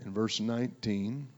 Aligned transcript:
and 0.00 0.14
verse 0.14 0.40
19. 0.40 1.28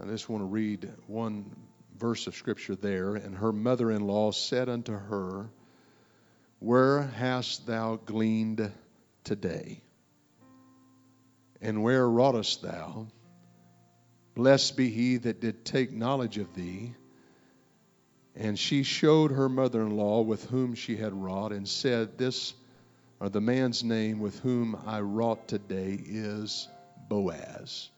I 0.00 0.06
just 0.06 0.28
want 0.28 0.42
to 0.42 0.46
read 0.46 0.90
one 1.06 1.54
verse 1.98 2.26
of 2.26 2.34
scripture 2.34 2.76
there. 2.76 3.14
And 3.14 3.36
her 3.36 3.52
mother 3.52 3.90
in 3.90 4.06
law 4.06 4.30
said 4.30 4.68
unto 4.68 4.92
her, 4.92 5.48
Where 6.58 7.02
hast 7.02 7.66
thou 7.66 7.96
gleaned 7.96 8.70
today? 9.24 9.80
And 11.60 11.82
where 11.82 12.08
wroughtest 12.08 12.62
thou? 12.62 13.06
Blessed 14.34 14.76
be 14.76 14.90
he 14.90 15.16
that 15.16 15.40
did 15.40 15.64
take 15.64 15.92
knowledge 15.92 16.36
of 16.36 16.54
thee. 16.54 16.94
And 18.34 18.58
she 18.58 18.82
showed 18.82 19.30
her 19.30 19.48
mother 19.48 19.80
in 19.80 19.96
law 19.96 20.20
with 20.20 20.44
whom 20.50 20.74
she 20.74 20.96
had 20.96 21.14
wrought, 21.14 21.52
and 21.52 21.66
said, 21.66 22.18
This 22.18 22.52
or 23.18 23.30
the 23.30 23.40
man's 23.40 23.82
name 23.82 24.18
with 24.18 24.38
whom 24.40 24.78
I 24.86 25.00
wrought 25.00 25.48
today 25.48 25.98
is 26.04 26.68
Boaz. 27.08 27.90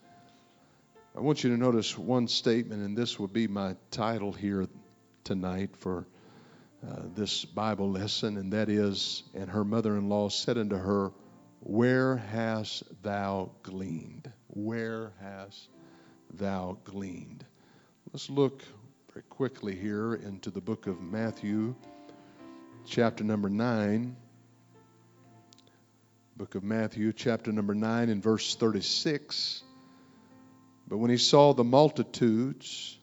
I 1.16 1.20
want 1.20 1.42
you 1.42 1.50
to 1.50 1.56
notice 1.56 1.96
one 1.98 2.28
statement, 2.28 2.82
and 2.82 2.96
this 2.96 3.18
will 3.18 3.28
be 3.28 3.48
my 3.48 3.74
title 3.90 4.32
here 4.32 4.68
tonight 5.24 5.76
for 5.76 6.06
uh, 6.86 7.02
this 7.14 7.44
Bible 7.44 7.90
lesson, 7.90 8.36
and 8.36 8.52
that 8.52 8.68
is, 8.68 9.24
And 9.34 9.50
her 9.50 9.64
mother 9.64 9.96
in 9.96 10.08
law 10.08 10.28
said 10.28 10.58
unto 10.58 10.76
her, 10.76 11.10
Where 11.60 12.16
hast 12.16 12.84
thou 13.02 13.50
gleaned? 13.62 14.30
Where 14.48 15.12
hast 15.20 15.68
thou 16.34 16.78
gleaned? 16.84 17.44
Let's 18.12 18.30
look 18.30 18.62
very 19.12 19.24
quickly 19.28 19.74
here 19.74 20.14
into 20.14 20.50
the 20.50 20.60
book 20.60 20.86
of 20.86 21.00
Matthew, 21.00 21.74
chapter 22.84 23.24
number 23.24 23.48
9 23.48 24.16
book 26.38 26.54
of 26.54 26.62
Matthew, 26.62 27.12
chapter 27.12 27.50
number 27.50 27.74
9, 27.74 28.10
and 28.10 28.22
verse 28.22 28.54
36. 28.54 29.64
But 30.86 30.98
when 30.98 31.10
he 31.10 31.16
saw 31.16 31.52
the 31.52 31.64
multitudes, 31.64 32.96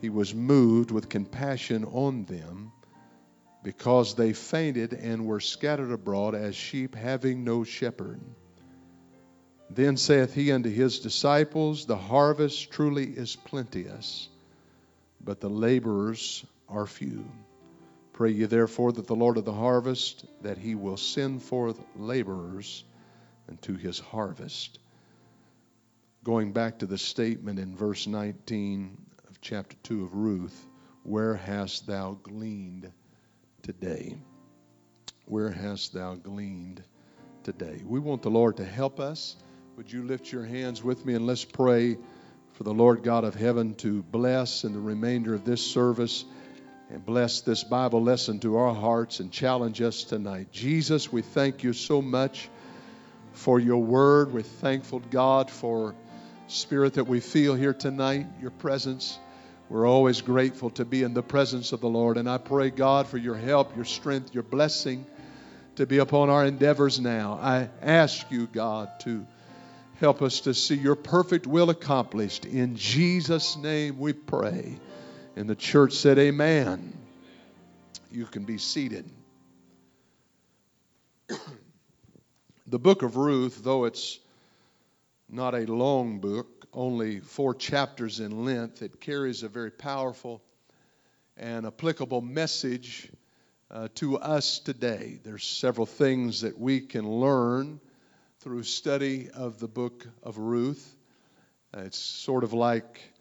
he 0.00 0.10
was 0.10 0.32
moved 0.32 0.92
with 0.92 1.08
compassion 1.08 1.84
on 1.86 2.24
them, 2.26 2.70
because 3.64 4.14
they 4.14 4.32
fainted 4.32 4.92
and 4.92 5.26
were 5.26 5.40
scattered 5.40 5.90
abroad 5.90 6.36
as 6.36 6.54
sheep 6.54 6.94
having 6.94 7.42
no 7.42 7.64
shepherd. 7.64 8.20
Then 9.68 9.96
saith 9.96 10.32
he 10.32 10.52
unto 10.52 10.70
his 10.70 11.00
disciples, 11.00 11.84
The 11.84 11.96
harvest 11.96 12.70
truly 12.70 13.06
is 13.06 13.34
plenteous, 13.34 14.28
but 15.20 15.40
the 15.40 15.50
laborers 15.50 16.46
are 16.68 16.86
few. 16.86 17.28
Pray 18.18 18.32
ye 18.32 18.46
therefore 18.46 18.90
that 18.90 19.06
the 19.06 19.14
Lord 19.14 19.36
of 19.36 19.44
the 19.44 19.52
harvest, 19.52 20.24
that 20.42 20.58
he 20.58 20.74
will 20.74 20.96
send 20.96 21.40
forth 21.40 21.78
laborers 21.94 22.82
unto 23.48 23.76
his 23.76 24.00
harvest. 24.00 24.80
Going 26.24 26.52
back 26.52 26.80
to 26.80 26.86
the 26.86 26.98
statement 26.98 27.60
in 27.60 27.76
verse 27.76 28.08
19 28.08 28.98
of 29.28 29.40
chapter 29.40 29.76
2 29.84 30.02
of 30.02 30.16
Ruth, 30.16 30.66
where 31.04 31.36
hast 31.36 31.86
thou 31.86 32.18
gleaned 32.20 32.90
today? 33.62 34.18
Where 35.26 35.50
hast 35.50 35.92
thou 35.92 36.16
gleaned 36.16 36.82
today? 37.44 37.84
We 37.86 38.00
want 38.00 38.22
the 38.22 38.30
Lord 38.30 38.56
to 38.56 38.64
help 38.64 38.98
us. 38.98 39.36
Would 39.76 39.92
you 39.92 40.02
lift 40.02 40.32
your 40.32 40.44
hands 40.44 40.82
with 40.82 41.06
me 41.06 41.14
and 41.14 41.24
let's 41.24 41.44
pray 41.44 41.96
for 42.54 42.64
the 42.64 42.74
Lord 42.74 43.04
God 43.04 43.22
of 43.22 43.36
heaven 43.36 43.76
to 43.76 44.02
bless 44.02 44.64
in 44.64 44.72
the 44.72 44.80
remainder 44.80 45.34
of 45.34 45.44
this 45.44 45.64
service 45.64 46.24
and 46.90 47.04
bless 47.04 47.42
this 47.42 47.64
Bible 47.64 48.02
lesson 48.02 48.40
to 48.40 48.56
our 48.56 48.74
hearts 48.74 49.20
and 49.20 49.30
challenge 49.30 49.82
us 49.82 50.04
tonight. 50.04 50.50
Jesus, 50.52 51.12
we 51.12 51.20
thank 51.20 51.62
you 51.62 51.74
so 51.74 52.00
much 52.00 52.48
for 53.32 53.60
your 53.60 53.82
word. 53.82 54.32
We're 54.32 54.42
thankful, 54.42 55.00
God, 55.00 55.50
for 55.50 55.94
spirit 56.46 56.94
that 56.94 57.04
we 57.04 57.20
feel 57.20 57.54
here 57.54 57.74
tonight, 57.74 58.26
your 58.40 58.50
presence. 58.50 59.18
We're 59.68 59.86
always 59.86 60.22
grateful 60.22 60.70
to 60.70 60.86
be 60.86 61.02
in 61.02 61.12
the 61.12 61.22
presence 61.22 61.72
of 61.72 61.82
the 61.82 61.88
Lord. 61.88 62.16
And 62.16 62.28
I 62.28 62.38
pray, 62.38 62.70
God, 62.70 63.06
for 63.06 63.18
your 63.18 63.36
help, 63.36 63.76
your 63.76 63.84
strength, 63.84 64.32
your 64.32 64.42
blessing 64.42 65.04
to 65.76 65.84
be 65.84 65.98
upon 65.98 66.30
our 66.30 66.46
endeavors 66.46 66.98
now. 66.98 67.38
I 67.40 67.68
ask 67.82 68.30
you, 68.30 68.46
God, 68.46 68.88
to 69.00 69.26
help 70.00 70.22
us 70.22 70.40
to 70.40 70.54
see 70.54 70.76
your 70.76 70.96
perfect 70.96 71.46
will 71.46 71.68
accomplished. 71.68 72.46
In 72.46 72.76
Jesus' 72.76 73.58
name 73.58 73.98
we 73.98 74.14
pray. 74.14 74.78
And 75.38 75.48
the 75.48 75.54
church 75.54 75.92
said, 75.92 76.18
Amen. 76.18 76.98
You 78.10 78.26
can 78.26 78.42
be 78.42 78.58
seated. 78.58 79.08
the 82.66 82.78
book 82.80 83.04
of 83.04 83.16
Ruth, 83.16 83.60
though 83.62 83.84
it's 83.84 84.18
not 85.30 85.54
a 85.54 85.64
long 85.72 86.18
book, 86.18 86.66
only 86.72 87.20
four 87.20 87.54
chapters 87.54 88.18
in 88.18 88.44
length, 88.44 88.82
it 88.82 89.00
carries 89.00 89.44
a 89.44 89.48
very 89.48 89.70
powerful 89.70 90.42
and 91.36 91.66
applicable 91.66 92.20
message 92.20 93.08
uh, 93.70 93.86
to 93.94 94.18
us 94.18 94.58
today. 94.58 95.20
There's 95.22 95.44
several 95.44 95.86
things 95.86 96.40
that 96.40 96.58
we 96.58 96.80
can 96.80 97.08
learn 97.08 97.78
through 98.40 98.64
study 98.64 99.30
of 99.32 99.60
the 99.60 99.68
book 99.68 100.04
of 100.20 100.38
Ruth. 100.38 100.96
It's 101.74 101.96
sort 101.96 102.42
of 102.42 102.52
like 102.52 103.12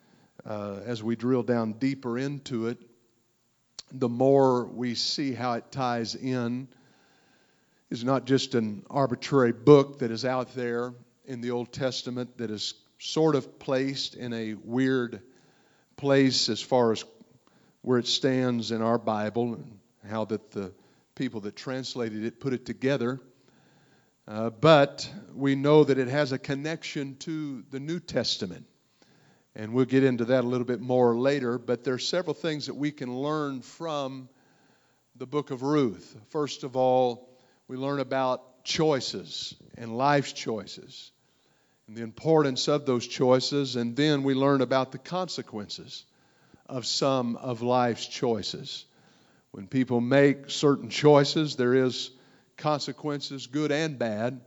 uh, 0.48 0.80
as 0.86 1.04
we 1.04 1.16
drill 1.16 1.44
down 1.44 1.74
deeper 1.74 2.18
into 2.18 2.68
it, 2.68 2.78
the 3.92 4.10
more 4.10 4.66
we 4.66 4.96
see 4.96 5.34
how 5.34 5.54
it 5.54 5.72
ties 5.72 6.16
in. 6.16 6.68
Is 7.90 8.04
not 8.04 8.26
just 8.26 8.54
an 8.54 8.84
arbitrary 8.90 9.54
book 9.54 10.00
that 10.00 10.12
is 10.12 10.26
out 10.26 10.54
there 10.54 10.94
in 11.26 11.40
the 11.40 11.52
Old 11.52 11.72
Testament 11.72 12.38
that 12.38 12.52
is 12.52 12.74
sort 13.00 13.36
of 13.36 13.60
placed 13.60 14.16
in 14.16 14.34
a 14.34 14.56
weird 14.56 15.22
place 15.96 16.50
as 16.50 16.62
far 16.62 16.92
as 16.92 17.06
where 17.84 17.98
it 17.98 18.08
stands 18.08 18.72
in 18.72 18.82
our 18.82 18.98
Bible 18.98 19.54
and 19.54 19.80
how 20.10 20.26
that 20.26 20.52
the 20.52 20.74
people 21.16 21.40
that 21.42 21.56
translated 21.56 22.26
it 22.26 22.42
put 22.42 22.52
it 22.52 22.66
together. 22.66 23.22
Uh, 24.28 24.50
but 24.50 25.10
we 25.34 25.56
know 25.56 25.86
that 25.86 25.98
it 25.98 26.10
has 26.10 26.34
a 26.34 26.38
connection 26.38 27.16
to 27.20 27.64
the 27.72 27.80
New 27.80 28.02
Testament. 28.02 28.66
And 29.58 29.74
we'll 29.74 29.86
get 29.86 30.04
into 30.04 30.26
that 30.26 30.44
a 30.44 30.48
little 30.48 30.68
bit 30.68 30.82
more 30.82 31.18
later. 31.18 31.58
But 31.58 31.84
there 31.84 31.96
are 31.96 32.00
several 32.00 32.36
things 32.36 32.68
that 32.68 32.76
we 32.76 32.92
can 32.92 33.12
learn 33.18 33.62
from 33.62 34.30
the 35.16 35.26
book 35.26 35.50
of 35.50 35.64
Ruth. 35.64 36.16
First 36.30 36.64
of 36.64 36.76
all, 36.76 37.28
we 37.68 37.76
learn 37.76 38.00
about 38.00 38.64
choices 38.64 39.56
and 39.76 39.98
life's 39.98 40.32
choices 40.32 41.12
and 41.88 41.98
the 41.98 42.04
importance 42.04 42.68
of 42.68 42.86
those 42.86 43.08
choices. 43.08 43.76
And 43.76 43.96
then 43.96 44.22
we 44.22 44.36
learn 44.36 44.62
about 44.62 44.92
the 44.92 45.00
consequences 45.00 46.06
of 46.68 46.86
some 46.86 47.36
of 47.36 47.64
life's 47.64 48.06
choices. 48.06 48.86
When 49.50 49.66
people 49.66 50.02
make 50.02 50.52
certain 50.52 50.92
choices, 50.92 51.56
there 51.56 51.74
is 51.74 52.12
consequences, 52.58 53.48
good 53.48 53.72
and 53.72 53.98
bad, 53.98 54.40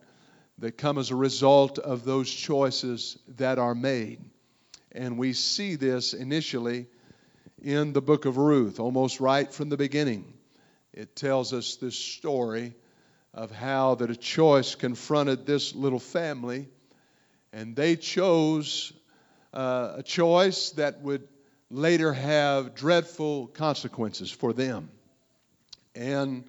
that 0.59 0.79
come 0.79 0.99
as 0.99 1.11
a 1.11 1.17
result 1.17 1.81
of 1.81 2.05
those 2.05 2.31
choices 2.31 3.19
that 3.39 3.59
are 3.59 3.75
made. 3.75 4.21
And 4.93 5.19
we 5.19 5.33
see 5.33 5.77
this 5.77 6.15
initially 6.15 6.87
in 7.63 7.93
the 7.93 8.03
book 8.03 8.25
of 8.25 8.37
Ruth, 8.37 8.81
almost 8.81 9.21
right 9.21 9.53
from 9.53 9.69
the 9.69 9.77
beginning. 9.77 10.33
It 10.93 11.15
tells 11.15 11.53
us 11.53 11.77
this 11.77 11.97
story 11.97 12.75
of 13.33 13.53
how 13.53 13.95
that 13.97 14.11
a 14.11 14.17
choice 14.17 14.75
confronted 14.75 15.47
this 15.47 15.75
little 15.75 16.01
family, 16.01 16.69
and 17.53 17.77
they 17.77 17.97
chose 17.97 18.93
uh, 19.55 19.95
a 19.99 20.03
choice 20.03 20.71
that 20.71 21.01
would 21.03 21.29
later 21.71 22.13
have 22.13 22.75
dreadful 22.75 23.47
consequences 23.49 24.31
for 24.31 24.53
them. 24.53 24.91
And 25.95 26.45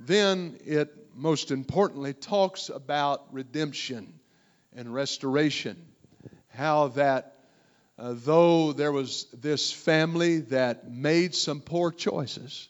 then 0.00 0.58
it 0.64 0.96
most 1.14 1.50
importantly 1.50 2.14
talks 2.14 2.70
about 2.70 3.26
redemption 3.32 4.14
and 4.74 4.92
restoration, 4.92 5.76
how 6.48 6.88
that 6.88 7.36
uh, 7.98 8.14
though 8.16 8.72
there 8.72 8.92
was 8.92 9.26
this 9.32 9.72
family 9.72 10.38
that 10.38 10.90
made 10.90 11.34
some 11.34 11.60
poor 11.60 11.90
choices, 11.90 12.68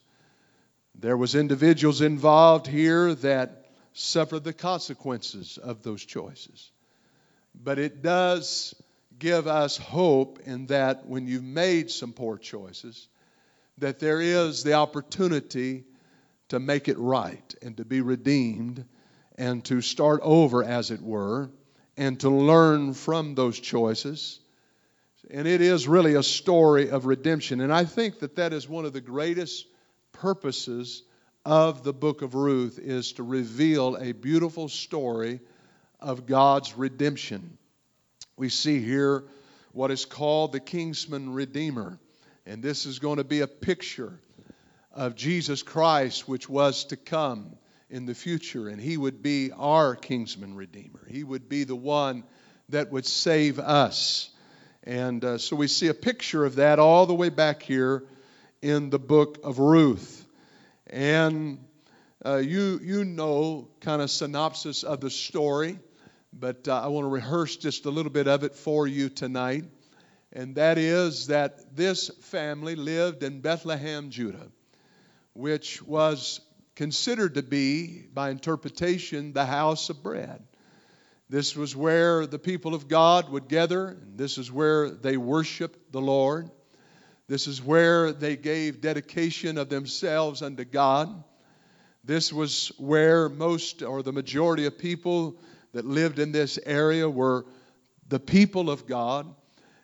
there 0.95 1.17
was 1.17 1.35
individuals 1.35 2.01
involved 2.01 2.67
here 2.67 3.15
that 3.15 3.67
suffered 3.93 4.45
the 4.45 4.53
consequences 4.53 5.59
of 5.59 5.83
those 5.83 6.05
choices. 6.05 6.71
but 7.55 7.79
it 7.79 8.03
does 8.03 8.75
give 9.19 9.47
us 9.47 9.77
hope 9.77 10.41
in 10.47 10.67
that 10.67 11.07
when 11.07 11.27
you've 11.29 11.45
made 11.45 11.91
some 11.91 12.13
poor 12.13 12.39
choices, 12.39 13.09
that 13.79 13.99
there 13.99 14.21
is 14.21 14.65
the 14.65 14.73
opportunity 14.73 15.85
to 16.49 16.59
make 16.59 16.89
it 16.89 16.99
right 16.99 17.55
and 17.63 17.77
to 17.77 17.85
be 17.85 18.01
redeemed 18.01 18.85
and 19.39 19.65
to 19.65 19.81
start 19.81 20.21
over, 20.23 20.65
as 20.65 20.91
it 20.91 21.01
were, 21.01 21.51
and 21.97 22.19
to 22.21 22.31
learn 22.31 22.95
from 22.95 23.35
those 23.35 23.59
choices. 23.59 24.41
And 25.31 25.47
it 25.47 25.61
is 25.61 25.87
really 25.89 26.15
a 26.15 26.23
story 26.23 26.91
of 26.91 27.07
redemption. 27.07 27.61
And 27.61 27.73
I 27.73 27.85
think 27.85 28.21
that 28.21 28.37
that 28.37 28.53
is 28.53 28.69
one 28.69 28.85
of 28.85 28.93
the 28.93 29.01
greatest 29.01 29.67
purposes 30.13 31.03
of 31.45 31.83
the 31.83 31.93
book 31.93 32.23
of 32.23 32.35
Ruth 32.35 32.79
is 32.79 33.13
to 33.15 33.23
reveal 33.23 33.97
a 33.97 34.13
beautiful 34.13 34.69
story 34.69 35.41
of 36.01 36.27
God's 36.27 36.77
redemption. 36.77 37.57
We 38.37 38.49
see 38.49 38.81
here 38.81 39.25
what 39.73 39.91
is 39.91 40.05
called 40.05 40.53
the 40.53 40.61
Kinsman 40.61 41.33
Redeemer. 41.33 41.99
And 42.47 42.63
this 42.63 42.87
is 42.87 42.99
going 42.99 43.19
to 43.19 43.25
be 43.25 43.41
a 43.41 43.47
picture 43.47 44.19
of 44.93 45.15
Jesus 45.15 45.63
Christ, 45.63 46.29
which 46.29 46.49
was 46.49 46.85
to 46.87 46.97
come 46.97 47.57
in 47.89 48.07
the 48.07 48.15
future. 48.15 48.69
And 48.69 48.81
he 48.81 48.97
would 48.97 49.23
be 49.23 49.53
our 49.53 49.95
Kinsman 49.95 50.57
Redeemer. 50.57 51.07
He 51.09 51.25
would 51.25 51.49
be 51.49 51.65
the 51.65 51.77
one 51.77 52.25
that 52.69 52.91
would 52.91 53.07
save 53.07 53.59
us. 53.59 54.31
And 54.85 55.25
uh, 55.25 55.39
so 55.39 55.55
we 55.55 55.69
see 55.69 55.89
a 55.89 55.95
picture 55.95 56.45
of 56.45 56.57
that 56.57 56.79
all 56.79 57.07
the 57.07 57.15
way 57.15 57.29
back 57.29 57.63
here 57.63 58.05
in 58.61 58.91
the 58.91 58.99
book 58.99 59.39
of 59.45 59.59
Ruth. 59.59 60.27
And 60.89 61.65
uh, 62.25 62.37
you, 62.37 62.81
you 62.83 63.05
know 63.05 63.69
kind 63.81 64.03
of 64.03 64.11
synopsis 64.11 64.83
of 64.83 65.01
the 65.01 65.11
story, 65.11 65.79
but 66.33 66.67
uh, 66.67 66.81
I 66.81 66.89
want 66.89 67.05
to 67.05 67.09
rehearse 67.09 67.57
just 67.57 67.87
a 67.87 67.91
little 67.91 68.11
bit 68.11 68.27
of 68.27 68.43
it 68.43 68.57
for 68.57 68.87
you 68.87 69.09
tonight. 69.09 69.65
And 70.33 70.57
that 70.57 70.79
is 70.79 71.29
that 71.29 71.77
this 71.77 72.09
family 72.21 72.75
lived 72.75 73.23
in 73.23 73.41
Bethlehem, 73.41 74.11
Judah, 74.11 74.49
which 75.35 75.83
was 75.83 76.41
considered 76.75 77.35
to 77.35 77.43
be, 77.43 78.07
by 78.13 78.31
interpretation, 78.31 79.33
the 79.33 79.45
house 79.45 79.91
of 79.91 80.03
bread. 80.03 80.43
This 81.29 81.57
was 81.57 81.75
where 81.75 82.27
the 82.27 82.39
people 82.39 82.75
of 82.75 82.89
God 82.89 83.31
would 83.31 83.49
gather, 83.49 83.89
and 83.89 84.19
this 84.19 84.39
is 84.39 84.53
where 84.53 84.91
they 84.91 85.17
worshiped 85.17 85.93
the 85.93 86.01
Lord. 86.01 86.51
This 87.29 87.47
is 87.47 87.63
where 87.63 88.13
they 88.13 88.37
gave 88.37 88.81
dedication 88.81 89.57
of 89.57 89.69
themselves 89.69 90.43
unto 90.43 90.65
God. 90.65 91.25
This 92.05 92.33
was 92.33 92.73
where 92.79 93.29
most 93.29 93.83
or 93.83 94.03
the 94.03 94.13
majority 94.13 94.67
of 94.67 94.77
people 94.79 95.39
that 95.73 95.85
lived 95.85 96.19
in 96.19 96.33
this 96.33 96.59
area 96.65 97.09
were 97.09 97.47
the 98.09 98.19
people 98.19 98.71
of 98.71 98.87
God. 98.87 99.35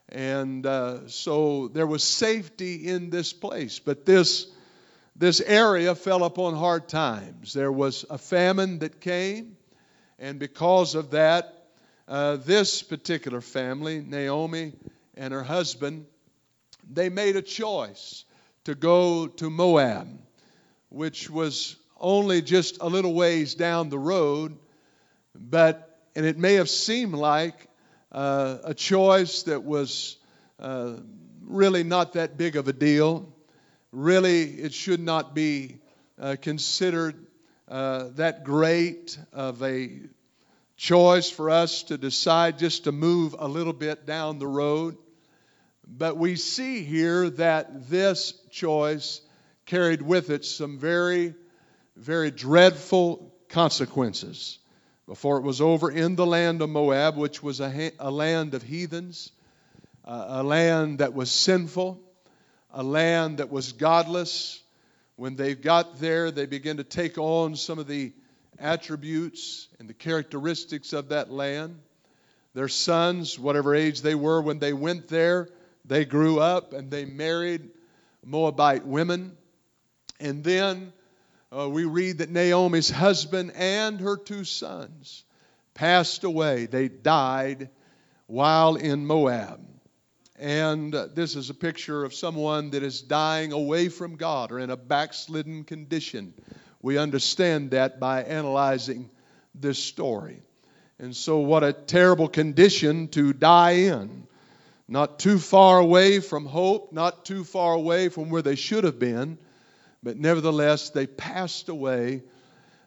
And 0.08 0.66
uh, 0.66 1.08
so 1.08 1.68
there 1.68 1.86
was 1.86 2.02
safety 2.02 2.88
in 2.88 3.10
this 3.10 3.32
place. 3.32 3.78
But 3.78 4.04
this, 4.04 4.46
this 5.14 5.40
area 5.40 5.94
fell 5.94 6.24
upon 6.24 6.54
hard 6.54 6.88
times. 6.88 7.52
There 7.52 7.72
was 7.72 8.04
a 8.08 8.18
famine 8.18 8.80
that 8.80 9.00
came. 9.00 9.57
And 10.18 10.38
because 10.38 10.94
of 10.94 11.12
that, 11.12 11.54
uh, 12.08 12.36
this 12.36 12.82
particular 12.82 13.40
family, 13.40 14.00
Naomi 14.00 14.72
and 15.16 15.32
her 15.32 15.44
husband, 15.44 16.06
they 16.90 17.08
made 17.08 17.36
a 17.36 17.42
choice 17.42 18.24
to 18.64 18.74
go 18.74 19.26
to 19.26 19.50
Moab, 19.50 20.08
which 20.88 21.30
was 21.30 21.76
only 22.00 22.42
just 22.42 22.78
a 22.80 22.86
little 22.86 23.14
ways 23.14 23.54
down 23.54 23.90
the 23.90 23.98
road, 23.98 24.56
but 25.34 25.84
and 26.16 26.26
it 26.26 26.36
may 26.36 26.54
have 26.54 26.68
seemed 26.68 27.14
like 27.14 27.68
uh, 28.10 28.58
a 28.64 28.74
choice 28.74 29.44
that 29.44 29.62
was 29.62 30.16
uh, 30.58 30.94
really 31.42 31.84
not 31.84 32.14
that 32.14 32.36
big 32.36 32.56
of 32.56 32.66
a 32.66 32.72
deal. 32.72 33.32
Really, 33.92 34.42
it 34.42 34.72
should 34.72 35.00
not 35.00 35.34
be 35.34 35.78
uh, 36.20 36.36
considered 36.40 37.27
uh, 37.68 38.08
that 38.16 38.44
great 38.44 39.18
of 39.32 39.62
a 39.62 40.00
choice 40.76 41.28
for 41.28 41.50
us 41.50 41.82
to 41.84 41.98
decide 41.98 42.58
just 42.58 42.84
to 42.84 42.92
move 42.92 43.34
a 43.38 43.48
little 43.48 43.72
bit 43.72 44.06
down 44.06 44.38
the 44.38 44.46
road. 44.46 44.96
But 45.86 46.16
we 46.16 46.36
see 46.36 46.84
here 46.84 47.30
that 47.30 47.88
this 47.88 48.32
choice 48.50 49.20
carried 49.66 50.02
with 50.02 50.30
it 50.30 50.44
some 50.44 50.78
very, 50.78 51.34
very 51.96 52.30
dreadful 52.30 53.34
consequences. 53.48 54.58
Before 55.06 55.38
it 55.38 55.42
was 55.42 55.60
over 55.60 55.90
in 55.90 56.16
the 56.16 56.26
land 56.26 56.60
of 56.60 56.68
Moab, 56.68 57.16
which 57.16 57.42
was 57.42 57.60
a, 57.60 57.70
ha- 57.70 57.96
a 57.98 58.10
land 58.10 58.54
of 58.54 58.62
heathens, 58.62 59.32
uh, 60.04 60.26
a 60.28 60.42
land 60.42 60.98
that 60.98 61.14
was 61.14 61.30
sinful, 61.30 61.98
a 62.72 62.82
land 62.82 63.38
that 63.38 63.50
was 63.50 63.72
godless. 63.72 64.62
When 65.18 65.34
they 65.34 65.56
got 65.56 65.98
there, 65.98 66.30
they 66.30 66.46
began 66.46 66.76
to 66.76 66.84
take 66.84 67.18
on 67.18 67.56
some 67.56 67.80
of 67.80 67.88
the 67.88 68.12
attributes 68.56 69.66
and 69.80 69.88
the 69.88 69.94
characteristics 69.94 70.92
of 70.92 71.08
that 71.08 71.28
land. 71.28 71.80
Their 72.54 72.68
sons, 72.68 73.36
whatever 73.36 73.74
age 73.74 74.00
they 74.00 74.14
were 74.14 74.40
when 74.40 74.60
they 74.60 74.72
went 74.72 75.08
there, 75.08 75.48
they 75.84 76.04
grew 76.04 76.38
up 76.38 76.72
and 76.72 76.88
they 76.88 77.04
married 77.04 77.68
Moabite 78.24 78.86
women. 78.86 79.36
And 80.20 80.44
then 80.44 80.92
uh, 81.50 81.68
we 81.68 81.84
read 81.84 82.18
that 82.18 82.30
Naomi's 82.30 82.88
husband 82.88 83.50
and 83.56 83.98
her 83.98 84.16
two 84.16 84.44
sons 84.44 85.24
passed 85.74 86.22
away. 86.22 86.66
They 86.66 86.86
died 86.86 87.70
while 88.28 88.76
in 88.76 89.04
Moab. 89.04 89.58
And 90.38 90.94
uh, 90.94 91.08
this 91.12 91.34
is 91.34 91.50
a 91.50 91.54
picture 91.54 92.04
of 92.04 92.14
someone 92.14 92.70
that 92.70 92.84
is 92.84 93.02
dying 93.02 93.52
away 93.52 93.88
from 93.88 94.14
God 94.14 94.52
or 94.52 94.60
in 94.60 94.70
a 94.70 94.76
backslidden 94.76 95.64
condition. 95.64 96.32
We 96.80 96.96
understand 96.96 97.72
that 97.72 97.98
by 97.98 98.22
analyzing 98.22 99.10
this 99.54 99.80
story. 99.80 100.40
And 101.00 101.14
so, 101.14 101.38
what 101.38 101.64
a 101.64 101.72
terrible 101.72 102.28
condition 102.28 103.08
to 103.08 103.32
die 103.32 103.72
in 103.72 104.28
not 104.88 105.18
too 105.18 105.38
far 105.38 105.78
away 105.78 106.20
from 106.20 106.46
hope, 106.46 106.92
not 106.92 107.24
too 107.26 107.44
far 107.44 107.74
away 107.74 108.08
from 108.08 108.30
where 108.30 108.42
they 108.42 108.54
should 108.54 108.84
have 108.84 108.98
been, 108.98 109.38
but 110.02 110.16
nevertheless, 110.16 110.90
they 110.90 111.06
passed 111.06 111.68
away 111.68 112.22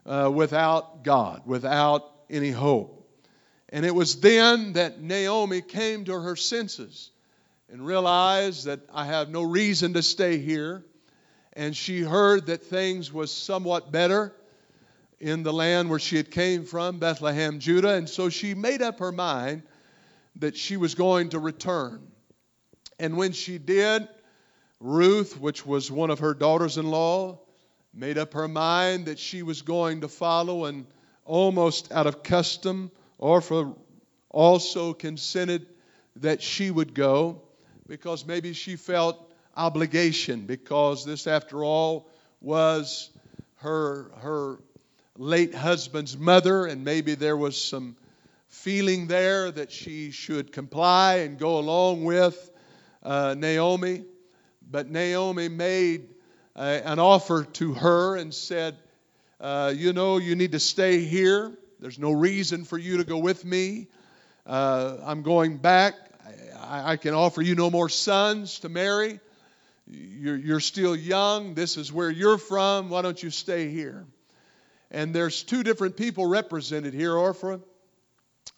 uh, 0.06 0.32
without 0.34 1.04
God, 1.04 1.44
without 1.46 2.10
any 2.30 2.50
hope. 2.50 2.98
And 3.70 3.86
it 3.86 3.94
was 3.94 4.20
then 4.20 4.74
that 4.74 5.00
Naomi 5.02 5.62
came 5.62 6.06
to 6.06 6.20
her 6.20 6.36
senses 6.36 7.11
and 7.72 7.86
realized 7.86 8.66
that 8.66 8.82
I 8.94 9.06
have 9.06 9.30
no 9.30 9.44
reason 9.44 9.94
to 9.94 10.04
stay 10.04 10.38
here. 10.38 10.84
And 11.54 11.76
she 11.76 12.02
heard 12.02 12.48
that 12.48 12.64
things 12.64 13.14
was 13.14 13.32
somewhat 13.32 13.92
better 13.94 14.34
in 15.20 15.44
the 15.44 15.54
land 15.54 15.90
where 15.90 16.00
she 16.00 16.18
had 16.18 16.32
came 16.32 16.66
from, 16.66 17.00
Bethlehem, 17.00 17.60
Judah, 17.60 17.94
and 17.94 18.10
so 18.10 18.30
she 18.30 18.54
made 18.56 18.82
up 18.82 19.00
her 19.00 19.12
mind 19.12 19.64
that 20.38 20.58
she 20.58 20.76
was 20.76 20.96
going 20.96 21.30
to 21.30 21.40
return. 21.40 22.06
And 23.00 23.16
when 23.16 23.32
she 23.32 23.58
did, 23.58 24.08
Ruth, 24.82 25.40
which 25.40 25.66
was 25.66 25.90
one 25.90 26.10
of 26.10 26.20
her 26.20 26.34
daughters 26.34 26.78
in 26.78 26.90
law, 26.90 27.40
made 27.94 28.18
up 28.18 28.34
her 28.34 28.48
mind 28.48 29.06
that 29.06 29.20
she 29.20 29.44
was 29.44 29.62
going 29.62 30.02
to 30.02 30.08
follow, 30.08 30.66
and 30.66 30.88
almost 31.24 31.92
out 31.92 32.08
of 32.08 32.24
custom, 32.24 32.92
Orpah 33.18 33.74
also 34.30 34.94
consented 34.94 35.68
that 36.18 36.42
she 36.42 36.70
would 36.72 36.94
go 36.94 37.44
because 37.92 38.26
maybe 38.26 38.54
she 38.54 38.78
felt 38.78 39.30
obligation, 39.54 40.46
because 40.46 41.04
this, 41.04 41.28
after 41.28 41.62
all, 41.62 42.08
was 42.40 43.10
her, 43.56 44.10
her 44.22 44.60
late 45.18 45.54
husband's 45.54 46.18
mother, 46.18 46.66
and 46.68 46.86
maybe 46.86 47.16
there 47.16 47.36
was 47.36 47.62
some 47.62 47.98
feeling 48.48 49.08
there 49.08 49.52
that 49.52 49.74
she 49.74 50.12
should 50.12 50.54
comply 50.54 51.16
and 51.16 51.38
go 51.38 51.58
along 51.58 52.06
with 52.06 52.50
uh, 53.04 53.36
Naomi. 53.38 54.06
But 54.72 54.90
Naomi 54.90 55.50
made 55.50 56.08
uh, 56.56 56.80
an 56.86 56.98
offer 56.98 57.44
to 57.44 57.74
her 57.74 58.16
and 58.16 58.34
said, 58.34 58.78
uh, 59.42 59.74
You 59.76 59.92
know, 59.92 60.18
you 60.18 60.38
need 60.38 60.54
to 60.54 60.62
stay 60.62 61.00
here. 61.04 61.52
There's 61.82 62.00
no 62.00 62.14
reason 62.14 62.64
for 62.64 62.78
you 62.78 63.00
to 63.00 63.04
go 63.04 63.18
with 63.18 63.44
me. 63.44 63.88
Uh, 64.46 64.96
I'm 65.04 65.24
going 65.24 65.58
back. 65.58 66.11
I, 66.62 66.92
I, 66.92 66.98
can 66.98 67.14
offer 67.14 67.42
you 67.42 67.56
no 67.56 67.70
more 67.70 67.90
sons 67.90 68.60
to 68.60 68.70
marry. 68.70 69.20
You're, 69.88 70.38
you're 70.38 70.60
still 70.60 70.96
young. 70.96 71.54
This 71.56 71.78
is 71.78 71.92
where 71.92 72.10
you're 72.10 72.38
from. 72.38 72.90
Why 72.90 73.02
don't 73.02 73.22
you 73.22 73.30
stay 73.30 73.70
here? 73.70 74.06
And 74.90 75.14
there's 75.14 75.44
two 75.44 75.64
different 75.64 75.98
people 75.98 76.26
represented 76.26 76.94
here, 76.94 77.14
Orpha 77.14 77.62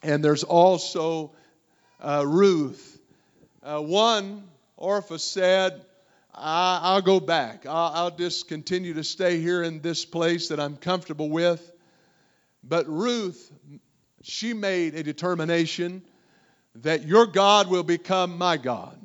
and 0.04 0.22
there's 0.22 0.44
also 0.44 1.32
uh, 2.00 2.24
Ruth. 2.26 3.00
Uh, 3.62 3.80
one, 3.80 4.44
Orpha 4.78 5.18
said, 5.18 5.84
I, 6.34 6.94
will 6.94 7.02
go 7.02 7.20
back. 7.20 7.64
I'll, 7.66 7.92
I'll 7.94 8.10
just 8.10 8.48
continue 8.48 8.94
to 8.94 9.04
stay 9.04 9.40
here 9.40 9.62
in 9.62 9.80
this 9.80 10.04
place 10.04 10.48
that 10.48 10.60
I'm 10.60 10.76
comfortable 10.76 11.30
with. 11.30 11.72
But 12.62 12.86
Ruth, 12.88 13.50
she 14.22 14.52
made 14.52 14.94
a 14.94 15.02
determination 15.02 16.02
that 16.76 17.04
your 17.06 17.26
God 17.26 17.68
will 17.68 17.82
become 17.82 18.38
my 18.38 18.56
God, 18.56 18.98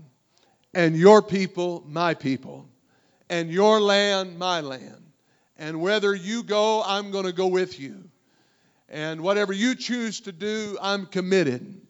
and 0.74 0.96
your 0.96 1.22
people 1.22 1.84
my 1.88 2.14
people, 2.14 2.68
and 3.30 3.52
your 3.52 3.80
land 3.80 4.38
my 4.38 4.62
land. 4.62 5.12
And 5.58 5.82
whether 5.82 6.16
you 6.16 6.44
go, 6.44 6.82
I'm 6.84 7.12
going 7.12 7.26
to 7.26 7.34
go 7.34 7.48
with 7.48 7.80
you. 7.80 8.10
And 8.88 9.22
whatever 9.22 9.54
you 9.54 9.76
choose 9.76 10.22
to 10.22 10.32
do, 10.32 10.78
I'm 10.82 11.06
committed. 11.06 11.82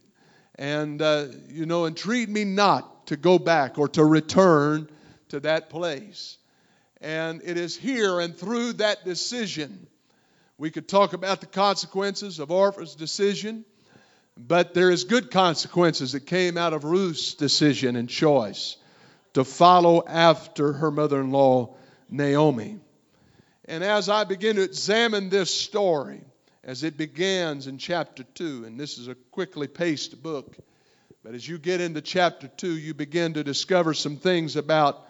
And, 0.56 1.02
uh, 1.02 1.28
you 1.50 1.66
know, 1.66 1.86
entreat 1.86 2.28
me 2.30 2.44
not 2.44 3.08
to 3.08 3.16
go 3.16 3.40
back 3.40 3.78
or 3.78 3.88
to 3.90 4.04
return 4.04 4.90
to 5.30 5.40
that 5.42 5.70
place. 5.70 6.38
And 7.00 7.42
it 7.46 7.58
is 7.58 7.78
here 7.78 8.20
and 8.20 8.36
through 8.36 8.74
that 8.74 9.06
decision. 9.06 9.88
We 10.58 10.72
could 10.72 10.90
talk 10.90 11.14
about 11.14 11.40
the 11.40 11.48
consequences 11.48 12.40
of 12.40 12.52
Orpha's 12.52 12.96
decision, 12.96 13.64
but 14.48 14.74
there 14.74 14.90
is 14.90 15.04
good 15.04 15.32
consequences 15.32 16.14
that 16.14 16.22
came 16.22 16.58
out 16.58 16.72
of 16.72 16.86
Ruth's 16.86 17.34
decision 17.34 17.98
and 17.98 18.08
choice 18.08 18.78
to 19.34 19.44
follow 19.44 20.02
after 20.08 20.72
her 20.72 20.92
mother 20.92 21.20
in 21.20 21.32
law, 21.32 21.76
Naomi. 22.10 22.80
And 23.66 23.84
as 23.84 24.08
I 24.08 24.24
begin 24.24 24.56
to 24.56 24.64
examine 24.64 25.30
this 25.30 25.54
story, 25.54 26.22
as 26.64 26.84
it 26.84 26.98
begins 26.98 27.68
in 27.68 27.78
chapter 27.78 28.24
2, 28.24 28.64
and 28.66 28.80
this 28.80 28.98
is 28.98 29.10
a 29.10 29.16
quickly 29.16 29.68
paced 29.68 30.24
book, 30.24 30.56
but 31.22 31.36
as 31.36 31.46
you 31.46 31.58
get 31.58 31.82
into 31.82 32.00
chapter 32.00 32.48
2, 32.48 32.78
you 32.78 32.94
begin 32.94 33.34
to 33.34 33.44
discover 33.44 33.94
some 33.94 34.16
things 34.16 34.56
about 34.56 35.06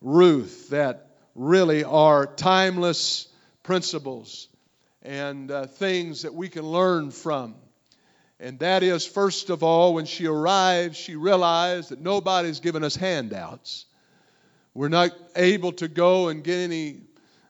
Ruth 0.00 0.70
that 0.70 1.10
really 1.34 1.82
are 1.82 2.26
timeless 2.26 3.26
principles 3.64 4.46
and 5.02 5.50
uh, 5.50 5.66
things 5.66 6.22
that 6.22 6.32
we 6.32 6.48
can 6.48 6.62
learn 6.62 7.10
from. 7.10 7.56
And 8.40 8.60
that 8.60 8.82
is, 8.82 9.04
first 9.04 9.50
of 9.50 9.62
all, 9.62 9.94
when 9.94 10.04
she 10.04 10.26
arrived, 10.26 10.94
she 10.94 11.16
realized 11.16 11.90
that 11.90 12.00
nobody's 12.00 12.60
given 12.60 12.84
us 12.84 12.94
handouts. 12.94 13.86
We're 14.74 14.88
not 14.88 15.10
able 15.34 15.72
to 15.72 15.88
go 15.88 16.28
and 16.28 16.44
get 16.44 16.58
any 16.58 17.00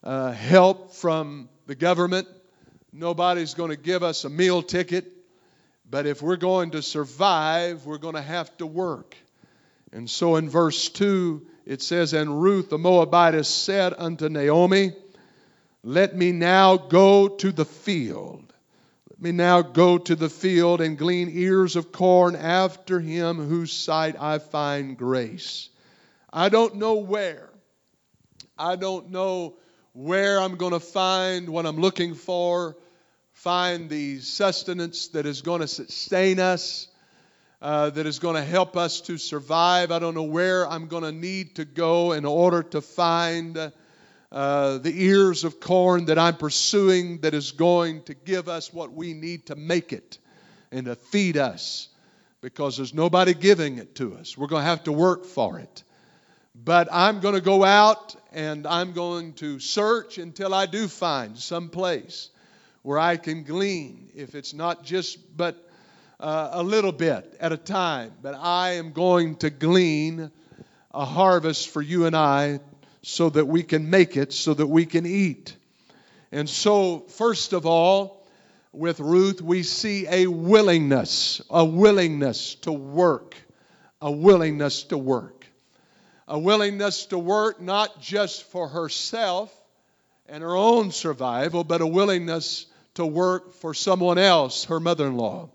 uh, 0.02 0.32
help 0.32 0.94
from 0.94 1.50
the 1.66 1.74
government. 1.74 2.26
Nobody's 2.90 3.52
going 3.52 3.70
to 3.70 3.76
give 3.76 4.02
us 4.02 4.24
a 4.24 4.30
meal 4.30 4.62
ticket. 4.62 5.12
But 5.90 6.06
if 6.06 6.22
we're 6.22 6.36
going 6.36 6.70
to 6.70 6.82
survive, 6.82 7.84
we're 7.84 7.98
going 7.98 8.14
to 8.14 8.22
have 8.22 8.54
to 8.58 8.66
work. 8.66 9.14
And 9.92 10.08
so 10.08 10.36
in 10.36 10.48
verse 10.48 10.88
2, 10.88 11.46
it 11.66 11.82
says, 11.82 12.14
And 12.14 12.40
Ruth 12.40 12.70
the 12.70 12.78
Moabitess 12.78 13.48
said 13.48 13.94
unto 13.96 14.28
Naomi, 14.28 14.92
Let 15.82 16.16
me 16.16 16.32
now 16.32 16.78
go 16.78 17.28
to 17.28 17.52
the 17.52 17.64
field. 17.64 18.47
Me 19.20 19.32
now 19.32 19.62
go 19.62 19.98
to 19.98 20.14
the 20.14 20.28
field 20.28 20.80
and 20.80 20.96
glean 20.96 21.28
ears 21.32 21.74
of 21.74 21.90
corn 21.90 22.36
after 22.36 23.00
him 23.00 23.36
whose 23.48 23.72
sight 23.72 24.14
I 24.20 24.38
find 24.38 24.96
grace. 24.96 25.70
I 26.32 26.48
don't 26.48 26.76
know 26.76 26.94
where. 26.94 27.50
I 28.56 28.76
don't 28.76 29.10
know 29.10 29.56
where 29.92 30.40
I'm 30.40 30.54
going 30.54 30.72
to 30.72 30.78
find 30.78 31.48
what 31.48 31.66
I'm 31.66 31.78
looking 31.78 32.14
for, 32.14 32.76
find 33.32 33.90
the 33.90 34.20
sustenance 34.20 35.08
that 35.08 35.26
is 35.26 35.42
going 35.42 35.62
to 35.62 35.68
sustain 35.68 36.38
us, 36.38 36.86
uh, 37.60 37.90
that 37.90 38.06
is 38.06 38.20
going 38.20 38.36
to 38.36 38.44
help 38.44 38.76
us 38.76 39.00
to 39.00 39.18
survive. 39.18 39.90
I 39.90 39.98
don't 39.98 40.14
know 40.14 40.22
where 40.22 40.64
I'm 40.64 40.86
going 40.86 41.02
to 41.02 41.10
need 41.10 41.56
to 41.56 41.64
go 41.64 42.12
in 42.12 42.24
order 42.24 42.62
to 42.62 42.80
find 42.80 43.72
uh, 44.30 44.78
the 44.78 44.92
ears 45.04 45.44
of 45.44 45.58
corn 45.58 46.06
that 46.06 46.18
I'm 46.18 46.36
pursuing 46.36 47.20
that 47.22 47.34
is 47.34 47.52
going 47.52 48.02
to 48.04 48.14
give 48.14 48.48
us 48.48 48.72
what 48.72 48.92
we 48.92 49.14
need 49.14 49.46
to 49.46 49.56
make 49.56 49.92
it 49.92 50.18
and 50.70 50.86
to 50.86 50.96
feed 50.96 51.36
us 51.36 51.88
because 52.40 52.76
there's 52.76 52.92
nobody 52.92 53.32
giving 53.34 53.78
it 53.78 53.94
to 53.96 54.14
us. 54.14 54.36
We're 54.36 54.46
going 54.46 54.62
to 54.62 54.68
have 54.68 54.84
to 54.84 54.92
work 54.92 55.24
for 55.24 55.58
it. 55.58 55.82
But 56.54 56.88
I'm 56.90 57.20
going 57.20 57.34
to 57.34 57.40
go 57.40 57.64
out 57.64 58.16
and 58.32 58.66
I'm 58.66 58.92
going 58.92 59.32
to 59.34 59.58
search 59.60 60.18
until 60.18 60.52
I 60.52 60.66
do 60.66 60.88
find 60.88 61.38
some 61.38 61.70
place 61.70 62.30
where 62.82 62.98
I 62.98 63.16
can 63.16 63.44
glean. 63.44 64.10
If 64.14 64.34
it's 64.34 64.52
not 64.52 64.84
just 64.84 65.18
but 65.36 65.56
uh, 66.20 66.50
a 66.52 66.62
little 66.62 66.92
bit 66.92 67.36
at 67.40 67.52
a 67.52 67.56
time, 67.56 68.12
but 68.20 68.34
I 68.34 68.72
am 68.72 68.92
going 68.92 69.36
to 69.36 69.50
glean 69.50 70.30
a 70.92 71.04
harvest 71.04 71.68
for 71.68 71.80
you 71.80 72.06
and 72.06 72.16
I 72.16 72.60
so 73.08 73.30
that 73.30 73.46
we 73.46 73.62
can 73.62 73.90
make 73.90 74.16
it, 74.16 74.32
so 74.32 74.54
that 74.54 74.66
we 74.66 74.86
can 74.86 75.06
eat. 75.06 75.56
And 76.30 76.48
so, 76.48 77.00
first 77.00 77.52
of 77.52 77.66
all, 77.66 78.26
with 78.72 79.00
Ruth, 79.00 79.40
we 79.40 79.62
see 79.62 80.06
a 80.08 80.26
willingness, 80.26 81.40
a 81.50 81.64
willingness 81.64 82.56
to 82.56 82.72
work, 82.72 83.34
a 84.00 84.10
willingness 84.10 84.84
to 84.84 84.98
work 84.98 85.38
a 86.28 86.38
willingness 86.38 87.06
to 87.06 87.18
work 87.18 87.60
not 87.60 88.00
just 88.00 88.44
for 88.44 88.68
herself 88.68 89.52
and 90.28 90.42
her 90.42 90.54
own 90.54 90.92
survival, 90.92 91.64
but 91.64 91.80
a 91.80 91.86
willingness 91.86 92.66
to 92.94 93.06
work 93.06 93.54
for 93.54 93.72
someone 93.72 94.18
else, 94.18 94.64
her 94.64 94.78
mother 94.78 95.06
in 95.06 95.16
law. 95.16 95.48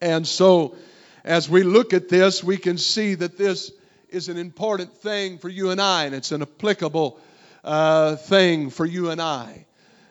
And 0.00 0.26
so, 0.26 0.76
as 1.24 1.50
we 1.50 1.64
look 1.64 1.92
at 1.92 2.08
this, 2.08 2.44
we 2.44 2.56
can 2.56 2.78
see 2.78 3.14
that 3.14 3.36
this 3.36 3.72
is 4.12 4.28
an 4.28 4.36
important 4.36 4.96
thing 4.98 5.38
for 5.38 5.48
you 5.48 5.70
and 5.70 5.80
I, 5.80 6.04
and 6.04 6.14
it's 6.14 6.32
an 6.32 6.42
applicable 6.42 7.18
uh, 7.64 8.16
thing 8.16 8.70
for 8.70 8.84
you 8.84 9.10
and 9.10 9.20
I. 9.20 9.66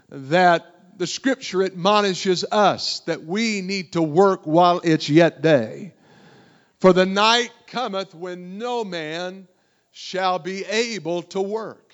That 0.10 0.98
the 0.98 1.08
scripture 1.08 1.64
admonishes 1.64 2.44
us 2.52 3.00
that 3.02 3.24
we 3.24 3.62
need 3.62 3.94
to 3.94 4.02
work 4.02 4.42
while 4.44 4.82
it's 4.84 5.10
yet 5.10 5.42
day. 5.42 5.94
For 6.80 6.94
the 6.94 7.06
night 7.06 7.52
cometh 7.68 8.14
when 8.16 8.58
no 8.58 8.84
man 8.84 9.48
shall 9.92 10.40
be 10.40 10.66
able 10.66 11.24
to 11.24 11.42
work. 11.42 11.94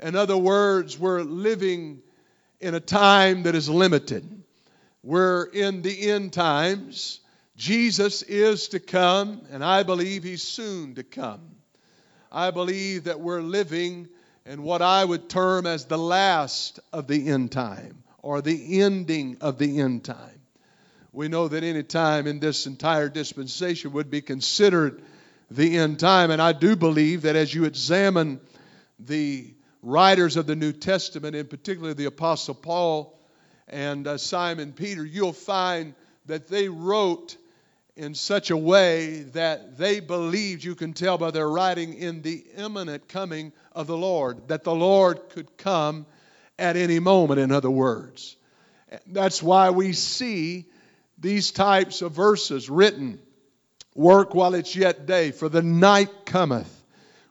In 0.00 0.16
other 0.16 0.36
words, 0.36 0.98
we're 0.98 1.22
living 1.22 2.02
in 2.60 2.74
a 2.74 2.80
time 2.80 3.44
that 3.44 3.54
is 3.54 3.68
limited. 3.68 4.42
We're 5.02 5.44
in 5.44 5.82
the 5.82 6.10
end 6.10 6.32
times. 6.32 7.20
Jesus 7.60 8.22
is 8.22 8.68
to 8.68 8.80
come, 8.80 9.42
and 9.50 9.62
I 9.62 9.82
believe 9.82 10.24
he's 10.24 10.42
soon 10.42 10.94
to 10.94 11.02
come. 11.02 11.56
I 12.32 12.52
believe 12.52 13.04
that 13.04 13.20
we're 13.20 13.42
living 13.42 14.08
in 14.46 14.62
what 14.62 14.80
I 14.80 15.04
would 15.04 15.28
term 15.28 15.66
as 15.66 15.84
the 15.84 15.98
last 15.98 16.80
of 16.90 17.06
the 17.06 17.28
end 17.28 17.52
time 17.52 18.02
or 18.22 18.40
the 18.40 18.80
ending 18.80 19.36
of 19.42 19.58
the 19.58 19.78
end 19.78 20.04
time. 20.04 20.40
We 21.12 21.28
know 21.28 21.48
that 21.48 21.62
any 21.62 21.82
time 21.82 22.26
in 22.26 22.40
this 22.40 22.66
entire 22.66 23.10
dispensation 23.10 23.92
would 23.92 24.10
be 24.10 24.22
considered 24.22 25.02
the 25.50 25.76
end 25.76 26.00
time. 26.00 26.30
And 26.30 26.40
I 26.40 26.52
do 26.52 26.76
believe 26.76 27.22
that 27.22 27.36
as 27.36 27.52
you 27.54 27.66
examine 27.66 28.40
the 28.98 29.52
writers 29.82 30.38
of 30.38 30.46
the 30.46 30.56
New 30.56 30.72
Testament, 30.72 31.36
in 31.36 31.46
particular 31.46 31.92
the 31.92 32.06
Apostle 32.06 32.54
Paul 32.54 33.20
and 33.68 34.06
uh, 34.06 34.16
Simon 34.16 34.72
Peter, 34.72 35.04
you'll 35.04 35.34
find 35.34 35.94
that 36.24 36.48
they 36.48 36.70
wrote 36.70 37.36
in 38.00 38.14
such 38.14 38.48
a 38.50 38.56
way 38.56 39.24
that 39.34 39.76
they 39.76 40.00
believed, 40.00 40.64
you 40.64 40.74
can 40.74 40.94
tell 40.94 41.18
by 41.18 41.30
their 41.30 41.46
writing, 41.46 41.92
in 41.92 42.22
the 42.22 42.42
imminent 42.56 43.06
coming 43.08 43.52
of 43.72 43.86
the 43.86 43.96
Lord, 43.96 44.48
that 44.48 44.64
the 44.64 44.74
Lord 44.74 45.28
could 45.28 45.58
come 45.58 46.06
at 46.58 46.76
any 46.76 46.98
moment, 46.98 47.40
in 47.40 47.52
other 47.52 47.70
words. 47.70 48.36
That's 49.06 49.42
why 49.42 49.68
we 49.68 49.92
see 49.92 50.64
these 51.18 51.50
types 51.50 52.00
of 52.00 52.12
verses 52.12 52.70
written 52.70 53.20
Work 53.94 54.34
while 54.34 54.54
it's 54.54 54.74
yet 54.74 55.04
day, 55.04 55.30
for 55.30 55.50
the 55.50 55.62
night 55.62 56.24
cometh 56.24 56.84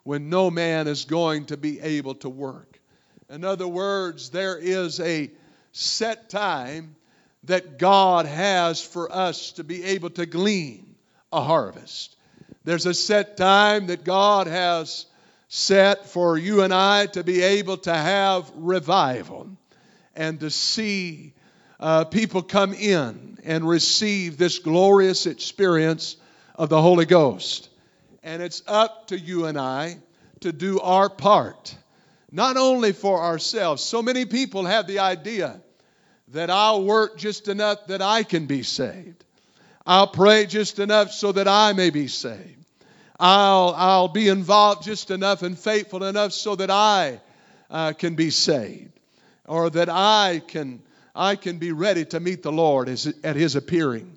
when 0.03 0.29
no 0.29 0.51
man 0.51 0.88
is 0.88 1.05
going 1.05 1.45
to 1.45 1.57
be 1.57 1.79
able 1.79 2.13
to 2.15 2.29
work. 2.29 2.79
In 3.27 3.43
other 3.43 3.67
words, 3.67 4.29
there 4.29 4.57
is 4.57 4.99
a 4.99 5.31
set 5.71 6.29
time 6.29 6.95
that 7.43 7.79
God 7.79 8.25
has 8.25 8.81
for 8.81 9.12
us 9.12 9.53
to 9.53 9.63
be 9.63 9.84
able 9.86 10.10
to 10.12 10.25
glean 10.25 10.96
a 11.31 11.41
harvest. 11.41 12.15
There's 12.63 12.86
a 12.86 12.93
set 12.93 13.38
time 13.38 13.88
that 13.88 14.03
God 14.03 14.48
has 14.48 15.05
set 15.48 16.08
for 16.08 16.38
you 16.38 16.62
and 16.62 16.74
I 16.74 17.08
to 17.08 17.24
be 17.24 17.41
able 17.41 17.77
to 17.77 17.93
have 17.93 18.51
revival 18.55 19.50
and 20.15 20.39
to 20.41 20.50
see 20.50 21.34
uh, 21.79 22.03
people 22.05 22.41
come 22.41 22.74
in 22.74 23.38
and 23.43 23.67
receive 23.67 24.38
this 24.38 24.60
glorious 24.60 25.25
experience 25.25 26.17
of 26.55 26.69
the 26.69 26.81
Holy 26.81 27.05
Ghost. 27.05 27.69
And 28.22 28.43
it's 28.43 28.62
up 28.67 29.08
to 29.08 29.17
you 29.17 29.46
and 29.46 29.58
I 29.58 29.98
to 30.41 30.51
do 30.51 30.79
our 30.81 31.10
part, 31.10 31.75
not 32.31 32.58
only 32.58 32.91
for 32.91 33.24
ourselves. 33.24 33.81
So 33.81 34.01
many 34.01 34.25
people 34.25 34.65
have 34.65 34.88
the 34.88 35.00
idea 35.00 35.62
that 36.31 36.50
I'll 36.50 36.83
work 36.83 37.17
just 37.17 37.48
enough 37.48 37.88
that 37.88 38.01
I 38.01 38.24
can 38.24 38.45
be 38.45 38.63
saved. 38.63 39.24
I'll 39.86 40.07
pray 40.07 40.45
just 40.45 40.79
enough 40.79 41.12
so 41.12 41.31
that 41.31 41.48
I 41.48 41.74
may 41.74 41.89
be 41.89 42.07
saved. 42.07 42.65
I'll, 43.19 43.74
I'll 43.75 44.07
be 44.07 44.27
involved 44.27 44.83
just 44.83 45.12
enough 45.12 45.41
and 45.41 45.57
faithful 45.57 46.03
enough 46.03 46.31
so 46.31 46.55
that 46.55 46.69
I 46.69 47.19
uh, 47.69 47.93
can 47.93 48.15
be 48.15 48.29
saved 48.29 48.91
or 49.45 49.69
that 49.71 49.89
I 49.89 50.41
can, 50.48 50.81
I 51.15 51.36
can 51.36 51.57
be 51.57 51.71
ready 51.71 52.05
to 52.05 52.19
meet 52.19 52.43
the 52.43 52.51
Lord 52.51 52.88
as, 52.88 53.13
at 53.24 53.36
His 53.36 53.55
appearing. 53.55 54.15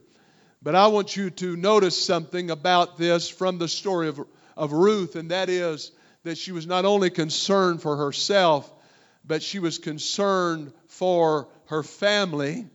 But 0.62 0.74
I 0.74 0.88
want 0.88 1.16
you 1.16 1.30
to 1.30 1.56
notice 1.56 2.00
something 2.00 2.50
about 2.50 2.98
this 2.98 3.28
from 3.28 3.58
the 3.58 3.66
story 3.66 4.08
of, 4.08 4.20
of 4.56 4.72
Ruth, 4.72 5.16
and 5.16 5.30
that 5.30 5.48
is 5.48 5.90
that 6.22 6.38
she 6.38 6.52
was 6.52 6.66
not 6.66 6.84
only 6.84 7.10
concerned 7.10 7.82
for 7.82 7.96
herself, 7.96 8.72
but 9.24 9.42
she 9.42 9.58
was 9.58 9.78
concerned 9.78 10.72
for 10.86 11.48
her 11.72 11.82
family 11.82 12.66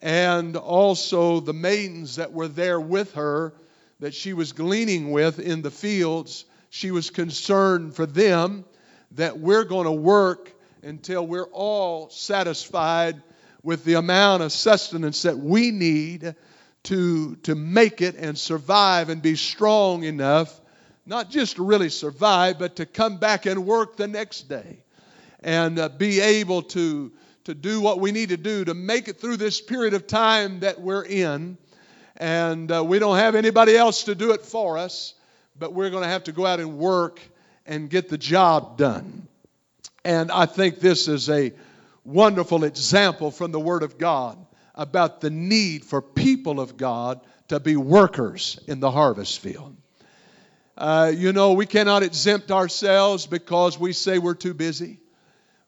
and 0.00 0.56
also 0.56 1.40
the 1.40 1.52
maidens 1.52 2.16
that 2.16 2.32
were 2.32 2.46
there 2.46 2.80
with 2.80 3.14
her 3.14 3.52
that 3.98 4.14
she 4.14 4.32
was 4.32 4.52
gleaning 4.52 5.10
with 5.10 5.40
in 5.40 5.62
the 5.62 5.70
fields. 5.70 6.44
She 6.70 6.92
was 6.92 7.10
concerned 7.10 7.96
for 7.96 8.06
them 8.06 8.64
that 9.12 9.40
we're 9.40 9.64
going 9.64 9.86
to 9.86 9.92
work 9.92 10.52
until 10.84 11.26
we're 11.26 11.50
all 11.50 12.08
satisfied 12.10 13.20
with 13.64 13.84
the 13.84 13.94
amount 13.94 14.44
of 14.44 14.52
sustenance 14.52 15.22
that 15.22 15.38
we 15.38 15.72
need 15.72 16.36
to, 16.84 17.34
to 17.42 17.56
make 17.56 18.00
it 18.00 18.14
and 18.14 18.38
survive 18.38 19.08
and 19.08 19.22
be 19.22 19.34
strong 19.34 20.04
enough, 20.04 20.60
not 21.04 21.30
just 21.30 21.56
to 21.56 21.64
really 21.64 21.88
survive, 21.88 22.60
but 22.60 22.76
to 22.76 22.86
come 22.86 23.16
back 23.16 23.44
and 23.46 23.66
work 23.66 23.96
the 23.96 24.06
next 24.06 24.42
day 24.42 24.84
and 25.42 25.80
uh, 25.80 25.88
be 25.88 26.20
able 26.20 26.62
to, 26.62 27.10
to 27.46 27.54
do 27.54 27.80
what 27.80 28.00
we 28.00 28.12
need 28.12 28.30
to 28.30 28.36
do 28.36 28.64
to 28.64 28.74
make 28.74 29.08
it 29.08 29.20
through 29.20 29.36
this 29.36 29.60
period 29.60 29.94
of 29.94 30.06
time 30.06 30.60
that 30.60 30.80
we're 30.80 31.04
in. 31.04 31.56
And 32.16 32.70
uh, 32.72 32.84
we 32.84 32.98
don't 32.98 33.18
have 33.18 33.34
anybody 33.34 33.76
else 33.76 34.04
to 34.04 34.14
do 34.14 34.32
it 34.32 34.42
for 34.42 34.78
us, 34.78 35.14
but 35.56 35.72
we're 35.72 35.90
going 35.90 36.02
to 36.02 36.08
have 36.08 36.24
to 36.24 36.32
go 36.32 36.44
out 36.44 36.58
and 36.58 36.76
work 36.76 37.20
and 37.64 37.88
get 37.88 38.08
the 38.08 38.18
job 38.18 38.76
done. 38.76 39.28
And 40.04 40.32
I 40.32 40.46
think 40.46 40.80
this 40.80 41.08
is 41.08 41.30
a 41.30 41.52
wonderful 42.04 42.64
example 42.64 43.30
from 43.30 43.52
the 43.52 43.60
Word 43.60 43.82
of 43.82 43.96
God 43.96 44.38
about 44.74 45.20
the 45.20 45.30
need 45.30 45.84
for 45.84 46.02
people 46.02 46.58
of 46.58 46.76
God 46.76 47.20
to 47.48 47.60
be 47.60 47.76
workers 47.76 48.58
in 48.66 48.80
the 48.80 48.90
harvest 48.90 49.38
field. 49.38 49.76
Uh, 50.76 51.12
you 51.14 51.32
know, 51.32 51.52
we 51.52 51.66
cannot 51.66 52.02
exempt 52.02 52.50
ourselves 52.50 53.26
because 53.26 53.78
we 53.78 53.92
say 53.92 54.18
we're 54.18 54.34
too 54.34 54.52
busy. 54.52 54.98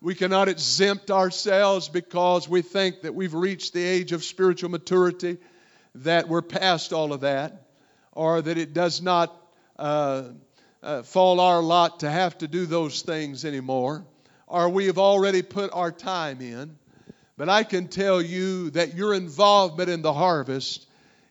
We 0.01 0.15
cannot 0.15 0.49
exempt 0.49 1.11
ourselves 1.11 1.89
because 1.89 2.49
we 2.49 2.63
think 2.63 3.03
that 3.03 3.17
we've 3.17 3.35
reached 3.35 3.73
the 3.73 3.83
age 3.83 4.13
of 4.13 4.23
spiritual 4.23 4.71
maturity, 4.71 5.39
that 5.97 6.29
we're 6.29 6.43
past 6.43 6.93
all 6.93 7.13
of 7.13 7.23
that, 7.23 7.65
or 8.13 8.41
that 8.41 8.59
it 8.59 8.73
does 8.73 9.03
not 9.03 9.35
uh, 9.77 10.25
uh, 10.85 11.03
fall 11.03 11.41
our 11.41 11.61
lot 11.61 12.01
to 12.01 12.11
have 12.11 12.39
to 12.39 12.47
do 12.47 12.65
those 12.67 13.03
things 13.03 13.45
anymore, 13.45 14.05
or 14.47 14.69
we 14.69 14.87
have 14.87 14.99
already 14.99 15.43
put 15.43 15.73
our 15.73 15.91
time 15.91 16.41
in. 16.41 16.79
But 17.37 17.49
I 17.49 17.65
can 17.65 17.89
tell 17.89 18.23
you 18.23 18.71
that 18.71 18.95
your 18.95 19.15
involvement 19.15 19.89
in 19.89 20.03
the 20.03 20.13
harvest 20.13 20.87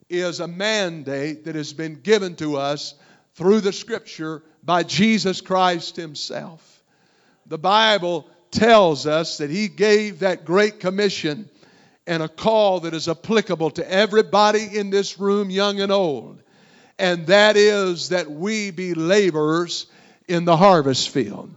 is 0.09 0.41
a 0.41 0.47
mandate 0.47 1.45
that 1.45 1.55
has 1.55 1.71
been 1.71 2.01
given 2.01 2.36
to 2.36 2.57
us 2.57 2.95
through 3.36 3.62
the 3.62 3.74
Scripture 3.74 4.43
by 4.62 4.83
Jesus 4.83 5.39
Christ 5.39 5.95
Himself. 5.95 6.83
The 7.45 7.57
Bible 7.57 8.29
tells 8.51 9.08
us 9.08 9.38
that 9.38 9.50
He 9.50 9.68
gave 9.68 10.20
that 10.20 10.46
great 10.46 10.80
commission 10.80 11.50
and 12.06 12.24
a 12.24 12.30
call 12.30 12.82
that 12.82 12.94
is 12.94 13.08
applicable 13.08 13.72
to 13.72 13.92
everybody 13.92 14.77
in 14.77 14.89
this 14.89 15.20
room, 15.20 15.50
young 15.50 15.82
and 15.82 15.92
old. 15.92 16.42
And 16.98 17.27
that 17.27 17.58
is 17.58 18.10
that 18.10 18.32
we 18.32 18.72
be 18.72 18.94
laborers 18.94 19.88
in 20.27 20.46
the 20.46 20.58
harvest 20.58 21.10
field. 21.10 21.54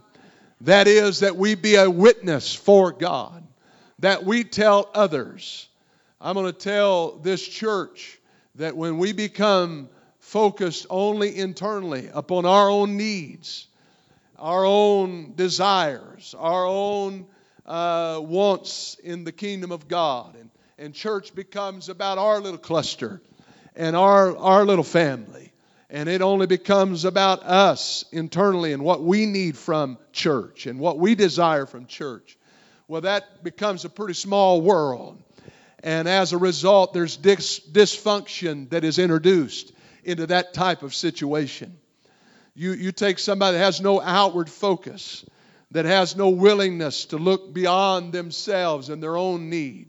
That 0.61 0.87
is, 0.87 1.21
that 1.21 1.35
we 1.35 1.55
be 1.55 1.75
a 1.75 1.89
witness 1.89 2.53
for 2.53 2.91
God. 2.91 3.43
That 3.99 4.25
we 4.25 4.43
tell 4.43 4.89
others. 4.93 5.67
I'm 6.19 6.35
going 6.35 6.45
to 6.45 6.57
tell 6.57 7.17
this 7.17 7.45
church 7.45 8.19
that 8.55 8.77
when 8.77 8.97
we 8.97 9.13
become 9.13 9.89
focused 10.19 10.85
only 10.89 11.35
internally 11.35 12.09
upon 12.13 12.45
our 12.45 12.69
own 12.69 12.97
needs, 12.97 13.67
our 14.41 14.65
own 14.65 15.33
desires, 15.35 16.35
our 16.37 16.65
own 16.65 17.27
uh, 17.65 18.19
wants 18.21 18.97
in 19.03 19.23
the 19.23 19.31
kingdom 19.31 19.71
of 19.71 19.87
God. 19.87 20.35
And, 20.35 20.49
and 20.79 20.93
church 20.95 21.35
becomes 21.35 21.89
about 21.89 22.17
our 22.17 22.39
little 22.39 22.57
cluster 22.57 23.21
and 23.75 23.95
our, 23.95 24.35
our 24.35 24.65
little 24.65 24.83
family. 24.83 25.53
And 25.91 26.09
it 26.09 26.21
only 26.21 26.47
becomes 26.47 27.05
about 27.05 27.43
us 27.43 28.03
internally 28.11 28.73
and 28.73 28.83
what 28.83 29.03
we 29.03 29.27
need 29.27 29.57
from 29.57 29.99
church 30.11 30.65
and 30.65 30.79
what 30.79 30.97
we 30.97 31.13
desire 31.13 31.67
from 31.67 31.85
church. 31.85 32.37
Well, 32.87 33.01
that 33.01 33.43
becomes 33.43 33.85
a 33.85 33.89
pretty 33.89 34.15
small 34.15 34.61
world. 34.61 35.21
And 35.83 36.07
as 36.07 36.33
a 36.33 36.37
result, 36.37 36.93
there's 36.93 37.15
dis- 37.15 37.59
dysfunction 37.59 38.69
that 38.71 38.83
is 38.83 38.97
introduced 38.97 39.71
into 40.03 40.27
that 40.27 40.53
type 40.53 40.81
of 40.81 40.95
situation. 40.95 41.77
You, 42.61 42.73
you 42.73 42.91
take 42.91 43.17
somebody 43.17 43.57
that 43.57 43.63
has 43.63 43.81
no 43.81 43.99
outward 43.99 44.47
focus, 44.47 45.25
that 45.71 45.85
has 45.85 46.15
no 46.15 46.29
willingness 46.29 47.05
to 47.05 47.17
look 47.17 47.51
beyond 47.51 48.13
themselves 48.13 48.89
and 48.89 49.01
their 49.01 49.17
own 49.17 49.49
need. 49.49 49.87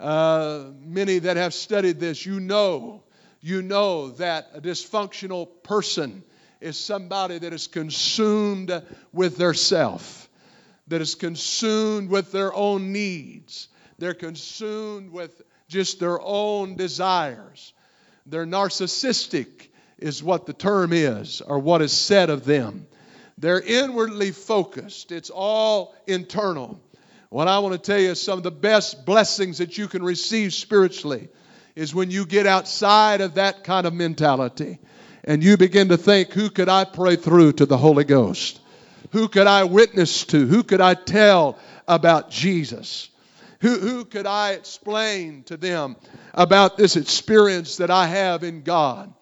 Uh, 0.00 0.70
many 0.82 1.18
that 1.18 1.36
have 1.36 1.52
studied 1.52 2.00
this, 2.00 2.24
you 2.24 2.40
know, 2.40 3.02
you 3.42 3.60
know 3.60 4.12
that 4.12 4.48
a 4.54 4.62
dysfunctional 4.62 5.46
person 5.62 6.24
is 6.62 6.78
somebody 6.78 7.36
that 7.36 7.52
is 7.52 7.66
consumed 7.66 8.82
with 9.12 9.36
their 9.36 9.52
self, 9.52 10.26
that 10.88 11.02
is 11.02 11.14
consumed 11.14 12.08
with 12.08 12.32
their 12.32 12.54
own 12.54 12.92
needs. 12.92 13.68
They're 13.98 14.14
consumed 14.14 15.12
with 15.12 15.42
just 15.68 16.00
their 16.00 16.18
own 16.18 16.76
desires. 16.76 17.74
They're 18.24 18.46
narcissistic 18.46 19.68
is 20.00 20.22
what 20.22 20.46
the 20.46 20.52
term 20.52 20.92
is, 20.92 21.40
or 21.40 21.58
what 21.58 21.82
is 21.82 21.92
said 21.92 22.30
of 22.30 22.44
them. 22.44 22.86
They're 23.38 23.60
inwardly 23.60 24.32
focused, 24.32 25.12
it's 25.12 25.30
all 25.30 25.94
internal. 26.06 26.80
What 27.30 27.48
I 27.48 27.60
want 27.60 27.74
to 27.74 27.78
tell 27.78 28.00
you 28.00 28.10
is 28.10 28.20
some 28.20 28.38
of 28.38 28.42
the 28.42 28.50
best 28.50 29.06
blessings 29.06 29.58
that 29.58 29.78
you 29.78 29.86
can 29.86 30.02
receive 30.02 30.52
spiritually 30.52 31.28
is 31.76 31.94
when 31.94 32.10
you 32.10 32.26
get 32.26 32.46
outside 32.46 33.20
of 33.20 33.34
that 33.34 33.62
kind 33.62 33.86
of 33.86 33.94
mentality 33.94 34.78
and 35.24 35.42
you 35.42 35.56
begin 35.56 35.90
to 35.90 35.96
think, 35.96 36.32
who 36.32 36.50
could 36.50 36.68
I 36.68 36.84
pray 36.84 37.16
through 37.16 37.52
to 37.52 37.66
the 37.66 37.78
Holy 37.78 38.04
Ghost? 38.04 38.60
Who 39.12 39.28
could 39.28 39.46
I 39.46 39.64
witness 39.64 40.24
to? 40.26 40.46
Who 40.46 40.62
could 40.62 40.80
I 40.80 40.94
tell 40.94 41.58
about 41.86 42.30
Jesus? 42.30 43.08
Who, 43.60 43.78
who 43.78 44.04
could 44.04 44.26
I 44.26 44.52
explain 44.52 45.42
to 45.44 45.56
them 45.56 45.96
about 46.32 46.76
this 46.76 46.96
experience 46.96 47.76
that 47.76 47.90
I 47.90 48.06
have 48.06 48.42
in 48.42 48.62
God? 48.62 49.12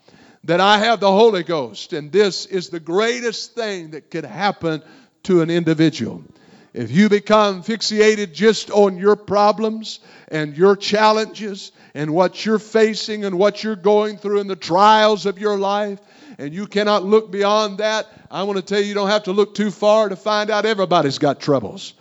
That 0.48 0.61
I 0.62 0.78
have 0.78 0.98
the 0.98 1.12
Holy 1.12 1.42
Ghost, 1.42 1.92
and 1.92 2.11
this 2.11 2.46
is 2.46 2.70
the 2.70 2.80
greatest 2.80 3.54
thing 3.54 3.90
that 3.90 4.11
could 4.11 4.24
happen 4.24 4.82
to 5.24 5.42
an 5.42 5.50
individual. 5.50 6.24
If 6.72 6.90
you 6.90 7.11
become 7.11 7.62
fixated 7.62 8.32
just 8.32 8.70
on 8.70 8.96
your 8.96 9.14
problems 9.14 10.00
and 10.28 10.56
your 10.56 10.74
challenges 10.74 11.70
and 11.92 12.14
what 12.14 12.46
you're 12.46 12.58
facing 12.58 13.26
and 13.26 13.38
what 13.38 13.62
you're 13.62 13.76
going 13.76 14.16
through 14.16 14.40
and 14.40 14.48
the 14.48 14.56
trials 14.56 15.26
of 15.26 15.38
your 15.38 15.58
life, 15.58 15.98
and 16.38 16.54
you 16.54 16.66
cannot 16.66 17.04
look 17.04 17.30
beyond 17.30 17.78
that, 17.78 18.06
I 18.30 18.44
want 18.44 18.56
to 18.56 18.64
tell 18.64 18.80
you, 18.80 18.87
you 18.87 18.94
don't 18.94 19.11
have 19.11 19.24
to 19.24 19.32
look 19.32 19.54
too 19.54 19.70
far 19.70 20.08
to 20.08 20.16
find 20.16 20.48
out 20.48 20.64
everybody's 20.64 21.18
got 21.18 21.40
troubles. 21.40 21.92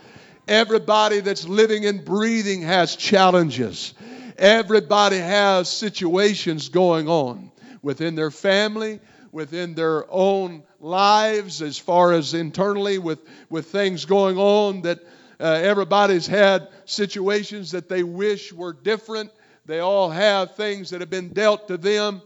Everybody 0.47 1.19
that's 1.19 1.45
living 1.45 1.85
and 1.85 2.05
breathing 2.05 2.61
has 2.61 2.95
challenges. 2.95 3.93
Everybody 4.37 5.17
has 5.17 5.67
situations 5.67 6.69
going 6.69 7.09
on 7.09 7.51
within 7.87 8.15
their 8.15 8.31
family, 8.31 8.99
within 9.31 9.73
their 9.73 10.03
own 10.11 10.61
lives, 10.81 11.61
as 11.61 11.77
far 11.77 12.11
as 12.11 12.33
internally 12.33 12.97
with, 12.97 13.19
with 13.49 13.67
things 13.67 14.03
going 14.03 14.37
on 14.37 14.81
that 14.81 14.99
uh, 15.39 15.45
everybody's 15.45 16.27
had 16.27 16.67
situations 16.83 17.71
that 17.71 17.87
they 17.87 18.03
wish 18.03 18.51
were 18.51 18.73
different. 18.73 19.31
They 19.65 19.79
all 19.79 20.09
have 20.09 20.57
things 20.57 20.89
that 20.89 20.99
have 20.99 21.09
been 21.09 21.29
dealt 21.29 21.69
to 21.69 21.77
them 21.77 22.21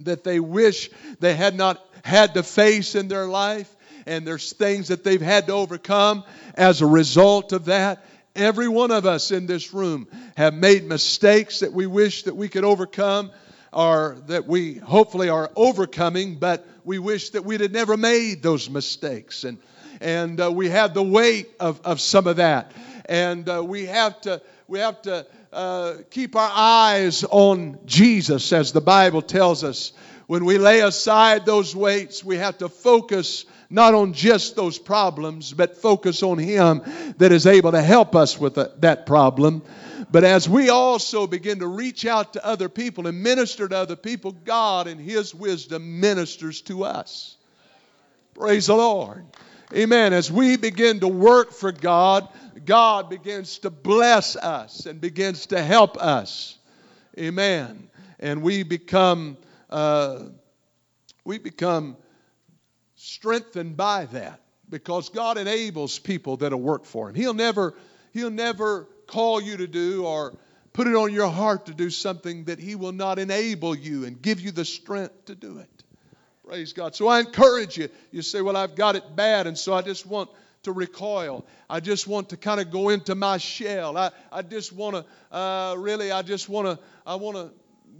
that 0.00 0.24
they 0.24 0.40
wish 0.40 0.90
they 1.20 1.36
had 1.36 1.54
not 1.54 1.80
had 2.02 2.34
to 2.34 2.42
face 2.42 2.96
in 2.96 3.06
their 3.06 3.26
life. 3.26 3.72
And 4.06 4.26
there's 4.26 4.52
things 4.52 4.88
that 4.88 5.04
they've 5.04 5.22
had 5.22 5.46
to 5.46 5.52
overcome 5.52 6.24
as 6.56 6.80
a 6.80 6.86
result 6.86 7.52
of 7.52 7.66
that. 7.66 8.04
Every 8.34 8.66
one 8.66 8.90
of 8.90 9.06
us 9.06 9.30
in 9.30 9.46
this 9.46 9.72
room 9.72 10.08
have 10.36 10.52
made 10.52 10.82
mistakes 10.82 11.60
that 11.60 11.72
we 11.72 11.86
wish 11.86 12.24
that 12.24 12.34
we 12.34 12.48
could 12.48 12.64
overcome 12.64 13.30
are 13.72 14.16
that 14.26 14.46
we 14.46 14.74
hopefully 14.74 15.28
are 15.28 15.50
overcoming, 15.54 16.36
but 16.36 16.66
we 16.84 16.98
wish 16.98 17.30
that 17.30 17.44
we'd 17.44 17.60
have 17.60 17.72
never 17.72 17.96
made 17.96 18.42
those 18.42 18.68
mistakes. 18.68 19.44
And, 19.44 19.58
and 20.00 20.40
uh, 20.40 20.50
we 20.50 20.70
have 20.70 20.94
the 20.94 21.02
weight 21.02 21.50
of, 21.60 21.80
of 21.84 22.00
some 22.00 22.26
of 22.26 22.36
that. 22.36 22.72
And 23.06 23.48
uh, 23.48 23.62
we 23.64 23.86
have 23.86 24.20
to, 24.22 24.42
we 24.66 24.80
have 24.80 25.00
to 25.02 25.26
uh, 25.52 25.94
keep 26.10 26.36
our 26.36 26.50
eyes 26.52 27.24
on 27.24 27.78
Jesus, 27.84 28.52
as 28.52 28.72
the 28.72 28.80
Bible 28.80 29.22
tells 29.22 29.64
us. 29.64 29.92
When 30.26 30.44
we 30.44 30.58
lay 30.58 30.80
aside 30.80 31.44
those 31.44 31.74
weights, 31.74 32.22
we 32.22 32.36
have 32.36 32.58
to 32.58 32.68
focus 32.68 33.44
not 33.70 33.94
on 33.94 34.12
just 34.12 34.56
those 34.56 34.78
problems, 34.78 35.52
but 35.52 35.76
focus 35.76 36.22
on 36.22 36.38
Him 36.38 36.82
that 37.18 37.30
is 37.30 37.46
able 37.46 37.72
to 37.72 37.80
help 37.80 38.16
us 38.16 38.38
with 38.38 38.54
that 38.80 39.06
problem. 39.06 39.62
But 40.10 40.24
as 40.24 40.48
we 40.48 40.70
also 40.70 41.28
begin 41.28 41.60
to 41.60 41.68
reach 41.68 42.04
out 42.04 42.32
to 42.32 42.44
other 42.44 42.68
people 42.68 43.06
and 43.06 43.22
minister 43.22 43.68
to 43.68 43.76
other 43.76 43.94
people, 43.94 44.32
God 44.32 44.88
in 44.88 44.98
His 44.98 45.32
wisdom 45.32 46.00
ministers 46.00 46.62
to 46.62 46.84
us. 46.84 47.36
Praise 48.34 48.66
the 48.66 48.74
Lord. 48.74 49.24
Amen. 49.72 50.12
As 50.12 50.32
we 50.32 50.56
begin 50.56 50.98
to 51.00 51.08
work 51.08 51.52
for 51.52 51.70
God, 51.70 52.28
God 52.64 53.08
begins 53.08 53.58
to 53.58 53.70
bless 53.70 54.34
us 54.34 54.86
and 54.86 55.00
begins 55.00 55.46
to 55.46 55.62
help 55.62 55.96
us. 55.96 56.58
Amen. 57.16 57.88
And 58.18 58.42
we 58.42 58.64
become 58.64 59.36
uh, 59.68 60.24
we 61.24 61.38
become 61.38 61.96
strengthened 63.14 63.76
by 63.76 64.06
that 64.06 64.40
because 64.68 65.08
God 65.08 65.36
enables 65.36 65.98
people 65.98 66.36
that'll 66.38 66.60
work 66.60 66.84
for 66.84 67.08
Him. 67.08 67.14
He'll 67.14 67.34
never 67.34 67.74
He'll 68.12 68.30
never 68.30 68.88
call 69.06 69.40
you 69.40 69.56
to 69.56 69.66
do 69.66 70.04
or 70.04 70.34
put 70.72 70.86
it 70.86 70.94
on 70.94 71.12
your 71.12 71.28
heart 71.28 71.66
to 71.66 71.74
do 71.74 71.90
something 71.90 72.44
that 72.44 72.58
He 72.58 72.74
will 72.74 72.92
not 72.92 73.18
enable 73.18 73.74
you 73.74 74.04
and 74.04 74.20
give 74.20 74.40
you 74.40 74.50
the 74.52 74.64
strength 74.64 75.26
to 75.26 75.34
do 75.34 75.58
it. 75.58 75.84
Praise 76.46 76.72
God. 76.72 76.94
So 76.94 77.08
I 77.08 77.20
encourage 77.20 77.76
you. 77.76 77.88
You 78.10 78.22
say, 78.22 78.40
Well, 78.40 78.56
I've 78.56 78.74
got 78.74 78.96
it 78.96 79.16
bad, 79.16 79.46
and 79.46 79.58
so 79.58 79.74
I 79.74 79.82
just 79.82 80.06
want 80.06 80.30
to 80.62 80.72
recoil. 80.72 81.46
I 81.68 81.80
just 81.80 82.06
want 82.06 82.30
to 82.30 82.36
kind 82.36 82.60
of 82.60 82.70
go 82.70 82.90
into 82.90 83.14
my 83.14 83.38
shell. 83.38 83.96
I, 83.96 84.10
I 84.30 84.42
just 84.42 84.72
want 84.72 84.96
to, 84.96 85.36
uh, 85.36 85.74
really, 85.78 86.12
I 86.12 86.22
just 86.22 86.48
want 86.48 86.66
to, 86.66 86.84
I 87.06 87.14
want 87.14 87.36
to 87.36 87.50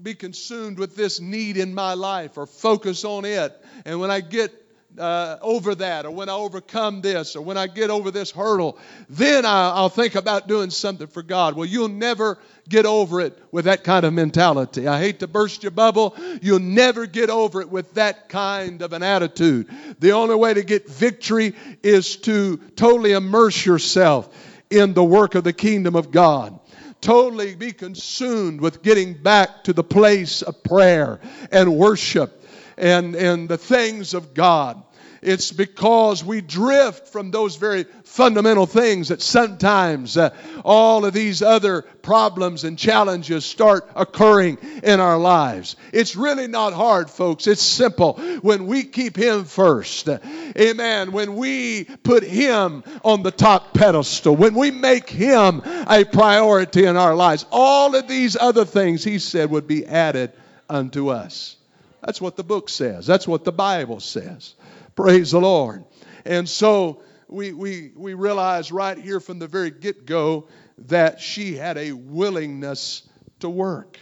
be 0.03 0.15
consumed 0.15 0.79
with 0.79 0.97
this 0.97 1.21
need 1.21 1.57
in 1.57 1.75
my 1.75 1.95
life 1.95 2.39
or 2.39 2.47
focus 2.47 3.05
on 3.05 3.25
it. 3.25 3.53
And 3.85 4.01
when 4.01 4.11
I 4.11 4.21
get 4.21 4.53
uh, 4.99 5.39
over 5.41 5.75
that, 5.77 6.07
or 6.07 6.11
when 6.11 6.29
I 6.29 6.33
overcome 6.33 7.01
this, 7.01 7.37
or 7.37 7.43
when 7.43 7.57
I 7.57 7.67
get 7.67 7.91
over 7.91 8.11
this 8.11 8.31
hurdle, 8.31 8.79
then 9.09 9.45
I, 9.47 9.81
will 9.81 9.89
think 9.89 10.15
about 10.15 10.49
doing 10.49 10.71
something 10.71 11.07
for 11.07 11.23
God. 11.23 11.57
Well, 11.57 11.67
you'll 11.67 11.89
never 11.89 12.39
get 12.69 12.87
over 12.87 13.21
it 13.21 13.39
with 13.51 13.67
that 13.67 13.85
kind 13.85 14.05
of 14.05 14.13
mentality. 14.13 14.87
I 14.87 14.99
hate 14.99 15.21
to 15.21 15.29
burst 15.29 15.63
your 15.63 15.73
bubble. 15.73 16.15
You'll 16.43 16.59
never 16.59 17.07
get 17.07 17.31
over 17.31 17.61
it 17.61 17.71
with 17.71 17.95
that 17.95 18.29
kind 18.29 18.83
of 18.83 18.93
an 18.93 19.03
attitude. 19.03 19.69
The 19.99 20.13
only 20.13 20.37
way 20.37 20.55
to 20.55 20.63
get 20.63 20.89
victory 20.89 21.55
is 21.83 22.17
to 22.19 22.59
totally 22.77 23.13
immerse 23.13 23.65
yourself 23.65 24.29
in 24.71 24.95
the 24.95 25.05
work 25.05 25.35
of 25.35 25.45
the 25.45 25.53
kingdom 25.53 25.97
of 25.97 26.11
God 26.11 26.59
totally 27.01 27.55
be 27.55 27.73
consumed 27.73 28.61
with 28.61 28.83
getting 28.83 29.15
back 29.15 29.65
to 29.65 29.73
the 29.73 29.83
place 29.83 30.43
of 30.43 30.63
prayer 30.63 31.21
and 31.51 31.77
worship 31.77 32.40
and, 32.81 33.15
and 33.15 33.49
the 33.49 33.59
things 33.59 34.15
of 34.15 34.35
God. 34.35 34.83
It's 35.23 35.53
because 35.53 36.25
we 36.25 36.41
drift 36.41 37.09
from 37.09 37.31
those 37.31 37.57
very 37.57 37.85
fundamental 38.05 38.65
things 38.65 39.09
that 39.09 39.21
sometimes 39.21 40.17
uh, 40.17 40.31
all 40.65 41.05
of 41.05 41.13
these 41.13 41.43
other 41.43 41.83
problems 41.83 42.65
and 42.65 42.79
challenges 42.79 43.45
start 43.45 43.91
occurring 43.95 44.57
in 44.83 44.99
our 44.99 45.19
lives. 45.19 45.77
It's 45.93 46.17
really 46.17 46.47
not 46.47 46.73
hard, 46.73 47.11
folks. 47.11 47.47
It's 47.47 47.63
simple. 47.63 48.15
When 48.41 48.67
we 48.67 48.83
keep 48.83 49.15
Him 49.15 49.45
first, 49.45 50.09
amen, 50.09 51.13
when 51.13 51.37
we 51.37 51.85
put 51.85 52.23
Him 52.23 52.83
on 53.05 53.23
the 53.23 53.31
top 53.31 53.75
pedestal, 53.75 54.35
when 54.35 54.55
we 54.55 54.71
make 54.71 55.11
Him 55.11 55.61
a 55.87 56.05
priority 56.05 56.87
in 56.87 56.97
our 56.97 57.15
lives, 57.15 57.45
all 57.51 57.95
of 57.95 58.09
these 58.09 58.39
other 58.41 58.65
things, 58.65 59.05
He 59.05 59.19
said, 59.19 59.51
would 59.51 59.67
be 59.67 59.85
added 59.85 60.33
unto 60.71 61.11
us. 61.11 61.57
That's 62.03 62.21
what 62.21 62.37
the 62.37 62.45
book 62.45 62.69
says. 62.69 63.07
That's 63.07 63.29
what 63.29 63.45
the 63.45 63.53
Bible 63.53 64.01
says. 64.01 64.55
Praise 64.95 65.31
the 65.31 65.41
Lord. 65.41 65.85
And 66.25 66.49
so 66.49 67.03
we, 67.29 67.53
we, 67.53 67.93
we 67.95 68.15
realize 68.15 68.73
right 68.73 68.99
here 68.99 69.21
from 69.21 69.39
the 69.39 69.47
very 69.47 69.71
get 69.71 70.07
go 70.07 70.49
that 70.87 71.21
she 71.21 71.55
had 71.55 71.77
a 71.77 71.93
willingness 71.93 73.09
to 73.41 73.51
work. 73.51 73.99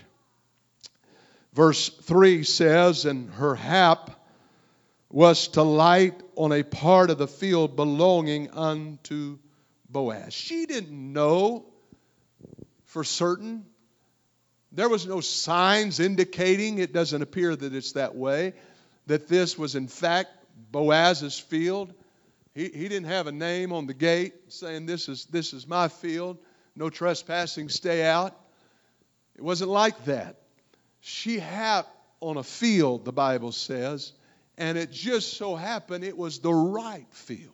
Verse 1.52 1.88
3 1.88 2.44
says, 2.44 3.04
And 3.04 3.30
her 3.34 3.54
hap 3.54 4.11
was 5.11 5.48
to 5.48 5.62
light 5.62 6.20
on 6.37 6.52
a 6.52 6.62
part 6.62 7.11
of 7.11 7.18
the 7.18 7.26
field 7.26 7.76
belonging 7.76 8.50
unto 8.50 9.38
Boaz. 9.88 10.34
She 10.34 10.66
didn't 10.66 11.12
know 11.12 11.66
for 12.84 13.04
certain 13.04 13.66
there 14.78 14.88
was 14.88 15.06
no 15.06 15.20
signs 15.20 15.98
indicating, 15.98 16.78
it 16.78 16.92
doesn't 16.92 17.20
appear 17.20 17.56
that 17.56 17.74
it's 17.74 17.92
that 17.92 18.14
way, 18.14 18.54
that 19.08 19.26
this 19.26 19.58
was 19.58 19.74
in 19.74 19.88
fact 19.88 20.30
Boaz's 20.70 21.38
field. 21.38 21.92
He, 22.54 22.68
he 22.68 22.88
didn't 22.88 23.06
have 23.06 23.26
a 23.26 23.32
name 23.32 23.72
on 23.72 23.86
the 23.86 23.94
gate 23.94 24.34
saying, 24.48 24.86
this 24.86 25.08
is, 25.08 25.24
this 25.26 25.52
is 25.52 25.66
my 25.66 25.88
field, 25.88 26.38
no 26.76 26.90
trespassing, 26.90 27.68
stay 27.68 28.04
out. 28.04 28.38
It 29.36 29.42
wasn't 29.42 29.70
like 29.70 30.04
that. 30.04 30.36
She 31.00 31.40
had 31.40 31.84
on 32.20 32.36
a 32.36 32.42
field, 32.44 33.04
the 33.04 33.12
Bible 33.12 33.52
says, 33.52 34.12
and 34.56 34.78
it 34.78 34.92
just 34.92 35.36
so 35.36 35.56
happened 35.56 36.04
it 36.04 36.16
was 36.16 36.38
the 36.38 36.54
right 36.54 37.06
field 37.10 37.52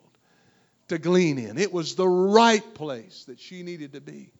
to 0.89 0.99
glean 0.99 1.39
in. 1.39 1.57
It 1.57 1.73
was 1.73 1.95
the 1.95 2.07
right 2.07 2.73
place 2.75 3.25
that 3.25 3.39
she 3.39 3.63
needed 3.63 3.93
to 3.93 4.01
be. 4.01 4.31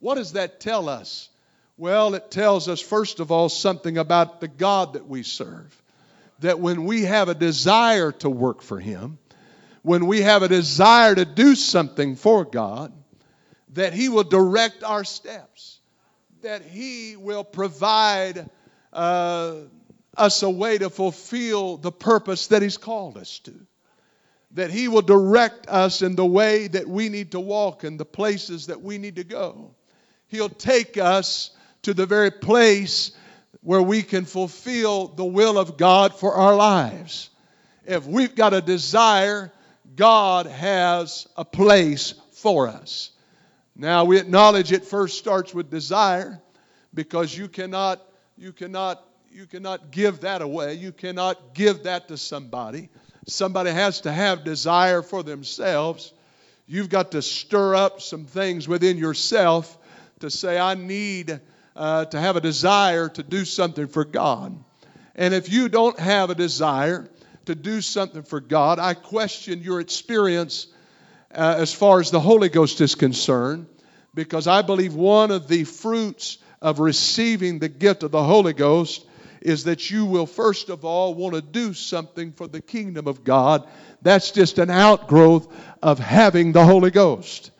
What 0.00 0.16
does 0.16 0.32
that 0.34 0.60
tell 0.60 0.88
us? 0.88 1.28
Well, 1.78 2.14
it 2.14 2.32
tells 2.32 2.68
us, 2.68 2.80
first 2.80 3.20
of 3.20 3.30
all, 3.30 3.48
something 3.48 3.98
about 3.98 4.40
the 4.40 4.48
God 4.48 4.94
that 4.94 5.06
we 5.06 5.22
serve. 5.22 5.80
That 6.40 6.58
when 6.58 6.84
we 6.84 7.04
have 7.04 7.28
a 7.28 7.34
desire 7.34 8.10
to 8.12 8.28
work 8.28 8.62
for 8.62 8.80
Him, 8.80 9.18
when 9.82 10.06
we 10.06 10.22
have 10.22 10.42
a 10.42 10.48
desire 10.48 11.14
to 11.14 11.24
do 11.24 11.54
something 11.54 12.16
for 12.16 12.44
God, 12.44 12.92
that 13.74 13.92
He 13.92 14.08
will 14.08 14.24
direct 14.24 14.82
our 14.82 15.04
steps, 15.04 15.78
that 16.42 16.62
He 16.62 17.14
will 17.16 17.44
provide 17.44 18.50
uh, 18.92 19.54
us 20.16 20.42
a 20.42 20.50
way 20.50 20.78
to 20.78 20.90
fulfill 20.90 21.76
the 21.76 21.92
purpose 21.92 22.48
that 22.48 22.60
He's 22.60 22.76
called 22.76 23.16
us 23.16 23.38
to. 23.40 23.54
That 24.54 24.72
He 24.72 24.88
will 24.88 25.02
direct 25.02 25.68
us 25.68 26.02
in 26.02 26.16
the 26.16 26.26
way 26.26 26.66
that 26.66 26.88
we 26.88 27.08
need 27.08 27.32
to 27.32 27.40
walk 27.40 27.84
and 27.84 28.00
the 28.00 28.04
places 28.04 28.66
that 28.66 28.82
we 28.82 28.98
need 28.98 29.16
to 29.16 29.24
go. 29.24 29.76
He'll 30.26 30.48
take 30.48 30.98
us 30.98 31.52
to 31.82 31.94
the 31.94 32.06
very 32.06 32.30
place 32.30 33.12
where 33.62 33.82
we 33.82 34.02
can 34.02 34.24
fulfill 34.24 35.08
the 35.08 35.24
will 35.24 35.58
of 35.58 35.76
God 35.76 36.14
for 36.14 36.34
our 36.34 36.54
lives. 36.54 37.30
If 37.84 38.06
we've 38.06 38.34
got 38.34 38.54
a 38.54 38.60
desire, 38.60 39.52
God 39.96 40.46
has 40.46 41.26
a 41.36 41.44
place 41.44 42.14
for 42.32 42.68
us. 42.68 43.10
Now 43.74 44.04
we 44.04 44.18
acknowledge 44.18 44.72
it 44.72 44.84
first 44.84 45.18
starts 45.18 45.54
with 45.54 45.70
desire 45.70 46.40
because 46.94 47.36
you 47.36 47.48
cannot 47.48 48.02
you 48.36 48.52
cannot 48.52 49.04
you 49.30 49.46
cannot 49.46 49.90
give 49.90 50.20
that 50.20 50.42
away. 50.42 50.74
You 50.74 50.92
cannot 50.92 51.54
give 51.54 51.84
that 51.84 52.08
to 52.08 52.16
somebody. 52.16 52.88
Somebody 53.26 53.70
has 53.70 54.00
to 54.02 54.12
have 54.12 54.44
desire 54.44 55.02
for 55.02 55.22
themselves. 55.22 56.12
You've 56.66 56.88
got 56.88 57.12
to 57.12 57.22
stir 57.22 57.74
up 57.74 58.00
some 58.00 58.24
things 58.24 58.66
within 58.66 58.98
yourself 58.98 59.78
to 60.20 60.30
say 60.30 60.58
I 60.58 60.74
need 60.74 61.40
uh, 61.78 62.04
to 62.06 62.20
have 62.20 62.34
a 62.34 62.40
desire 62.40 63.08
to 63.08 63.22
do 63.22 63.44
something 63.44 63.86
for 63.86 64.04
God. 64.04 64.58
And 65.14 65.32
if 65.32 65.50
you 65.50 65.68
don't 65.68 65.98
have 65.98 66.28
a 66.28 66.34
desire 66.34 67.08
to 67.46 67.54
do 67.54 67.80
something 67.80 68.24
for 68.24 68.40
God, 68.40 68.80
I 68.80 68.94
question 68.94 69.62
your 69.62 69.80
experience 69.80 70.66
uh, 71.32 71.54
as 71.56 71.72
far 71.72 72.00
as 72.00 72.10
the 72.10 72.20
Holy 72.20 72.48
Ghost 72.48 72.80
is 72.80 72.96
concerned, 72.96 73.66
because 74.12 74.48
I 74.48 74.62
believe 74.62 74.94
one 74.94 75.30
of 75.30 75.46
the 75.46 75.64
fruits 75.64 76.38
of 76.60 76.80
receiving 76.80 77.60
the 77.60 77.68
gift 77.68 78.02
of 78.02 78.10
the 78.10 78.24
Holy 78.24 78.54
Ghost 78.54 79.06
is 79.40 79.64
that 79.64 79.88
you 79.88 80.04
will 80.04 80.26
first 80.26 80.70
of 80.70 80.84
all 80.84 81.14
want 81.14 81.36
to 81.36 81.42
do 81.42 81.74
something 81.74 82.32
for 82.32 82.48
the 82.48 82.60
kingdom 82.60 83.06
of 83.06 83.22
God. 83.22 83.68
That's 84.02 84.32
just 84.32 84.58
an 84.58 84.70
outgrowth 84.70 85.46
of 85.80 86.00
having 86.00 86.50
the 86.50 86.64
Holy 86.64 86.90
Ghost. 86.90 87.52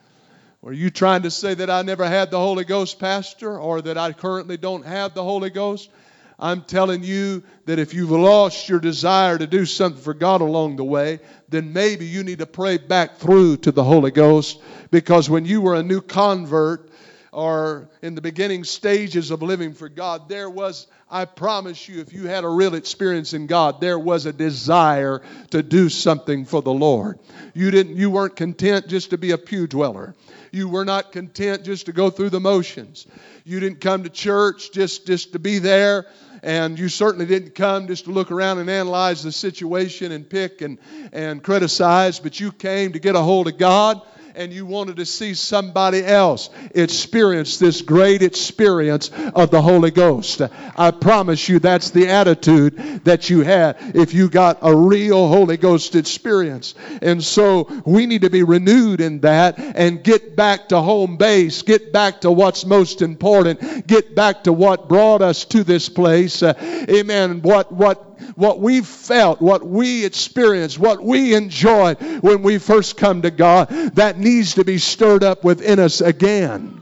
Are 0.64 0.72
you 0.72 0.90
trying 0.90 1.22
to 1.22 1.30
say 1.30 1.54
that 1.54 1.70
I 1.70 1.82
never 1.82 2.04
had 2.04 2.32
the 2.32 2.38
Holy 2.38 2.64
Ghost, 2.64 2.98
Pastor, 2.98 3.60
or 3.60 3.80
that 3.80 3.96
I 3.96 4.12
currently 4.12 4.56
don't 4.56 4.84
have 4.84 5.14
the 5.14 5.22
Holy 5.22 5.50
Ghost? 5.50 5.88
I'm 6.36 6.62
telling 6.62 7.04
you 7.04 7.44
that 7.66 7.78
if 7.78 7.94
you've 7.94 8.10
lost 8.10 8.68
your 8.68 8.80
desire 8.80 9.38
to 9.38 9.46
do 9.46 9.64
something 9.64 10.02
for 10.02 10.14
God 10.14 10.40
along 10.40 10.74
the 10.74 10.84
way, 10.84 11.20
then 11.48 11.72
maybe 11.72 12.06
you 12.06 12.24
need 12.24 12.40
to 12.40 12.46
pray 12.46 12.76
back 12.76 13.18
through 13.18 13.58
to 13.58 13.72
the 13.72 13.84
Holy 13.84 14.10
Ghost 14.10 14.60
because 14.90 15.30
when 15.30 15.44
you 15.44 15.60
were 15.60 15.76
a 15.76 15.82
new 15.82 16.00
convert 16.00 16.90
or 17.30 17.88
in 18.02 18.16
the 18.16 18.20
beginning 18.20 18.64
stages 18.64 19.30
of 19.30 19.42
living 19.42 19.74
for 19.74 19.88
God, 19.88 20.28
there 20.28 20.50
was, 20.50 20.88
I 21.08 21.24
promise 21.24 21.88
you, 21.88 22.00
if 22.00 22.12
you 22.12 22.26
had 22.26 22.42
a 22.42 22.48
real 22.48 22.74
experience 22.74 23.32
in 23.32 23.46
God, 23.46 23.80
there 23.80 23.98
was 23.98 24.26
a 24.26 24.32
desire 24.32 25.22
to 25.50 25.62
do 25.62 25.88
something 25.88 26.44
for 26.44 26.62
the 26.62 26.72
Lord. 26.72 27.20
You 27.54 27.70
didn't 27.70 27.96
you 27.96 28.10
weren't 28.10 28.34
content 28.34 28.88
just 28.88 29.10
to 29.10 29.18
be 29.18 29.30
a 29.30 29.38
pew 29.38 29.68
dweller. 29.68 30.16
You 30.52 30.68
were 30.68 30.84
not 30.84 31.12
content 31.12 31.64
just 31.64 31.86
to 31.86 31.92
go 31.92 32.10
through 32.10 32.30
the 32.30 32.40
motions. 32.40 33.06
You 33.44 33.60
didn't 33.60 33.80
come 33.80 34.04
to 34.04 34.10
church 34.10 34.72
just, 34.72 35.06
just 35.06 35.32
to 35.32 35.38
be 35.38 35.58
there 35.58 36.06
and 36.42 36.78
you 36.78 36.88
certainly 36.88 37.26
didn't 37.26 37.54
come 37.54 37.88
just 37.88 38.04
to 38.04 38.10
look 38.10 38.30
around 38.30 38.58
and 38.58 38.70
analyze 38.70 39.22
the 39.22 39.32
situation 39.32 40.12
and 40.12 40.28
pick 40.28 40.62
and, 40.62 40.78
and 41.12 41.42
criticize, 41.42 42.20
but 42.20 42.38
you 42.38 42.52
came 42.52 42.92
to 42.92 42.98
get 42.98 43.16
a 43.16 43.20
hold 43.20 43.48
of 43.48 43.58
God 43.58 44.00
and 44.34 44.52
you 44.52 44.66
wanted 44.66 44.96
to 44.96 45.06
see 45.06 45.34
somebody 45.34 46.04
else 46.04 46.50
experience 46.74 47.58
this 47.58 47.82
great 47.82 48.22
experience 48.22 49.10
of 49.34 49.50
the 49.50 49.60
Holy 49.60 49.90
Ghost. 49.90 50.42
I 50.76 50.90
promise 50.90 51.48
you 51.48 51.58
that's 51.58 51.90
the 51.90 52.08
attitude 52.08 53.04
that 53.04 53.30
you 53.30 53.40
had 53.40 53.76
if 53.94 54.14
you 54.14 54.28
got 54.28 54.58
a 54.62 54.74
real 54.74 55.28
Holy 55.28 55.56
Ghost 55.56 55.94
experience. 55.94 56.74
And 57.02 57.22
so 57.22 57.82
we 57.84 58.06
need 58.06 58.22
to 58.22 58.30
be 58.30 58.42
renewed 58.42 59.00
in 59.00 59.20
that 59.20 59.58
and 59.58 60.02
get 60.02 60.36
back 60.36 60.68
to 60.68 60.80
home 60.80 61.16
base, 61.16 61.62
get 61.62 61.92
back 61.92 62.22
to 62.22 62.30
what's 62.30 62.64
most 62.64 63.02
important, 63.02 63.86
get 63.86 64.14
back 64.14 64.44
to 64.44 64.52
what 64.52 64.88
brought 64.88 65.22
us 65.22 65.44
to 65.46 65.64
this 65.64 65.88
place. 65.88 66.42
Uh, 66.42 66.54
amen. 66.88 67.42
What 67.42 67.72
what 67.72 68.07
what 68.34 68.60
we 68.60 68.80
felt, 68.80 69.40
what 69.40 69.66
we 69.66 70.04
experienced, 70.04 70.78
what 70.78 71.02
we 71.02 71.34
enjoyed 71.34 71.98
when 72.22 72.42
we 72.42 72.58
first 72.58 72.96
come 72.96 73.22
to 73.22 73.30
God, 73.30 73.68
that 73.94 74.18
needs 74.18 74.54
to 74.54 74.64
be 74.64 74.78
stirred 74.78 75.24
up 75.24 75.44
within 75.44 75.78
us 75.78 76.00
again. 76.00 76.77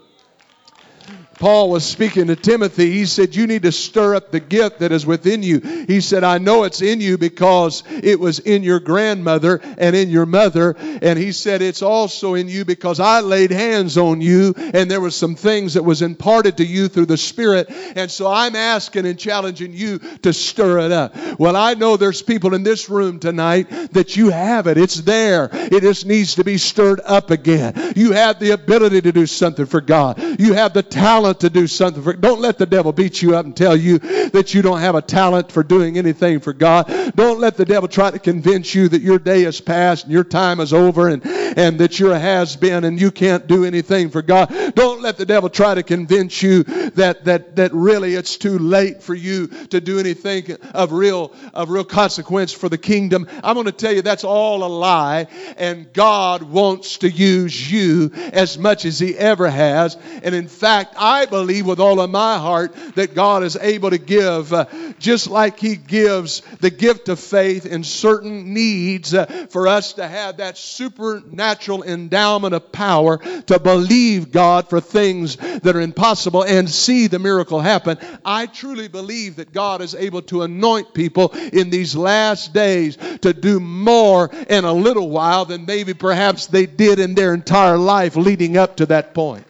Paul 1.38 1.70
was 1.70 1.84
speaking 1.84 2.28
to 2.28 2.36
Timothy. 2.36 2.90
He 2.92 3.04
said, 3.04 3.36
You 3.36 3.46
need 3.46 3.62
to 3.62 3.72
stir 3.72 4.14
up 4.14 4.30
the 4.30 4.40
gift 4.40 4.78
that 4.78 4.92
is 4.92 5.04
within 5.04 5.42
you. 5.42 5.60
He 5.60 6.00
said, 6.00 6.24
I 6.24 6.38
know 6.38 6.64
it's 6.64 6.80
in 6.80 7.00
you 7.00 7.18
because 7.18 7.82
it 7.90 8.18
was 8.18 8.38
in 8.38 8.62
your 8.62 8.80
grandmother 8.80 9.60
and 9.76 9.94
in 9.94 10.08
your 10.08 10.24
mother. 10.24 10.74
And 10.78 11.18
he 11.18 11.32
said, 11.32 11.60
It's 11.60 11.82
also 11.82 12.34
in 12.34 12.48
you 12.48 12.64
because 12.64 13.00
I 13.00 13.20
laid 13.20 13.50
hands 13.50 13.98
on 13.98 14.20
you 14.20 14.54
and 14.56 14.90
there 14.90 15.00
was 15.00 15.14
some 15.14 15.34
things 15.34 15.74
that 15.74 15.82
was 15.82 16.00
imparted 16.00 16.56
to 16.58 16.64
you 16.64 16.88
through 16.88 17.06
the 17.06 17.18
Spirit. 17.18 17.68
And 17.70 18.10
so 18.10 18.26
I'm 18.26 18.56
asking 18.56 19.06
and 19.06 19.18
challenging 19.18 19.74
you 19.74 19.98
to 20.22 20.32
stir 20.32 20.78
it 20.78 20.92
up. 20.92 21.14
Well, 21.38 21.56
I 21.56 21.74
know 21.74 21.96
there's 21.96 22.22
people 22.22 22.54
in 22.54 22.62
this 22.62 22.88
room 22.88 23.18
tonight 23.20 23.68
that 23.92 24.16
you 24.16 24.30
have 24.30 24.66
it. 24.68 24.78
It's 24.78 25.02
there. 25.02 25.50
It 25.52 25.82
just 25.82 26.06
needs 26.06 26.36
to 26.36 26.44
be 26.44 26.56
stirred 26.56 27.00
up 27.04 27.30
again. 27.30 27.92
You 27.94 28.12
have 28.12 28.38
the 28.38 28.52
ability 28.52 29.02
to 29.02 29.12
do 29.12 29.26
something 29.26 29.66
for 29.66 29.82
God. 29.82 30.18
You 30.40 30.54
have 30.54 30.72
the 30.72 30.82
talent 30.82 31.25
talent 31.26 31.40
to 31.40 31.50
do 31.50 31.66
something 31.66 32.02
for 32.04 32.12
don't 32.12 32.40
let 32.40 32.56
the 32.56 32.66
devil 32.66 32.92
beat 32.92 33.20
you 33.20 33.34
up 33.34 33.44
and 33.44 33.56
tell 33.56 33.74
you 33.74 33.98
that 34.28 34.54
you 34.54 34.62
don't 34.62 34.78
have 34.78 34.94
a 34.94 35.02
talent 35.02 35.50
for 35.50 35.64
doing 35.64 35.98
anything 35.98 36.38
for 36.38 36.52
God. 36.52 36.86
Don't 37.16 37.40
let 37.40 37.56
the 37.56 37.64
devil 37.64 37.88
try 37.88 38.12
to 38.12 38.18
convince 38.20 38.74
you 38.74 38.88
that 38.88 39.02
your 39.02 39.18
day 39.18 39.42
is 39.42 39.60
past 39.60 40.04
and 40.04 40.12
your 40.12 40.22
time 40.22 40.60
is 40.60 40.72
over 40.72 41.08
and, 41.08 41.26
and 41.26 41.80
that 41.80 41.98
you're 41.98 42.12
a 42.12 42.18
has 42.18 42.54
been 42.54 42.84
and 42.84 43.00
you 43.00 43.10
can't 43.10 43.48
do 43.48 43.64
anything 43.64 44.10
for 44.10 44.22
God. 44.22 44.74
Don't 44.76 45.02
let 45.02 45.16
the 45.16 45.26
devil 45.26 45.48
try 45.48 45.74
to 45.74 45.82
convince 45.82 46.42
you 46.42 46.62
that 46.62 47.24
that 47.24 47.56
that 47.56 47.72
really 47.72 48.14
it's 48.14 48.36
too 48.36 48.58
late 48.58 49.02
for 49.02 49.14
you 49.14 49.48
to 49.48 49.80
do 49.80 49.98
anything 49.98 50.52
of 50.74 50.92
real 50.92 51.32
of 51.54 51.70
real 51.70 51.84
consequence 51.84 52.52
for 52.52 52.68
the 52.68 52.78
kingdom. 52.78 53.26
I'm 53.42 53.54
going 53.54 53.66
to 53.66 53.72
tell 53.72 53.92
you 53.92 54.02
that's 54.02 54.24
all 54.24 54.62
a 54.62 54.70
lie 54.70 55.26
and 55.56 55.92
God 55.92 56.42
wants 56.42 56.98
to 56.98 57.10
use 57.10 57.70
you 57.70 58.12
as 58.14 58.58
much 58.58 58.84
as 58.84 59.00
he 59.00 59.16
ever 59.16 59.48
has. 59.48 59.96
And 60.22 60.34
in 60.34 60.46
fact, 60.46 60.94
I 60.96 61.15
I 61.16 61.24
believe 61.24 61.64
with 61.64 61.80
all 61.80 61.98
of 62.00 62.10
my 62.10 62.36
heart 62.36 62.74
that 62.94 63.14
God 63.14 63.42
is 63.42 63.56
able 63.56 63.88
to 63.88 63.96
give, 63.96 64.52
uh, 64.52 64.66
just 64.98 65.30
like 65.30 65.58
He 65.58 65.76
gives 65.76 66.42
the 66.60 66.68
gift 66.68 67.08
of 67.08 67.18
faith 67.18 67.64
in 67.64 67.84
certain 67.84 68.52
needs, 68.52 69.14
uh, 69.14 69.24
for 69.48 69.66
us 69.66 69.94
to 69.94 70.06
have 70.06 70.36
that 70.36 70.58
supernatural 70.58 71.84
endowment 71.84 72.54
of 72.54 72.70
power 72.70 73.16
to 73.16 73.58
believe 73.58 74.30
God 74.30 74.68
for 74.68 74.78
things 74.78 75.36
that 75.36 75.74
are 75.74 75.80
impossible 75.80 76.42
and 76.42 76.68
see 76.68 77.06
the 77.06 77.18
miracle 77.18 77.60
happen. 77.60 77.96
I 78.22 78.44
truly 78.44 78.88
believe 78.88 79.36
that 79.36 79.54
God 79.54 79.80
is 79.80 79.94
able 79.94 80.20
to 80.22 80.42
anoint 80.42 80.92
people 80.92 81.30
in 81.30 81.70
these 81.70 81.96
last 81.96 82.52
days 82.52 82.98
to 83.22 83.32
do 83.32 83.58
more 83.58 84.30
in 84.50 84.66
a 84.66 84.72
little 84.72 85.08
while 85.08 85.46
than 85.46 85.64
maybe 85.64 85.94
perhaps 85.94 86.46
they 86.46 86.66
did 86.66 86.98
in 86.98 87.14
their 87.14 87.32
entire 87.32 87.78
life 87.78 88.16
leading 88.16 88.58
up 88.58 88.76
to 88.76 88.86
that 88.86 89.14
point. 89.14 89.46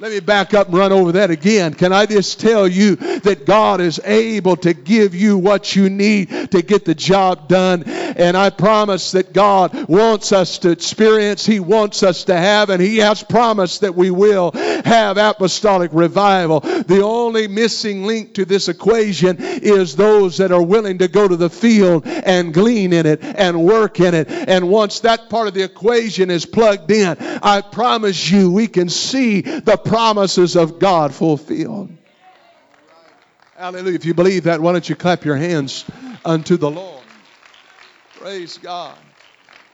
Let 0.00 0.12
me 0.12 0.20
back 0.20 0.54
up 0.54 0.68
and 0.68 0.76
run 0.76 0.92
over 0.92 1.10
that 1.12 1.32
again. 1.32 1.74
Can 1.74 1.92
I 1.92 2.06
just 2.06 2.38
tell 2.38 2.68
you 2.68 2.94
that 2.94 3.46
God 3.46 3.80
is 3.80 3.98
able 4.04 4.56
to 4.58 4.72
give 4.72 5.12
you 5.12 5.36
what 5.36 5.74
you 5.74 5.90
need 5.90 6.52
to 6.52 6.62
get 6.62 6.84
the 6.84 6.94
job 6.94 7.48
done? 7.48 7.82
And 7.82 8.36
I 8.36 8.50
promise 8.50 9.10
that 9.12 9.32
God 9.32 9.88
wants 9.88 10.30
us 10.30 10.58
to 10.58 10.70
experience, 10.70 11.44
He 11.44 11.58
wants 11.58 12.04
us 12.04 12.22
to 12.24 12.36
have, 12.36 12.70
and 12.70 12.80
He 12.80 12.98
has 12.98 13.24
promised 13.24 13.80
that 13.80 13.96
we 13.96 14.12
will 14.12 14.52
have 14.52 15.16
apostolic 15.16 15.90
revival. 15.92 16.60
The 16.60 17.02
only 17.02 17.48
missing 17.48 18.04
link 18.04 18.34
to 18.34 18.44
this 18.44 18.68
equation 18.68 19.38
is 19.40 19.96
those 19.96 20.36
that 20.36 20.52
are 20.52 20.62
willing 20.62 20.98
to 20.98 21.08
go 21.08 21.26
to 21.26 21.36
the 21.36 21.50
field 21.50 22.06
and 22.06 22.54
glean 22.54 22.92
in 22.92 23.04
it 23.04 23.24
and 23.24 23.64
work 23.64 23.98
in 23.98 24.14
it. 24.14 24.30
And 24.30 24.68
once 24.68 25.00
that 25.00 25.28
part 25.28 25.48
of 25.48 25.54
the 25.54 25.64
equation 25.64 26.30
is 26.30 26.46
plugged 26.46 26.92
in, 26.92 27.16
I 27.18 27.62
promise 27.62 28.30
you 28.30 28.52
we 28.52 28.68
can 28.68 28.88
see 28.88 29.40
the 29.40 29.87
promises 29.88 30.56
of 30.56 30.78
God 30.78 31.14
fulfilled. 31.14 31.90
Hallelujah. 33.56 33.96
If 33.96 34.04
you 34.04 34.14
believe 34.14 34.44
that, 34.44 34.60
why 34.60 34.72
don't 34.72 34.88
you 34.88 34.94
clap 34.94 35.24
your 35.24 35.36
hands 35.36 35.84
unto 36.24 36.56
the 36.56 36.70
Lord? 36.70 37.02
Praise 38.18 38.58
God. 38.58 38.96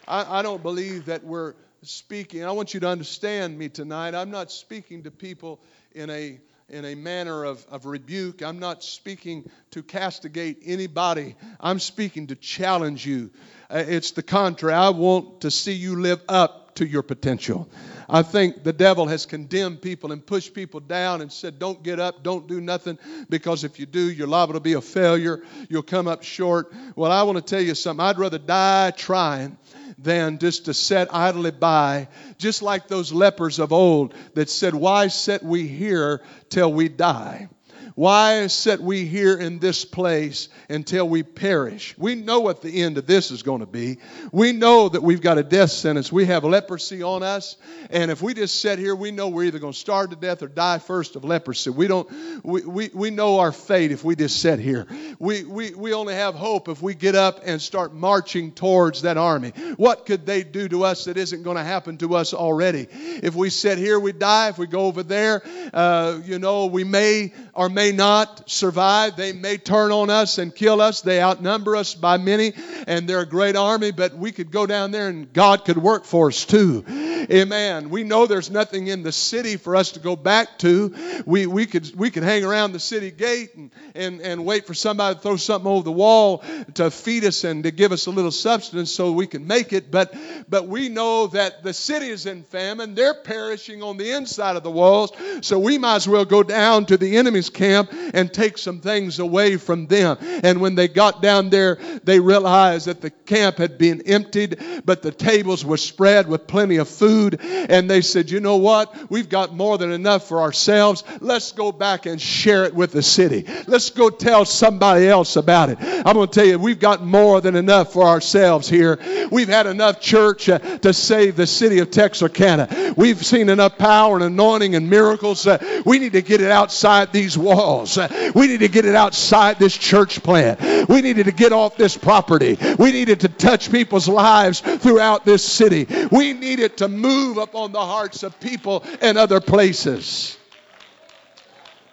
I, 0.08 0.38
I 0.38 0.42
don't 0.42 0.62
believe 0.62 1.06
that 1.06 1.24
we're 1.24 1.54
speaking. 1.82 2.44
I 2.44 2.52
want 2.52 2.72
you 2.72 2.80
to 2.80 2.88
understand 2.88 3.58
me 3.58 3.68
tonight. 3.68 4.14
I'm 4.14 4.30
not 4.30 4.50
speaking 4.50 5.02
to 5.02 5.10
people 5.10 5.60
in 5.92 6.10
a 6.10 6.40
in 6.70 6.86
a 6.86 6.94
manner 6.94 7.44
of, 7.44 7.64
of 7.70 7.84
rebuke. 7.84 8.42
I'm 8.42 8.58
not 8.58 8.82
speaking 8.82 9.50
to 9.72 9.82
castigate 9.82 10.62
anybody. 10.64 11.36
I'm 11.60 11.78
speaking 11.78 12.28
to 12.28 12.36
challenge 12.36 13.04
you. 13.04 13.30
Uh, 13.68 13.84
it's 13.86 14.12
the 14.12 14.22
contrary. 14.22 14.74
I 14.74 14.88
want 14.88 15.42
to 15.42 15.50
see 15.50 15.74
you 15.74 16.00
live 16.00 16.22
up 16.26 16.76
to 16.76 16.86
your 16.86 17.02
potential. 17.02 17.68
I 18.08 18.22
think 18.22 18.62
the 18.62 18.72
devil 18.72 19.06
has 19.06 19.26
condemned 19.26 19.82
people 19.82 20.12
and 20.12 20.24
pushed 20.24 20.54
people 20.54 20.80
down 20.80 21.20
and 21.20 21.32
said, 21.32 21.58
don't 21.58 21.82
get 21.82 22.00
up, 22.00 22.22
don't 22.22 22.46
do 22.46 22.60
nothing, 22.60 22.98
because 23.28 23.64
if 23.64 23.78
you 23.78 23.86
do, 23.86 24.10
you're 24.10 24.26
liable 24.26 24.54
to 24.54 24.60
be 24.60 24.74
a 24.74 24.80
failure. 24.80 25.42
You'll 25.68 25.82
come 25.82 26.08
up 26.08 26.22
short. 26.22 26.72
Well, 26.96 27.12
I 27.12 27.22
want 27.22 27.36
to 27.38 27.42
tell 27.42 27.62
you 27.62 27.74
something. 27.74 28.04
I'd 28.04 28.18
rather 28.18 28.38
die 28.38 28.90
trying 28.92 29.56
than 29.98 30.38
just 30.38 30.66
to 30.66 30.74
sit 30.74 31.08
idly 31.12 31.50
by, 31.50 32.08
just 32.38 32.62
like 32.62 32.88
those 32.88 33.12
lepers 33.12 33.58
of 33.58 33.72
old 33.72 34.14
that 34.34 34.50
said, 34.50 34.74
Why 34.74 35.08
sit 35.08 35.42
we 35.42 35.66
here 35.66 36.22
till 36.48 36.72
we 36.72 36.88
die? 36.88 37.48
Why 37.96 38.48
sit 38.48 38.80
we 38.80 39.06
here 39.06 39.36
in 39.38 39.60
this 39.60 39.84
place 39.84 40.48
until 40.68 41.08
we 41.08 41.22
perish? 41.22 41.94
We 41.96 42.16
know 42.16 42.40
what 42.40 42.60
the 42.60 42.82
end 42.82 42.98
of 42.98 43.06
this 43.06 43.30
is 43.30 43.44
going 43.44 43.60
to 43.60 43.66
be. 43.66 43.98
We 44.32 44.50
know 44.50 44.88
that 44.88 45.02
we've 45.02 45.20
got 45.20 45.38
a 45.38 45.44
death 45.44 45.70
sentence. 45.70 46.10
We 46.10 46.26
have 46.26 46.42
leprosy 46.42 47.04
on 47.04 47.22
us. 47.22 47.56
And 47.90 48.10
if 48.10 48.20
we 48.20 48.34
just 48.34 48.60
sit 48.60 48.80
here, 48.80 48.96
we 48.96 49.12
know 49.12 49.28
we're 49.28 49.44
either 49.44 49.60
going 49.60 49.74
to 49.74 49.78
starve 49.78 50.10
to 50.10 50.16
death 50.16 50.42
or 50.42 50.48
die 50.48 50.78
first 50.78 51.14
of 51.14 51.24
leprosy. 51.24 51.70
We 51.70 51.86
don't 51.86 52.10
we, 52.42 52.62
we, 52.62 52.90
we 52.92 53.10
know 53.10 53.38
our 53.38 53.52
fate 53.52 53.92
if 53.92 54.02
we 54.02 54.16
just 54.16 54.40
sit 54.40 54.58
here. 54.58 54.88
We, 55.20 55.44
we, 55.44 55.72
we 55.74 55.92
only 55.92 56.14
have 56.14 56.34
hope 56.34 56.68
if 56.68 56.82
we 56.82 56.94
get 56.96 57.14
up 57.14 57.42
and 57.44 57.62
start 57.62 57.94
marching 57.94 58.50
towards 58.50 59.02
that 59.02 59.16
army. 59.16 59.50
What 59.76 60.04
could 60.04 60.26
they 60.26 60.42
do 60.42 60.68
to 60.68 60.82
us 60.82 61.04
that 61.04 61.16
isn't 61.16 61.44
going 61.44 61.58
to 61.58 61.64
happen 61.64 61.98
to 61.98 62.16
us 62.16 62.34
already? 62.34 62.88
If 62.90 63.36
we 63.36 63.50
sit 63.50 63.78
here, 63.78 64.00
we 64.00 64.10
die. 64.10 64.48
If 64.48 64.58
we 64.58 64.66
go 64.66 64.86
over 64.86 65.04
there, 65.04 65.42
uh, 65.72 66.18
you 66.24 66.40
know, 66.40 66.66
we 66.66 66.82
may 66.82 67.32
or 67.54 67.68
may 67.84 67.92
not 67.92 68.48
survive. 68.48 69.14
They 69.14 69.34
may 69.34 69.58
turn 69.58 69.92
on 69.92 70.08
us 70.08 70.38
and 70.38 70.54
kill 70.54 70.80
us. 70.80 71.02
They 71.02 71.20
outnumber 71.20 71.76
us 71.76 71.94
by 71.94 72.16
many, 72.16 72.54
and 72.86 73.06
they're 73.06 73.20
a 73.20 73.26
great 73.26 73.56
army, 73.56 73.90
but 73.90 74.14
we 74.14 74.32
could 74.32 74.50
go 74.50 74.64
down 74.64 74.90
there 74.90 75.08
and 75.08 75.30
God 75.30 75.66
could 75.66 75.76
work 75.76 76.06
for 76.06 76.28
us 76.28 76.46
too. 76.46 76.82
Amen. 77.30 77.90
We 77.90 78.04
know 78.04 78.26
there's 78.26 78.50
nothing 78.50 78.86
in 78.86 79.02
the 79.02 79.12
city 79.12 79.56
for 79.56 79.76
us 79.76 79.92
to 79.92 80.00
go 80.00 80.16
back 80.16 80.58
to. 80.58 81.22
We, 81.26 81.46
we, 81.46 81.66
could, 81.66 81.94
we 81.94 82.10
could 82.10 82.22
hang 82.22 82.44
around 82.44 82.72
the 82.72 82.80
city 82.80 83.10
gate 83.10 83.54
and, 83.54 83.70
and, 83.94 84.20
and 84.22 84.46
wait 84.46 84.66
for 84.66 84.74
somebody 84.74 85.16
to 85.16 85.20
throw 85.20 85.36
something 85.36 85.70
over 85.70 85.84
the 85.84 85.92
wall 85.92 86.42
to 86.74 86.90
feed 86.90 87.24
us 87.24 87.44
and 87.44 87.64
to 87.64 87.70
give 87.70 87.92
us 87.92 88.06
a 88.06 88.10
little 88.10 88.30
substance 88.30 88.90
so 88.90 89.12
we 89.12 89.26
can 89.26 89.46
make 89.46 89.74
it. 89.74 89.90
But, 89.90 90.14
but 90.48 90.68
we 90.68 90.88
know 90.88 91.26
that 91.28 91.62
the 91.62 91.74
city 91.74 92.08
is 92.08 92.24
in 92.24 92.44
famine. 92.44 92.94
They're 92.94 93.14
perishing 93.14 93.82
on 93.82 93.98
the 93.98 94.10
inside 94.12 94.56
of 94.56 94.62
the 94.62 94.70
walls. 94.70 95.12
So 95.42 95.58
we 95.58 95.76
might 95.76 95.96
as 95.96 96.08
well 96.08 96.24
go 96.24 96.42
down 96.42 96.86
to 96.86 96.96
the 96.96 97.18
enemy's 97.18 97.50
camp 97.50 97.73
and 97.74 98.32
take 98.32 98.58
some 98.58 98.80
things 98.80 99.18
away 99.18 99.56
from 99.56 99.86
them. 99.86 100.16
And 100.20 100.60
when 100.60 100.74
they 100.74 100.88
got 100.88 101.22
down 101.22 101.50
there, 101.50 101.76
they 102.04 102.20
realized 102.20 102.86
that 102.86 103.00
the 103.00 103.10
camp 103.10 103.58
had 103.58 103.78
been 103.78 104.02
emptied, 104.02 104.60
but 104.84 105.02
the 105.02 105.12
tables 105.12 105.64
were 105.64 105.76
spread 105.76 106.28
with 106.28 106.46
plenty 106.46 106.76
of 106.76 106.88
food. 106.88 107.40
And 107.40 107.90
they 107.90 108.00
said, 108.00 108.30
You 108.30 108.40
know 108.40 108.56
what? 108.56 109.10
We've 109.10 109.28
got 109.28 109.54
more 109.54 109.78
than 109.78 109.92
enough 109.92 110.28
for 110.28 110.40
ourselves. 110.40 111.04
Let's 111.20 111.52
go 111.52 111.72
back 111.72 112.06
and 112.06 112.20
share 112.20 112.64
it 112.64 112.74
with 112.74 112.92
the 112.92 113.02
city. 113.02 113.46
Let's 113.66 113.90
go 113.90 114.10
tell 114.10 114.44
somebody 114.44 115.06
else 115.06 115.36
about 115.36 115.70
it. 115.70 115.78
I'm 115.80 116.14
going 116.14 116.28
to 116.28 116.32
tell 116.32 116.46
you, 116.46 116.58
we've 116.58 116.78
got 116.78 117.04
more 117.04 117.40
than 117.40 117.56
enough 117.56 117.92
for 117.92 118.04
ourselves 118.04 118.68
here. 118.68 118.98
We've 119.30 119.48
had 119.48 119.66
enough 119.66 120.00
church 120.00 120.48
uh, 120.48 120.58
to 120.58 120.92
save 120.92 121.36
the 121.36 121.46
city 121.46 121.78
of 121.78 121.90
Texarkana. 121.90 122.94
We've 122.96 123.24
seen 123.24 123.48
enough 123.48 123.78
power 123.78 124.16
and 124.16 124.24
anointing 124.24 124.74
and 124.74 124.90
miracles. 124.90 125.46
Uh, 125.46 125.82
we 125.84 125.98
need 125.98 126.12
to 126.12 126.22
get 126.22 126.40
it 126.40 126.50
outside 126.50 127.12
these 127.12 127.36
walls. 127.36 127.63
Uh, 127.64 128.32
we 128.34 128.46
need 128.46 128.60
to 128.60 128.68
get 128.68 128.84
it 128.84 128.94
outside 128.94 129.58
this 129.58 129.76
church 129.76 130.22
plant. 130.22 130.88
We 130.88 131.00
needed 131.00 131.26
to 131.26 131.32
get 131.32 131.52
off 131.52 131.76
this 131.76 131.96
property. 131.96 132.58
We 132.78 132.92
needed 132.92 133.20
to 133.20 133.28
touch 133.28 133.70
people's 133.70 134.08
lives 134.08 134.60
throughout 134.60 135.24
this 135.24 135.44
city. 135.44 135.86
We 136.10 136.32
needed 136.32 136.78
to 136.78 136.88
move 136.88 137.38
upon 137.38 137.72
the 137.72 137.84
hearts 137.84 138.22
of 138.22 138.38
people 138.40 138.84
in 139.00 139.16
other 139.16 139.40
places. 139.40 140.36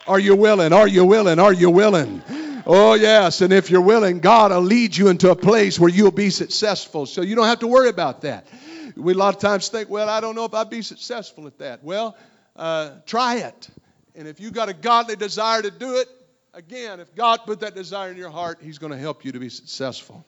Are 0.08 0.20
you 0.20 0.36
willing? 0.36 0.74
Are 0.74 0.88
you 0.88 1.06
willing? 1.06 1.40
Are 1.40 1.54
you 1.54 1.70
willing? 1.70 2.22
Oh, 2.66 2.94
yes. 2.94 3.42
And 3.42 3.54
if 3.54 3.70
you're 3.70 3.82
willing, 3.82 4.20
God 4.20 4.52
will 4.52 4.62
lead 4.62 4.96
you 4.96 5.08
into 5.08 5.32
a 5.32 5.36
place 5.36 5.80
where 5.80 5.90
you'll 5.90 6.12
be 6.12 6.30
successful. 6.30 7.06
So 7.06 7.22
you 7.22 7.36
don't 7.36 7.48
have 7.48 7.60
to 7.60 7.68
worry 7.68 7.90
about 7.90 8.22
that. 8.22 8.48
We 8.96 9.14
a 9.14 9.18
lot 9.18 9.36
of 9.36 9.42
times 9.42 9.70
think, 9.70 9.90
well, 9.90 10.10
I 10.10 10.20
don't 10.20 10.36
know 10.36 10.46
if 10.46 10.54
I'll 10.54 10.66
be 10.66 10.82
successful 10.82 11.48
at 11.48 11.58
that. 11.60 11.84
Well, 11.84 12.16
uh, 12.56 12.92
try 13.06 13.38
it. 13.38 13.70
And 14.16 14.28
if 14.28 14.40
you've 14.40 14.54
got 14.54 14.70
a 14.70 14.74
godly 14.74 15.16
desire 15.16 15.62
to 15.62 15.72
do 15.72 15.98
it, 15.98 16.08
again, 16.54 17.00
if 17.00 17.16
God 17.16 17.42
put 17.46 17.62
that 17.62 17.76
desire 17.76 18.12
in 18.12 18.18
your 18.18 18.30
heart, 18.30 18.60
He's 18.62 18.78
going 18.78 18.92
to 18.92 18.98
help 18.98 19.24
you 19.24 19.32
to 19.32 19.40
be 19.40 19.50
successful. 19.50 20.26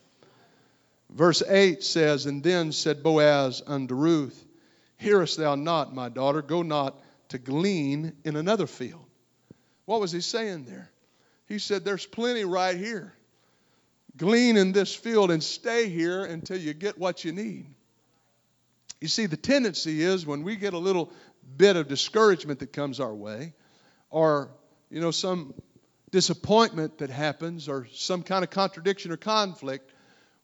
Verse 1.10 1.44
8 1.48 1.84
says, 1.84 2.26
And 2.26 2.44
then 2.44 2.72
said 2.72 3.04
Boaz 3.04 3.62
unto 3.66 3.94
Ruth, 3.96 4.44
Hearest 4.98 5.38
thou 5.38 5.56
not, 5.56 5.94
my 5.94 6.10
daughter? 6.10 6.42
Go 6.42 6.62
not 6.62 7.00
to 7.30 7.38
glean 7.38 8.14
in 8.24 8.36
another 8.36 8.68
field. 8.68 9.06
What 9.86 10.00
was 10.00 10.12
he 10.12 10.22
saying 10.22 10.66
there? 10.66 10.90
He 11.48 11.60
said, 11.60 11.84
There's 11.84 12.06
plenty 12.06 12.46
right 12.46 12.78
here. 12.78 13.14
Glean 14.16 14.58
in 14.58 14.72
this 14.72 14.96
field 14.96 15.32
and 15.32 15.44
stay 15.44 15.90
here 15.90 16.24
until 16.24 16.58
you 16.58 16.74
get 16.74 16.98
what 16.98 17.26
you 17.26 17.32
need. 17.32 17.66
You 19.02 19.08
see, 19.08 19.26
the 19.26 19.38
tendency 19.38 20.02
is 20.02 20.26
when 20.26 20.44
we 20.44 20.56
get 20.56 20.74
a 20.74 20.78
little 20.78 21.12
bit 21.58 21.76
of 21.76 21.88
discouragement 21.88 22.60
that 22.60 22.72
comes 22.72 23.00
our 23.00 23.14
way, 23.14 23.54
or, 24.14 24.52
you 24.92 25.02
know, 25.02 25.10
some 25.10 25.56
disappointment 26.12 27.00
that 27.00 27.10
happens, 27.10 27.68
or 27.68 27.88
some 27.94 28.22
kind 28.22 28.44
of 28.44 28.52
contradiction 28.52 29.12
or 29.12 29.18
conflict, 29.18 29.92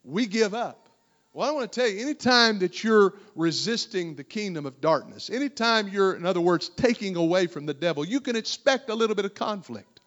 we 0.04 0.26
give 0.26 0.56
up. 0.56 0.90
Well, 1.34 1.48
I 1.48 1.52
want 1.52 1.72
to 1.72 1.80
tell 1.80 1.88
you, 1.88 2.02
anytime 2.02 2.58
that 2.60 2.84
you're 2.84 3.14
resisting 3.36 4.16
the 4.16 4.24
kingdom 4.24 4.66
of 4.66 4.82
darkness, 4.82 5.30
anytime 5.30 5.88
you're, 5.88 6.16
in 6.16 6.26
other 6.26 6.42
words, 6.42 6.70
taking 6.70 7.16
away 7.16 7.46
from 7.46 7.68
the 7.68 7.76
devil, 7.76 8.04
you 8.04 8.20
can 8.22 8.36
expect 8.36 8.90
a 8.90 8.96
little 8.96 9.16
bit 9.16 9.26
of 9.26 9.36
conflict. 9.36 10.00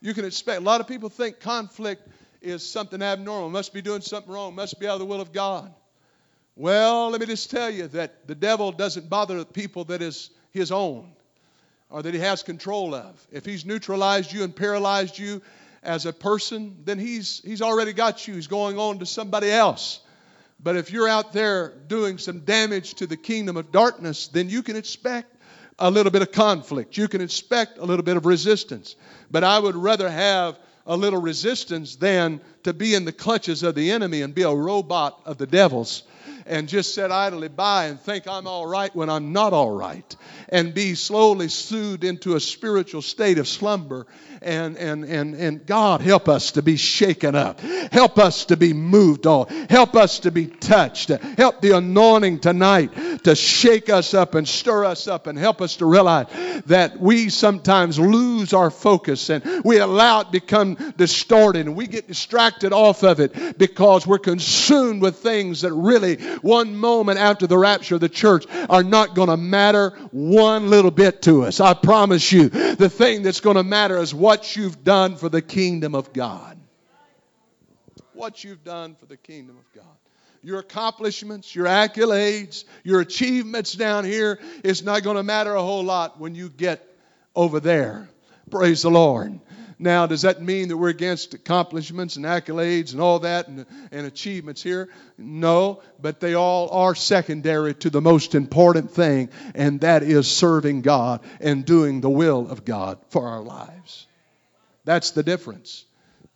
You 0.00 0.14
can 0.14 0.24
expect, 0.24 0.60
a 0.60 0.64
lot 0.64 0.80
of 0.80 0.86
people 0.86 1.08
think 1.08 1.40
conflict 1.40 2.06
is 2.40 2.64
something 2.64 3.02
abnormal, 3.02 3.50
must 3.50 3.74
be 3.74 3.82
doing 3.82 4.02
something 4.02 4.32
wrong, 4.32 4.54
must 4.54 4.78
be 4.78 4.86
out 4.86 4.94
of 4.94 5.00
the 5.00 5.06
will 5.06 5.20
of 5.20 5.32
God. 5.32 5.74
Well, 6.54 7.10
let 7.10 7.20
me 7.20 7.26
just 7.26 7.50
tell 7.50 7.70
you 7.70 7.88
that 7.88 8.28
the 8.28 8.36
devil 8.36 8.70
doesn't 8.70 9.08
bother 9.08 9.36
the 9.38 9.46
people 9.46 9.86
that 9.86 10.00
is 10.00 10.30
his 10.52 10.70
own 10.70 11.12
or 11.92 12.02
that 12.02 12.14
he 12.14 12.20
has 12.20 12.42
control 12.42 12.94
of. 12.94 13.26
If 13.30 13.44
he's 13.44 13.66
neutralized 13.66 14.32
you 14.32 14.44
and 14.44 14.56
paralyzed 14.56 15.18
you 15.18 15.42
as 15.82 16.06
a 16.06 16.12
person, 16.12 16.78
then 16.84 16.98
he's, 16.98 17.42
he's 17.44 17.60
already 17.60 17.92
got 17.92 18.26
you. 18.26 18.34
He's 18.34 18.46
going 18.46 18.78
on 18.78 19.00
to 19.00 19.06
somebody 19.06 19.50
else. 19.50 20.00
But 20.62 20.76
if 20.76 20.90
you're 20.90 21.08
out 21.08 21.32
there 21.32 21.74
doing 21.88 22.16
some 22.16 22.40
damage 22.40 22.94
to 22.94 23.06
the 23.06 23.16
kingdom 23.16 23.58
of 23.58 23.72
darkness, 23.72 24.28
then 24.28 24.48
you 24.48 24.62
can 24.62 24.76
expect 24.76 25.36
a 25.78 25.90
little 25.90 26.10
bit 26.10 26.22
of 26.22 26.32
conflict. 26.32 26.96
You 26.96 27.08
can 27.08 27.20
expect 27.20 27.78
a 27.78 27.84
little 27.84 28.04
bit 28.04 28.16
of 28.16 28.24
resistance. 28.24 28.96
But 29.30 29.44
I 29.44 29.58
would 29.58 29.76
rather 29.76 30.08
have 30.08 30.58
a 30.86 30.96
little 30.96 31.20
resistance 31.20 31.96
than 31.96 32.40
to 32.62 32.72
be 32.72 32.94
in 32.94 33.04
the 33.04 33.12
clutches 33.12 33.62
of 33.62 33.74
the 33.74 33.90
enemy 33.90 34.22
and 34.22 34.34
be 34.34 34.42
a 34.42 34.54
robot 34.54 35.20
of 35.26 35.36
the 35.36 35.46
devil's 35.46 36.04
and 36.52 36.68
just 36.68 36.94
sit 36.94 37.10
idly 37.10 37.48
by 37.48 37.86
and 37.86 37.98
think 37.98 38.28
I'm 38.28 38.46
all 38.46 38.66
right 38.66 38.94
when 38.94 39.08
I'm 39.08 39.32
not 39.32 39.54
all 39.54 39.70
right, 39.70 40.16
and 40.50 40.74
be 40.74 40.94
slowly 40.94 41.48
soothed 41.48 42.04
into 42.04 42.36
a 42.36 42.40
spiritual 42.40 43.00
state 43.00 43.38
of 43.38 43.48
slumber. 43.48 44.06
And, 44.42 44.76
and, 44.76 45.04
and, 45.04 45.34
and 45.36 45.64
God, 45.64 46.00
help 46.00 46.28
us 46.28 46.52
to 46.52 46.62
be 46.62 46.76
shaken 46.76 47.36
up. 47.36 47.60
Help 47.60 48.18
us 48.18 48.46
to 48.46 48.56
be 48.56 48.72
moved 48.72 49.26
on. 49.26 49.46
Help 49.70 49.94
us 49.94 50.18
to 50.20 50.32
be 50.32 50.46
touched. 50.46 51.08
Help 51.08 51.60
the 51.60 51.76
anointing 51.76 52.40
tonight 52.40 52.92
to 53.22 53.36
shake 53.36 53.88
us 53.88 54.14
up 54.14 54.34
and 54.34 54.48
stir 54.48 54.84
us 54.84 55.06
up 55.06 55.28
and 55.28 55.38
help 55.38 55.62
us 55.62 55.76
to 55.76 55.86
realize 55.86 56.26
that 56.66 56.98
we 56.98 57.28
sometimes 57.28 58.00
lose 58.00 58.52
our 58.52 58.70
focus 58.70 59.30
and 59.30 59.64
we 59.64 59.78
allow 59.78 60.22
it 60.22 60.32
become 60.32 60.74
distorted 60.96 61.66
and 61.66 61.76
we 61.76 61.86
get 61.86 62.08
distracted 62.08 62.72
off 62.72 63.04
of 63.04 63.20
it 63.20 63.58
because 63.58 64.06
we're 64.08 64.18
consumed 64.18 65.02
with 65.02 65.18
things 65.18 65.60
that 65.60 65.72
really 65.72 66.18
one 66.42 66.76
moment 66.76 67.18
after 67.18 67.46
the 67.46 67.56
rapture 67.56 67.94
of 67.94 68.00
the 68.00 68.08
church 68.08 68.44
are 68.68 68.82
not 68.82 69.14
going 69.14 69.28
to 69.28 69.36
matter 69.36 69.90
one 70.10 70.68
little 70.68 70.90
bit 70.90 71.22
to 71.22 71.44
us. 71.44 71.60
I 71.60 71.74
promise 71.74 72.30
you, 72.30 72.48
the 72.48 72.90
thing 72.90 73.22
that's 73.22 73.40
going 73.40 73.56
to 73.56 73.62
matter 73.62 73.98
is 73.98 74.14
what 74.14 74.56
you've 74.56 74.84
done 74.84 75.16
for 75.16 75.28
the 75.28 75.42
kingdom 75.42 75.94
of 75.94 76.12
God. 76.12 76.58
What 78.12 78.44
you've 78.44 78.62
done 78.62 78.94
for 78.94 79.06
the 79.06 79.16
kingdom 79.16 79.56
of 79.56 79.72
God 79.74 79.86
your 80.42 80.58
accomplishments, 80.58 81.54
your 81.54 81.66
accolades, 81.66 82.64
your 82.82 83.00
achievements 83.00 83.72
down 83.74 84.04
here 84.04 84.40
is 84.64 84.82
not 84.82 85.02
going 85.02 85.16
to 85.16 85.22
matter 85.22 85.54
a 85.54 85.62
whole 85.62 85.84
lot 85.84 86.18
when 86.18 86.34
you 86.34 86.48
get 86.48 86.84
over 87.34 87.60
there. 87.60 88.08
Praise 88.50 88.82
the 88.82 88.90
Lord. 88.90 89.38
Now, 89.82 90.06
does 90.06 90.22
that 90.22 90.40
mean 90.40 90.68
that 90.68 90.76
we're 90.76 90.90
against 90.90 91.34
accomplishments 91.34 92.14
and 92.14 92.24
accolades 92.24 92.92
and 92.92 93.00
all 93.00 93.18
that 93.18 93.48
and, 93.48 93.66
and 93.90 94.06
achievements 94.06 94.62
here? 94.62 94.88
No, 95.18 95.82
but 96.00 96.20
they 96.20 96.34
all 96.34 96.70
are 96.70 96.94
secondary 96.94 97.74
to 97.74 97.90
the 97.90 98.00
most 98.00 98.36
important 98.36 98.92
thing, 98.92 99.30
and 99.56 99.80
that 99.80 100.04
is 100.04 100.30
serving 100.30 100.82
God 100.82 101.20
and 101.40 101.64
doing 101.64 102.00
the 102.00 102.08
will 102.08 102.48
of 102.48 102.64
God 102.64 102.98
for 103.08 103.26
our 103.26 103.42
lives. 103.42 104.06
That's 104.84 105.10
the 105.10 105.24
difference. 105.24 105.84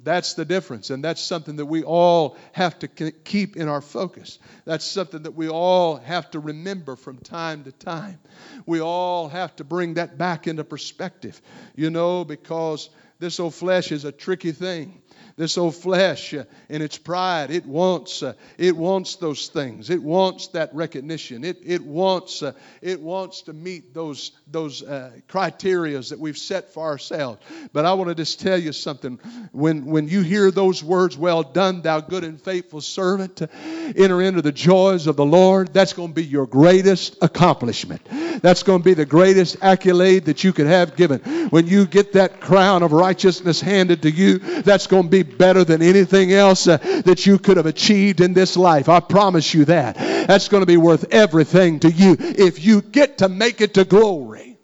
That's 0.01 0.35
the 0.35 0.45
difference. 0.45 0.91
And 0.91 1.05
that's 1.05 1.21
something 1.21 1.57
that 1.57 1.67
we 1.67 1.85
all 1.85 2.37
have 2.51 2.77
to 2.81 2.89
keep 2.89 3.57
in 3.57 3.69
our 3.69 3.81
focus. 3.81 4.41
That's 4.65 4.85
something 4.85 5.23
that 5.23 5.35
we 5.37 5.49
all 5.49 5.97
have 5.97 6.31
to 6.33 6.41
remember 6.41 6.97
from 6.97 7.19
time 7.19 7.63
to 7.65 7.73
time. 7.73 8.19
We 8.67 8.81
all 8.81 9.29
have 9.29 9.55
to 9.57 9.65
bring 9.65 9.95
that 9.95 10.19
back 10.19 10.49
into 10.49 10.65
perspective, 10.65 11.41
you 11.77 11.91
know, 11.91 12.25
because 12.25 12.91
this 13.19 13.41
old 13.41 13.55
flesh 13.55 13.93
is 13.93 14.05
a 14.05 14.13
tricky 14.13 14.53
thing. 14.53 15.03
This 15.37 15.59
old 15.59 15.75
flesh 15.75 16.33
uh, 16.33 16.45
in 16.71 16.81
its 16.81 16.97
pride, 16.97 17.51
it 17.51 17.67
wants, 17.67 18.23
uh, 18.23 18.33
it 18.57 18.75
wants 18.75 19.17
those 19.17 19.49
things. 19.49 19.91
It 19.91 20.03
wants 20.03 20.49
that 20.49 20.75
recognition. 20.75 21.45
It, 21.45 21.59
it, 21.63 21.85
wants, 21.85 22.43
uh, 22.43 22.53
it 22.81 23.01
wants 23.01 23.43
to 23.43 23.53
meet 23.53 23.93
those, 23.93 24.33
those 24.51 24.83
uh, 24.83 25.13
criterias 25.29 26.09
that 26.11 26.19
we've 26.19 26.39
set 26.39 26.73
for 26.73 26.85
ourselves. 26.85 27.41
But 27.75 27.85
I 27.85 27.93
want 27.93 28.09
to 28.09 28.15
just 28.15 28.41
tell 28.41 28.59
you 28.59 28.73
something. 28.73 29.19
When, 29.53 29.85
when 29.85 30.09
you 30.09 30.23
hear 30.23 30.51
those 30.51 30.83
words, 30.83 31.19
well 31.19 31.43
done, 31.43 31.83
thou 31.83 32.01
good 32.01 32.25
and 32.25 32.41
faithful 32.41 32.81
servant, 32.81 33.43
enter 33.43 34.23
into 34.23 34.41
the 34.41 34.53
joys 34.53 35.07
of 35.07 35.17
the 35.17 35.25
Lord, 35.27 35.75
that's 35.75 35.93
going 35.93 36.09
to 36.09 36.15
be 36.15 36.25
your 36.25 36.47
greatest 36.47 37.19
accomplishment. 37.21 38.01
That's 38.41 38.63
going 38.63 38.81
to 38.81 38.85
be 38.85 38.95
the 38.95 39.07
greatest 39.07 39.59
accolade 39.63 40.27
that 40.27 40.45
you 40.45 40.53
could 40.53 40.67
have 40.67 40.97
given. 40.97 41.21
When 41.51 41.67
you 41.67 41.87
get 41.87 42.15
that 42.15 42.41
crown 42.41 42.83
of 42.83 42.93
righteousness 42.93 43.61
handed 43.61 44.03
to 44.03 44.11
you, 44.11 44.39
that's 44.39 44.87
going 44.87 45.05
to 45.07 45.11
be 45.11 45.23
better 45.23 45.65
than 45.65 45.83
anything 45.83 46.33
else 46.33 46.67
uh, 46.67 46.77
that 47.05 47.27
you 47.27 47.39
could 47.39 47.57
have 47.57 47.67
achieved 47.67 48.21
in 48.21 48.35
this 48.35 48.57
life. 48.57 48.89
I 48.89 49.01
promise 49.01 49.55
you 49.55 49.65
that. 49.67 49.97
That's 49.97 50.49
going 50.49 50.63
to 50.63 50.67
be 50.67 50.77
worth 50.77 51.13
everything 51.13 51.81
to 51.81 51.91
you 51.91 52.17
if 52.19 52.65
you 52.65 52.83
get 52.83 53.19
to 53.19 53.29
make 53.29 53.61
it 53.61 53.75
to 53.75 53.85
glory. 53.85 54.59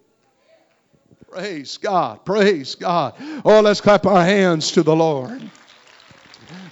Praise 1.30 1.78
God. 1.78 2.24
Praise 2.24 2.74
God. 2.74 3.14
Oh, 3.44 3.60
let's 3.60 3.80
clap 3.80 4.04
our 4.04 4.24
hands 4.24 4.72
to 4.72 4.82
the 4.82 4.94
Lord. 4.94 5.42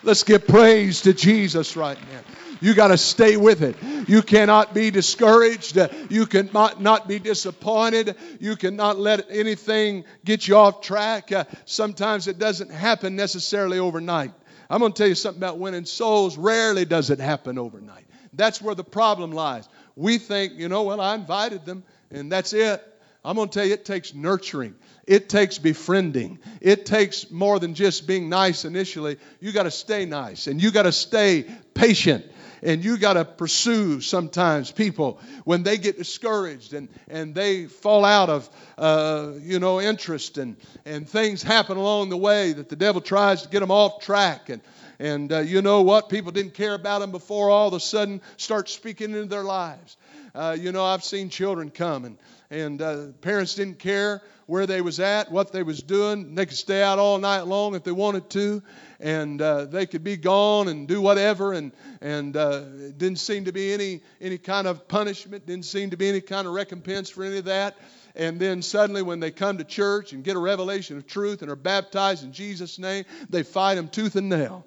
Let's 0.02 0.22
give 0.22 0.46
praise 0.46 1.02
to 1.02 1.14
Jesus 1.14 1.76
right 1.76 1.98
now. 1.98 2.20
You 2.60 2.74
got 2.74 2.88
to 2.88 2.98
stay 2.98 3.36
with 3.36 3.62
it. 3.62 3.76
You 4.08 4.22
cannot 4.22 4.74
be 4.74 4.90
discouraged. 4.90 5.78
You 6.10 6.26
cannot 6.26 6.80
not 6.80 7.08
be 7.08 7.18
disappointed. 7.18 8.16
You 8.38 8.56
cannot 8.56 8.98
let 8.98 9.26
anything 9.30 10.04
get 10.24 10.46
you 10.46 10.56
off 10.56 10.82
track. 10.82 11.32
Uh, 11.32 11.44
sometimes 11.64 12.28
it 12.28 12.38
doesn't 12.38 12.70
happen 12.70 13.16
necessarily 13.16 13.78
overnight. 13.78 14.32
I'm 14.68 14.80
going 14.80 14.92
to 14.92 14.98
tell 14.98 15.08
you 15.08 15.14
something 15.14 15.42
about 15.42 15.58
winning 15.58 15.86
souls. 15.86 16.36
Rarely 16.36 16.84
does 16.84 17.10
it 17.10 17.18
happen 17.18 17.58
overnight. 17.58 18.06
That's 18.32 18.62
where 18.62 18.74
the 18.74 18.84
problem 18.84 19.32
lies. 19.32 19.68
We 19.96 20.18
think, 20.18 20.54
you 20.54 20.68
know, 20.68 20.84
well, 20.84 21.00
I 21.00 21.14
invited 21.14 21.64
them 21.64 21.82
and 22.10 22.30
that's 22.30 22.52
it. 22.52 22.86
I'm 23.24 23.36
going 23.36 23.48
to 23.48 23.58
tell 23.58 23.66
you, 23.66 23.74
it 23.74 23.84
takes 23.84 24.14
nurturing. 24.14 24.74
It 25.06 25.28
takes 25.28 25.58
befriending. 25.58 26.38
It 26.60 26.86
takes 26.86 27.30
more 27.30 27.58
than 27.58 27.74
just 27.74 28.06
being 28.06 28.28
nice 28.28 28.64
initially. 28.64 29.18
You 29.40 29.52
got 29.52 29.64
to 29.64 29.70
stay 29.70 30.06
nice 30.06 30.46
and 30.46 30.62
you 30.62 30.70
got 30.70 30.84
to 30.84 30.92
stay 30.92 31.46
patient 31.74 32.24
and 32.62 32.84
you 32.84 32.98
got 32.98 33.14
to 33.14 33.24
pursue 33.24 34.00
sometimes 34.00 34.70
people 34.70 35.20
when 35.44 35.62
they 35.62 35.78
get 35.78 35.96
discouraged 35.96 36.74
and, 36.74 36.88
and 37.08 37.34
they 37.34 37.66
fall 37.66 38.04
out 38.04 38.28
of 38.28 38.50
uh, 38.78 39.32
you 39.40 39.58
know 39.58 39.80
interest 39.80 40.38
and, 40.38 40.56
and 40.84 41.08
things 41.08 41.42
happen 41.42 41.76
along 41.76 42.10
the 42.10 42.16
way 42.16 42.52
that 42.52 42.68
the 42.68 42.76
devil 42.76 43.00
tries 43.00 43.42
to 43.42 43.48
get 43.48 43.60
them 43.60 43.70
off 43.70 44.00
track. 44.02 44.48
And 44.48 44.62
and 44.98 45.32
uh, 45.32 45.38
you 45.38 45.62
know 45.62 45.80
what? 45.80 46.10
People 46.10 46.30
didn't 46.30 46.52
care 46.54 46.74
about 46.74 46.98
them 46.98 47.10
before 47.10 47.48
all 47.48 47.68
of 47.68 47.74
a 47.74 47.80
sudden 47.80 48.20
start 48.36 48.68
speaking 48.68 49.12
into 49.12 49.26
their 49.26 49.44
lives. 49.44 49.96
Uh, 50.32 50.56
you 50.58 50.70
know 50.70 50.84
i've 50.84 51.02
seen 51.02 51.28
children 51.28 51.70
come 51.70 52.04
and 52.04 52.16
and 52.50 52.82
uh, 52.82 53.06
parents 53.20 53.56
didn't 53.56 53.78
care 53.80 54.22
where 54.50 54.66
they 54.66 54.80
was 54.80 54.98
at, 54.98 55.30
what 55.30 55.52
they 55.52 55.62
was 55.62 55.80
doing. 55.80 56.34
They 56.34 56.44
could 56.44 56.56
stay 56.56 56.82
out 56.82 56.98
all 56.98 57.18
night 57.18 57.42
long 57.42 57.76
if 57.76 57.84
they 57.84 57.92
wanted 57.92 58.28
to, 58.30 58.64
and 58.98 59.40
uh, 59.40 59.66
they 59.66 59.86
could 59.86 60.02
be 60.02 60.16
gone 60.16 60.66
and 60.66 60.88
do 60.88 61.00
whatever. 61.00 61.52
And 61.52 61.70
and 62.00 62.36
uh, 62.36 62.64
didn't 62.96 63.20
seem 63.20 63.44
to 63.44 63.52
be 63.52 63.72
any 63.72 64.00
any 64.20 64.38
kind 64.38 64.66
of 64.66 64.88
punishment. 64.88 65.46
Didn't 65.46 65.66
seem 65.66 65.90
to 65.90 65.96
be 65.96 66.08
any 66.08 66.20
kind 66.20 66.48
of 66.48 66.54
recompense 66.54 67.10
for 67.10 67.22
any 67.22 67.38
of 67.38 67.44
that. 67.44 67.78
And 68.16 68.40
then 68.40 68.60
suddenly, 68.60 69.02
when 69.02 69.20
they 69.20 69.30
come 69.30 69.58
to 69.58 69.64
church 69.64 70.12
and 70.12 70.24
get 70.24 70.34
a 70.34 70.40
revelation 70.40 70.96
of 70.96 71.06
truth 71.06 71.42
and 71.42 71.50
are 71.50 71.54
baptized 71.54 72.24
in 72.24 72.32
Jesus' 72.32 72.76
name, 72.76 73.04
they 73.28 73.44
fight 73.44 73.76
them 73.76 73.86
tooth 73.86 74.16
and 74.16 74.28
nail. 74.28 74.66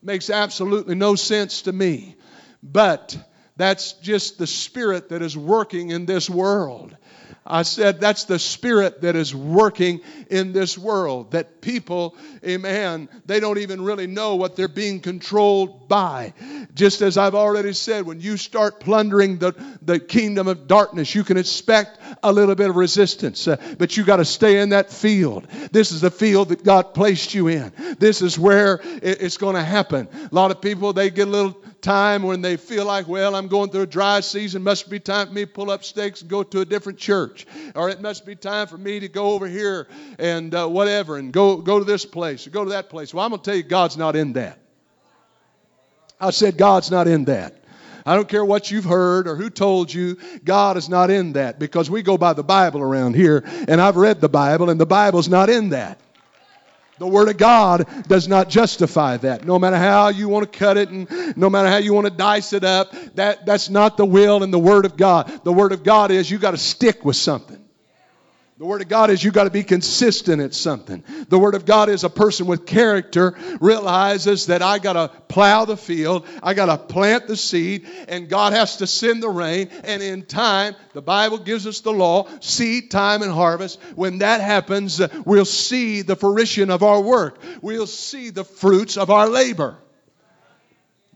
Makes 0.00 0.30
absolutely 0.30 0.94
no 0.94 1.16
sense 1.16 1.62
to 1.62 1.72
me. 1.72 2.14
But 2.62 3.18
that's 3.56 3.94
just 3.94 4.38
the 4.38 4.46
spirit 4.46 5.08
that 5.08 5.22
is 5.22 5.36
working 5.36 5.90
in 5.90 6.06
this 6.06 6.30
world. 6.30 6.96
I 7.48 7.62
said 7.62 7.98
that's 7.98 8.24
the 8.24 8.38
spirit 8.38 9.00
that 9.00 9.16
is 9.16 9.34
working 9.34 10.02
in 10.30 10.52
this 10.52 10.76
world. 10.76 11.32
That 11.32 11.62
people, 11.62 12.14
amen, 12.44 13.08
they 13.24 13.40
don't 13.40 13.58
even 13.58 13.82
really 13.82 14.06
know 14.06 14.36
what 14.36 14.54
they're 14.54 14.68
being 14.68 15.00
controlled 15.00 15.88
by. 15.88 16.34
Just 16.74 17.00
as 17.00 17.16
I've 17.16 17.34
already 17.34 17.72
said, 17.72 18.04
when 18.04 18.20
you 18.20 18.36
start 18.36 18.80
plundering 18.80 19.38
the, 19.38 19.54
the 19.80 19.98
kingdom 19.98 20.46
of 20.46 20.68
darkness, 20.68 21.14
you 21.14 21.24
can 21.24 21.38
expect 21.38 21.98
a 22.22 22.30
little 22.30 22.54
bit 22.54 22.68
of 22.68 22.76
resistance, 22.76 23.48
uh, 23.48 23.56
but 23.78 23.96
you 23.96 24.04
got 24.04 24.16
to 24.16 24.24
stay 24.24 24.60
in 24.60 24.68
that 24.70 24.90
field. 24.90 25.46
This 25.72 25.90
is 25.90 26.02
the 26.02 26.10
field 26.10 26.50
that 26.50 26.62
God 26.62 26.92
placed 26.92 27.34
you 27.34 27.48
in. 27.48 27.72
This 27.98 28.20
is 28.20 28.38
where 28.38 28.80
it's 28.82 29.38
going 29.38 29.56
to 29.56 29.64
happen. 29.64 30.08
A 30.30 30.34
lot 30.34 30.50
of 30.50 30.60
people, 30.60 30.92
they 30.92 31.08
get 31.08 31.28
a 31.28 31.30
little 31.30 31.56
time 31.80 32.22
when 32.22 32.40
they 32.42 32.56
feel 32.56 32.84
like, 32.84 33.08
well, 33.08 33.34
I'm 33.34 33.48
going 33.48 33.70
through 33.70 33.82
a 33.82 33.86
dry 33.86 34.20
season, 34.20 34.62
must 34.62 34.90
be 34.90 34.98
time 35.00 35.28
for 35.28 35.32
me 35.32 35.42
to 35.42 35.50
pull 35.50 35.70
up 35.70 35.84
stakes 35.84 36.20
and 36.20 36.30
go 36.30 36.42
to 36.42 36.60
a 36.60 36.64
different 36.64 36.98
church. 36.98 37.46
Or 37.74 37.88
it 37.88 38.00
must 38.00 38.26
be 38.26 38.34
time 38.34 38.66
for 38.66 38.78
me 38.78 39.00
to 39.00 39.08
go 39.08 39.32
over 39.32 39.46
here 39.46 39.88
and 40.18 40.54
uh, 40.54 40.66
whatever 40.66 41.16
and 41.16 41.32
go, 41.32 41.56
go 41.56 41.78
to 41.78 41.84
this 41.84 42.04
place 42.04 42.46
or 42.46 42.50
go 42.50 42.64
to 42.64 42.70
that 42.70 42.90
place. 42.90 43.14
Well, 43.14 43.24
I'm 43.24 43.30
going 43.30 43.40
to 43.40 43.44
tell 43.44 43.56
you, 43.56 43.62
God's 43.62 43.96
not 43.96 44.16
in 44.16 44.34
that. 44.34 44.58
I 46.20 46.30
said, 46.30 46.56
God's 46.56 46.90
not 46.90 47.06
in 47.06 47.26
that. 47.26 47.54
I 48.04 48.16
don't 48.16 48.28
care 48.28 48.44
what 48.44 48.70
you've 48.70 48.86
heard 48.86 49.28
or 49.28 49.36
who 49.36 49.50
told 49.50 49.92
you, 49.92 50.16
God 50.42 50.78
is 50.78 50.88
not 50.88 51.10
in 51.10 51.34
that 51.34 51.58
because 51.58 51.90
we 51.90 52.02
go 52.02 52.16
by 52.16 52.32
the 52.32 52.42
Bible 52.42 52.80
around 52.80 53.14
here, 53.14 53.44
and 53.68 53.80
I've 53.80 53.96
read 53.96 54.20
the 54.20 54.30
Bible, 54.30 54.70
and 54.70 54.80
the 54.80 54.86
Bible's 54.86 55.28
not 55.28 55.50
in 55.50 55.70
that. 55.70 56.00
The 56.98 57.06
Word 57.06 57.28
of 57.28 57.36
God 57.36 57.86
does 58.08 58.28
not 58.28 58.48
justify 58.48 59.16
that. 59.18 59.44
No 59.44 59.58
matter 59.58 59.76
how 59.76 60.08
you 60.08 60.28
want 60.28 60.50
to 60.50 60.58
cut 60.58 60.76
it 60.76 60.88
and 60.88 61.36
no 61.36 61.48
matter 61.48 61.68
how 61.68 61.76
you 61.76 61.94
want 61.94 62.06
to 62.06 62.12
dice 62.12 62.52
it 62.52 62.64
up, 62.64 62.92
that, 63.14 63.46
that's 63.46 63.70
not 63.70 63.96
the 63.96 64.06
will 64.06 64.42
and 64.42 64.52
the 64.52 64.58
Word 64.58 64.84
of 64.84 64.96
God. 64.96 65.44
The 65.44 65.52
Word 65.52 65.72
of 65.72 65.84
God 65.84 66.10
is 66.10 66.30
you 66.30 66.38
got 66.38 66.52
to 66.52 66.58
stick 66.58 67.04
with 67.04 67.16
something. 67.16 67.67
The 68.58 68.66
Word 68.66 68.82
of 68.82 68.88
God 68.88 69.10
is 69.10 69.22
you 69.22 69.30
got 69.30 69.44
to 69.44 69.50
be 69.50 69.62
consistent 69.62 70.42
at 70.42 70.52
something. 70.52 71.04
The 71.28 71.38
Word 71.38 71.54
of 71.54 71.64
God 71.64 71.88
is 71.88 72.02
a 72.02 72.10
person 72.10 72.46
with 72.46 72.66
character 72.66 73.36
realizes 73.60 74.46
that 74.46 74.62
I 74.62 74.80
got 74.80 74.94
to 74.94 75.16
plow 75.28 75.64
the 75.64 75.76
field, 75.76 76.26
I 76.42 76.54
got 76.54 76.66
to 76.66 76.76
plant 76.76 77.28
the 77.28 77.36
seed, 77.36 77.86
and 78.08 78.28
God 78.28 78.54
has 78.54 78.78
to 78.78 78.88
send 78.88 79.22
the 79.22 79.28
rain. 79.28 79.68
And 79.84 80.02
in 80.02 80.24
time, 80.24 80.74
the 80.92 81.00
Bible 81.00 81.38
gives 81.38 81.68
us 81.68 81.82
the 81.82 81.92
law 81.92 82.26
seed, 82.40 82.90
time, 82.90 83.22
and 83.22 83.30
harvest. 83.30 83.78
When 83.94 84.18
that 84.18 84.40
happens, 84.40 85.00
we'll 85.24 85.44
see 85.44 86.02
the 86.02 86.16
fruition 86.16 86.70
of 86.70 86.82
our 86.82 87.00
work, 87.00 87.40
we'll 87.62 87.86
see 87.86 88.30
the 88.30 88.44
fruits 88.44 88.96
of 88.96 89.08
our 89.08 89.28
labor. 89.28 89.78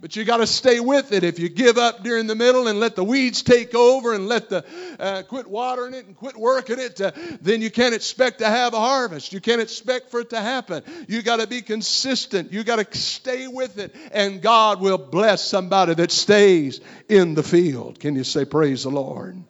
But 0.02 0.16
you 0.16 0.24
got 0.24 0.38
to 0.38 0.48
stay 0.48 0.80
with 0.80 1.12
it. 1.12 1.22
If 1.22 1.38
you 1.38 1.48
give 1.48 1.78
up 1.78 2.02
during 2.02 2.26
the 2.26 2.34
middle 2.34 2.66
and 2.66 2.80
let 2.80 2.96
the 2.96 3.04
weeds 3.04 3.44
take 3.44 3.72
over 3.72 4.14
and 4.14 4.26
let 4.26 4.50
the 4.50 4.64
uh, 4.98 5.22
quit 5.22 5.46
watering 5.46 5.94
it 5.94 6.06
and 6.06 6.16
quit 6.16 6.36
working 6.36 6.80
it, 6.80 7.00
uh, 7.00 7.12
then 7.40 7.62
you 7.62 7.70
can't 7.70 7.94
expect 7.94 8.40
to 8.40 8.46
have 8.46 8.74
a 8.74 8.80
harvest. 8.80 9.32
You 9.32 9.40
can't 9.40 9.60
expect 9.60 10.10
for 10.10 10.18
it 10.18 10.30
to 10.30 10.40
happen. 10.40 10.82
You 11.06 11.22
got 11.22 11.38
to 11.38 11.46
be 11.46 11.62
consistent. 11.62 12.52
You 12.52 12.64
got 12.64 12.84
to 12.84 12.98
stay 12.98 13.46
with 13.46 13.78
it, 13.78 13.94
and 14.10 14.42
God 14.42 14.80
will 14.80 14.98
bless 14.98 15.44
somebody 15.44 15.94
that 15.94 16.10
stays 16.10 16.80
in 17.08 17.34
the 17.34 17.44
field. 17.44 18.00
Can 18.00 18.16
you 18.16 18.24
say 18.24 18.44
praise 18.44 18.82
the 18.82 18.90
Lord? 18.90 19.40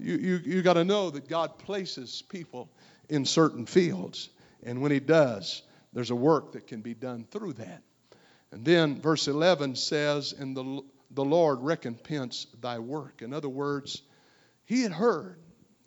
You 0.00 0.16
you 0.16 0.40
you 0.44 0.62
got 0.62 0.74
to 0.74 0.84
know 0.84 1.10
that 1.10 1.28
God 1.28 1.58
places 1.58 2.24
people 2.28 2.68
in 3.08 3.24
certain 3.24 3.66
fields, 3.66 4.30
and 4.64 4.82
when 4.82 4.90
He 4.90 4.98
does, 4.98 5.62
there's 5.92 6.10
a 6.10 6.16
work 6.16 6.54
that 6.54 6.66
can 6.66 6.80
be 6.80 6.94
done 6.94 7.24
through 7.30 7.52
that. 7.52 7.84
And 8.52 8.64
then 8.64 9.00
verse 9.00 9.28
11 9.28 9.76
says, 9.76 10.32
And 10.32 10.56
the, 10.56 10.82
the 11.12 11.24
Lord 11.24 11.60
recompense 11.60 12.46
thy 12.60 12.78
work. 12.78 13.22
In 13.22 13.32
other 13.32 13.48
words, 13.48 14.02
he 14.64 14.82
had 14.82 14.92
heard. 14.92 15.38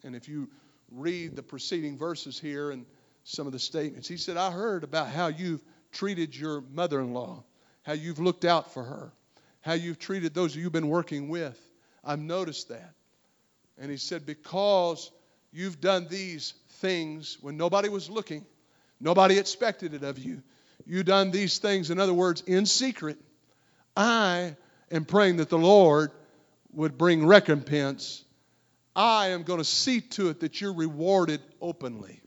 And 0.04 0.16
if 0.16 0.28
you 0.28 0.50
read 0.92 1.36
the 1.36 1.44
preceding 1.44 1.98
verses 1.98 2.40
here 2.40 2.72
and 2.72 2.86
some 3.24 3.48
of 3.48 3.54
the 3.54 3.60
statements, 3.60 4.08
he 4.08 4.18
said, 4.18 4.38
I 4.38 4.52
heard 4.52 4.84
about 4.84 5.08
how 5.08 5.28
you've 5.28 5.64
treated 5.92 6.36
your 6.36 6.62
mother 6.74 7.00
in 7.00 7.14
law, 7.14 7.44
how 7.84 7.94
you've 7.94 8.20
looked 8.20 8.46
out 8.46 8.74
for 8.74 8.84
her, 8.84 9.14
how 9.62 9.74
you've 9.74 10.00
treated 10.00 10.34
those 10.34 10.56
you've 10.56 10.72
been 10.72 10.90
working 10.90 11.30
with. 11.30 11.60
I've 12.04 12.20
noticed 12.20 12.70
that. 12.70 12.94
And 13.78 13.90
he 13.90 13.98
said, 13.98 14.26
Because 14.26 15.12
you've 15.52 15.80
done 15.80 16.08
these 16.10 16.54
things 16.70 17.38
when 17.42 17.58
nobody 17.58 17.90
was 17.90 18.10
looking, 18.10 18.46
nobody 19.00 19.38
expected 19.38 19.94
it 19.94 20.04
of 20.04 20.20
you 20.20 20.44
you 20.86 21.04
done 21.04 21.32
these 21.32 21.60
things, 21.60 21.90
in 21.90 22.00
other 22.00 22.14
words, 22.14 22.42
in 22.42 22.66
secret, 22.66 23.18
I 23.96 24.56
am 24.92 25.06
praying 25.06 25.38
that 25.38 25.50
the 25.50 25.58
Lord 25.58 26.12
would 26.74 26.98
bring 26.98 27.26
recompense. 27.26 28.24
I 28.96 29.30
am 29.30 29.44
going 29.44 29.60
to 29.60 29.66
see 29.66 30.02
to 30.02 30.30
it 30.30 30.42
that 30.42 30.62
you're 30.62 30.74
rewarded 30.74 31.42
openly. 31.62 32.22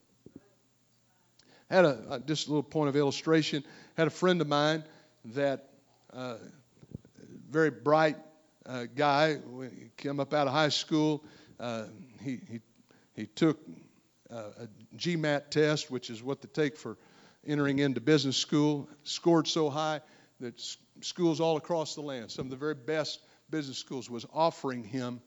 Had 1.70 1.84
a 1.84 2.22
just 2.26 2.46
a 2.46 2.50
little 2.50 2.62
point 2.62 2.88
of 2.88 2.96
illustration. 2.96 3.64
Had 3.96 4.06
a 4.06 4.10
friend 4.10 4.40
of 4.40 4.46
mine 4.46 4.84
that 5.34 5.68
uh, 6.12 6.36
very 7.50 7.70
bright 7.70 8.16
uh, 8.64 8.84
guy. 8.94 9.34
When 9.34 9.70
he 9.70 9.90
came 9.96 10.20
up 10.20 10.32
out 10.32 10.46
of 10.46 10.52
high 10.52 10.68
school, 10.68 11.24
uh, 11.58 11.86
he 12.22 12.38
he 12.48 12.60
he 13.14 13.26
took 13.26 13.58
uh, 14.30 14.50
a 14.60 14.68
GMAT 14.96 15.50
test, 15.50 15.90
which 15.90 16.08
is 16.08 16.22
what 16.22 16.40
they 16.40 16.48
take 16.48 16.76
for 16.76 16.96
entering 17.46 17.78
into 17.78 18.00
business 18.00 18.36
school, 18.36 18.88
scored 19.04 19.46
so 19.46 19.70
high 19.70 20.00
that 20.40 20.60
schools 21.00 21.40
all 21.40 21.56
across 21.56 21.94
the 21.94 22.00
land, 22.00 22.30
some 22.30 22.46
of 22.46 22.50
the 22.50 22.56
very 22.56 22.74
best 22.74 23.20
business 23.50 23.78
schools, 23.78 24.10
was 24.10 24.26
offering 24.32 24.84
him 24.84 25.20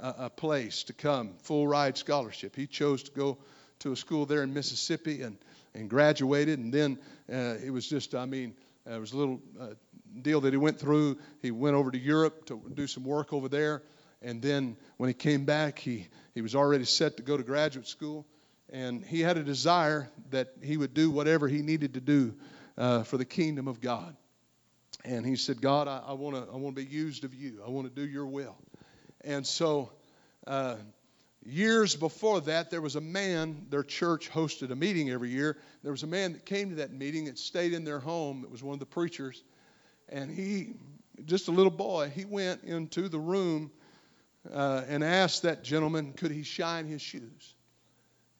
a, 0.00 0.14
a 0.18 0.30
place 0.30 0.84
to 0.84 0.92
come, 0.92 1.34
full 1.42 1.66
ride 1.66 1.96
scholarship. 1.96 2.56
He 2.56 2.66
chose 2.66 3.02
to 3.04 3.10
go 3.12 3.38
to 3.80 3.92
a 3.92 3.96
school 3.96 4.26
there 4.26 4.42
in 4.42 4.54
Mississippi 4.54 5.22
and, 5.22 5.38
and 5.74 5.88
graduated. 5.88 6.58
And 6.58 6.72
then 6.72 6.98
uh, 7.32 7.56
it 7.64 7.70
was 7.70 7.88
just, 7.88 8.14
I 8.14 8.26
mean, 8.26 8.54
uh, 8.88 8.94
it 8.94 9.00
was 9.00 9.12
a 9.12 9.16
little 9.16 9.40
uh, 9.60 9.66
deal 10.22 10.40
that 10.40 10.52
he 10.52 10.56
went 10.56 10.80
through. 10.80 11.18
He 11.42 11.50
went 11.50 11.76
over 11.76 11.90
to 11.90 11.98
Europe 11.98 12.46
to 12.46 12.60
do 12.74 12.86
some 12.86 13.04
work 13.04 13.32
over 13.32 13.48
there. 13.48 13.82
And 14.20 14.42
then 14.42 14.76
when 14.96 15.08
he 15.08 15.14
came 15.14 15.44
back, 15.44 15.78
he, 15.78 16.08
he 16.34 16.42
was 16.42 16.54
already 16.56 16.84
set 16.84 17.18
to 17.18 17.22
go 17.22 17.36
to 17.36 17.42
graduate 17.44 17.86
school 17.86 18.26
and 18.70 19.04
he 19.04 19.20
had 19.20 19.36
a 19.36 19.42
desire 19.42 20.10
that 20.30 20.52
he 20.62 20.76
would 20.76 20.94
do 20.94 21.10
whatever 21.10 21.48
he 21.48 21.62
needed 21.62 21.94
to 21.94 22.00
do 22.00 22.34
uh, 22.76 23.02
for 23.02 23.16
the 23.16 23.24
kingdom 23.24 23.66
of 23.68 23.80
God. 23.80 24.16
And 25.04 25.24
he 25.24 25.36
said, 25.36 25.60
God, 25.60 25.88
I, 25.88 26.12
want 26.12 26.36
to 26.36 26.52
I 26.52 26.56
wanna 26.56 26.74
be 26.74 26.84
used 26.84 27.24
of 27.24 27.34
you. 27.34 27.62
I 27.64 27.70
want 27.70 27.88
to 27.88 27.94
do 27.94 28.06
your 28.06 28.26
will. 28.26 28.56
And 29.22 29.46
so, 29.46 29.90
uh, 30.46 30.76
years 31.44 31.96
before 31.96 32.40
that, 32.42 32.70
there 32.70 32.80
was 32.80 32.96
a 32.96 33.00
man, 33.00 33.66
their 33.70 33.82
church 33.82 34.30
hosted 34.30 34.70
a 34.70 34.76
meeting 34.76 35.10
every 35.10 35.30
year. 35.30 35.56
There 35.82 35.92
was 35.92 36.02
a 36.02 36.06
man 36.06 36.32
that 36.32 36.44
came 36.44 36.70
to 36.70 36.76
that 36.76 36.92
meeting 36.92 37.24
that 37.26 37.38
stayed 37.38 37.72
in 37.72 37.84
their 37.84 38.00
home. 38.00 38.44
It 38.44 38.50
was 38.50 38.62
one 38.62 38.74
of 38.74 38.80
the 38.80 38.86
preachers. 38.86 39.42
And 40.08 40.30
he, 40.30 40.74
just 41.24 41.48
a 41.48 41.52
little 41.52 41.70
boy, 41.70 42.10
he 42.14 42.24
went 42.24 42.64
into 42.64 43.08
the 43.08 43.18
room 43.18 43.70
uh, 44.52 44.82
and 44.88 45.02
asked 45.02 45.42
that 45.42 45.62
gentleman, 45.62 46.12
could 46.12 46.30
he 46.30 46.42
shine 46.42 46.86
his 46.86 47.02
shoes? 47.02 47.54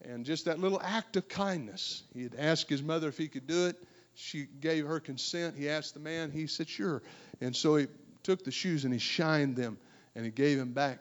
And 0.05 0.25
just 0.25 0.45
that 0.45 0.59
little 0.59 0.81
act 0.83 1.17
of 1.17 1.29
kindness. 1.29 2.03
He 2.15 2.23
had 2.23 2.35
asked 2.37 2.69
his 2.71 2.83
mother 2.83 3.09
if 3.09 3.19
he 3.19 3.29
could 3.29 3.47
do 3.47 3.67
it. 3.67 3.77
She 4.15 4.47
gave 4.61 4.87
her 4.87 5.01
consent. 5.01 5.57
He 5.57 5.69
asked 5.69 5.95
the 5.95 6.01
man. 6.01 6.31
He 6.31 6.47
said, 6.47 6.69
sure. 6.69 7.03
And 7.41 7.55
so 7.55 7.77
he 7.77 7.87
took 8.23 8.45
the 8.45 8.51
shoes 8.51 8.85
and 8.85 8.93
he 8.93 8.99
shined 8.99 9.57
them 9.57 9.79
and 10.15 10.25
he 10.25 10.31
gave 10.31 10.59
them 10.59 10.73
back 10.73 10.99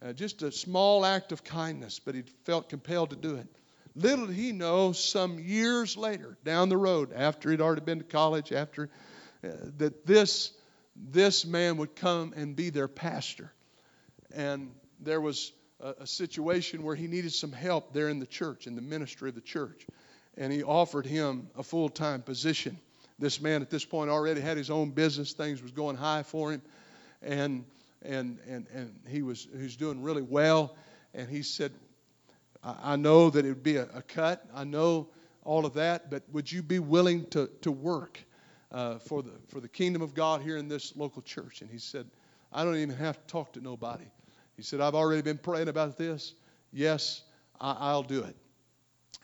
Uh, 0.00 0.12
just 0.12 0.42
a 0.42 0.52
small 0.52 1.04
act 1.04 1.32
of 1.32 1.42
kindness, 1.42 2.00
but 2.04 2.14
he 2.14 2.22
felt 2.44 2.68
compelled 2.68 3.10
to 3.10 3.16
do 3.16 3.34
it. 3.36 3.48
Little 3.96 4.26
did 4.26 4.36
he 4.36 4.52
know, 4.52 4.92
some 4.92 5.40
years 5.40 5.96
later, 5.96 6.36
down 6.44 6.68
the 6.68 6.76
road, 6.76 7.12
after 7.12 7.50
he'd 7.50 7.60
already 7.60 7.80
been 7.80 7.98
to 7.98 8.04
college, 8.04 8.52
after 8.52 8.90
uh, 9.42 9.48
that 9.78 10.06
this 10.06 10.52
this 10.94 11.44
man 11.44 11.78
would 11.78 11.96
come 11.96 12.32
and 12.36 12.54
be 12.54 12.70
their 12.70 12.88
pastor. 12.88 13.52
And 14.34 14.70
there 15.00 15.20
was 15.20 15.52
a, 15.80 16.06
situation 16.06 16.82
where 16.82 16.94
he 16.94 17.06
needed 17.06 17.32
some 17.32 17.52
help 17.52 17.92
there 17.92 18.08
in 18.08 18.18
the 18.18 18.26
church, 18.26 18.66
in 18.66 18.74
the 18.74 18.82
ministry 18.82 19.28
of 19.28 19.34
the 19.34 19.40
church. 19.40 19.86
And 20.36 20.52
he 20.52 20.62
offered 20.62 21.06
him 21.06 21.48
a 21.56 21.62
full 21.62 21.88
time 21.88 22.22
position. 22.22 22.78
This 23.18 23.40
man 23.40 23.62
at 23.62 23.70
this 23.70 23.84
point 23.84 24.10
already 24.10 24.40
had 24.40 24.56
his 24.56 24.70
own 24.70 24.90
business, 24.90 25.32
things 25.32 25.62
was 25.62 25.72
going 25.72 25.96
high 25.96 26.22
for 26.22 26.52
him. 26.52 26.62
And 27.22 27.64
and 28.02 28.38
and, 28.48 28.66
and 28.72 28.94
he 29.08 29.22
was 29.22 29.48
he 29.56 29.62
was 29.62 29.76
doing 29.76 30.02
really 30.02 30.22
well. 30.22 30.76
And 31.14 31.28
he 31.28 31.42
said, 31.42 31.72
I, 32.62 32.92
I 32.92 32.96
know 32.96 33.30
that 33.30 33.44
it 33.44 33.48
would 33.48 33.62
be 33.62 33.76
a, 33.76 33.88
a 33.94 34.02
cut. 34.02 34.44
I 34.54 34.64
know 34.64 35.08
all 35.44 35.64
of 35.64 35.74
that, 35.74 36.10
but 36.10 36.22
would 36.32 36.50
you 36.50 36.62
be 36.62 36.78
willing 36.78 37.24
to, 37.26 37.48
to 37.62 37.72
work 37.72 38.22
uh, 38.70 38.98
for, 38.98 39.22
the, 39.22 39.32
for 39.48 39.60
the 39.60 39.68
kingdom 39.68 40.02
of 40.02 40.14
God 40.14 40.42
here 40.42 40.58
in 40.58 40.68
this 40.68 40.94
local 40.96 41.22
church? 41.22 41.62
And 41.62 41.70
he 41.70 41.78
said, 41.78 42.06
I 42.52 42.64
don't 42.64 42.76
even 42.76 42.94
have 42.96 43.18
to 43.18 43.26
talk 43.26 43.52
to 43.54 43.60
nobody. 43.60 44.04
He 44.58 44.64
said, 44.64 44.80
I've 44.80 44.96
already 44.96 45.22
been 45.22 45.38
praying 45.38 45.68
about 45.68 45.96
this. 45.96 46.34
Yes, 46.72 47.22
I, 47.60 47.92
will 47.94 48.02
do 48.02 48.24
it. 48.24 48.34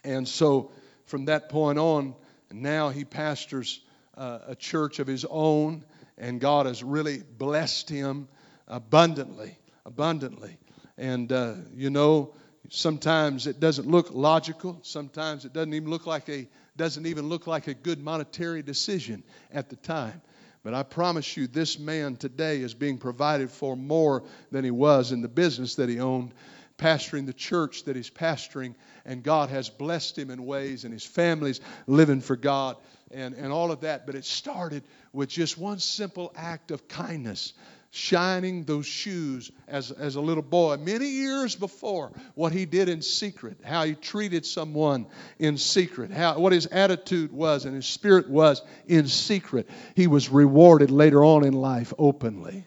And 0.05 0.28
so 0.28 0.70
from 1.07 1.24
that 1.24 1.49
point 1.49 1.76
on, 1.76 2.14
now 2.53 2.91
he 2.91 3.05
pastors 3.05 3.80
uh, 4.16 4.39
a 4.47 4.55
church 4.55 5.01
of 5.01 5.09
his 5.09 5.26
own, 5.28 5.85
and 6.16 6.41
God 6.41 6.66
has 6.66 6.85
really 6.85 7.18
blessed 7.18 7.91
him 7.91 8.28
abundantly, 8.68 9.59
abundantly. 9.85 10.57
And, 10.97 11.32
uh, 11.32 11.55
you 11.74 11.91
know, 11.91 12.37
sometimes 12.70 13.49
it 13.49 13.59
doesn't 13.59 13.89
look 13.89 14.12
logical. 14.12 14.78
Sometimes 14.82 15.45
it 15.45 15.53
doesn't 15.53 15.74
even 15.74 15.91
look 15.91 16.07
like 16.07 16.28
a 16.28 16.47
doesn't 16.76 17.07
even 17.07 17.28
look 17.28 17.49
like 17.49 17.66
a 17.66 17.74
good 17.74 18.01
monetary 18.01 18.62
decision 18.62 19.24
at 19.53 19.68
the 19.68 19.76
time. 19.76 20.22
But 20.64 20.72
I 20.72 20.82
promise 20.82 21.36
you, 21.36 21.46
this 21.46 21.78
man 21.78 22.16
today 22.16 22.62
is 22.62 22.72
being 22.72 22.96
provided 22.96 23.50
for 23.50 23.76
more 23.76 24.24
than 24.50 24.64
he 24.64 24.70
was 24.70 25.12
in 25.12 25.20
the 25.20 25.28
business 25.28 25.74
that 25.74 25.90
he 25.90 26.00
owned, 26.00 26.32
pastoring 26.78 27.26
the 27.26 27.34
church 27.34 27.84
that 27.84 27.96
he's 27.96 28.08
pastoring, 28.10 28.74
and 29.04 29.22
God 29.22 29.50
has 29.50 29.68
blessed 29.68 30.18
him 30.18 30.30
in 30.30 30.46
ways, 30.46 30.84
and 30.84 30.92
his 30.92 31.04
family's 31.04 31.60
living 31.86 32.22
for 32.22 32.34
God, 32.34 32.78
and, 33.10 33.34
and 33.34 33.52
all 33.52 33.70
of 33.70 33.82
that. 33.82 34.06
But 34.06 34.14
it 34.14 34.24
started 34.24 34.84
with 35.12 35.28
just 35.28 35.58
one 35.58 35.78
simple 35.78 36.32
act 36.34 36.70
of 36.70 36.88
kindness 36.88 37.52
shining 37.95 38.64
those 38.64 38.86
shoes 38.86 39.53
as, 39.68 39.92
as 39.92 40.16
a 40.16 40.20
little 40.20 40.42
boy. 40.42 40.76
Many 40.78 41.07
years 41.07 41.55
before 41.55 42.11
what 42.34 42.53
he 42.53 42.66
did 42.66 42.88
in 42.88 43.03
secret 43.03 43.59
how 43.62 43.84
he 43.84 43.95
treated 43.95 44.45
someone 44.45 45.07
in 45.38 45.57
secret 45.57 46.11
how, 46.11 46.38
what 46.40 46.53
his 46.53 46.66
attitude 46.66 47.30
was 47.30 47.66
and 47.66 47.74
his 47.74 47.86
spirit 47.86 48.28
was 48.28 48.62
in 48.88 49.07
secret 49.07 49.68
he 49.95 50.09
was 50.09 50.28
rewarded 50.28 50.90
later 50.90 51.24
on 51.24 51.45
in 51.45 51.53
life 51.53 51.92
openly. 51.97 52.66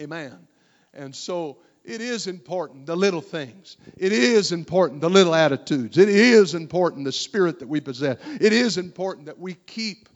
Amen. 0.00 0.36
And 0.92 1.14
so 1.14 1.58
it 1.84 2.00
is 2.00 2.26
important 2.26 2.86
the 2.86 2.96
little 2.96 3.20
things. 3.20 3.76
It 3.96 4.12
is 4.12 4.50
important 4.50 5.00
the 5.00 5.08
little 5.08 5.36
attitudes. 5.36 5.98
It 5.98 6.08
is 6.08 6.54
important 6.54 7.04
the 7.04 7.12
spirit 7.12 7.60
that 7.60 7.68
we 7.68 7.80
possess. 7.80 8.18
It 8.40 8.52
is 8.52 8.76
important 8.76 9.26
that 9.26 9.38
we 9.38 9.54
keep 9.54 10.08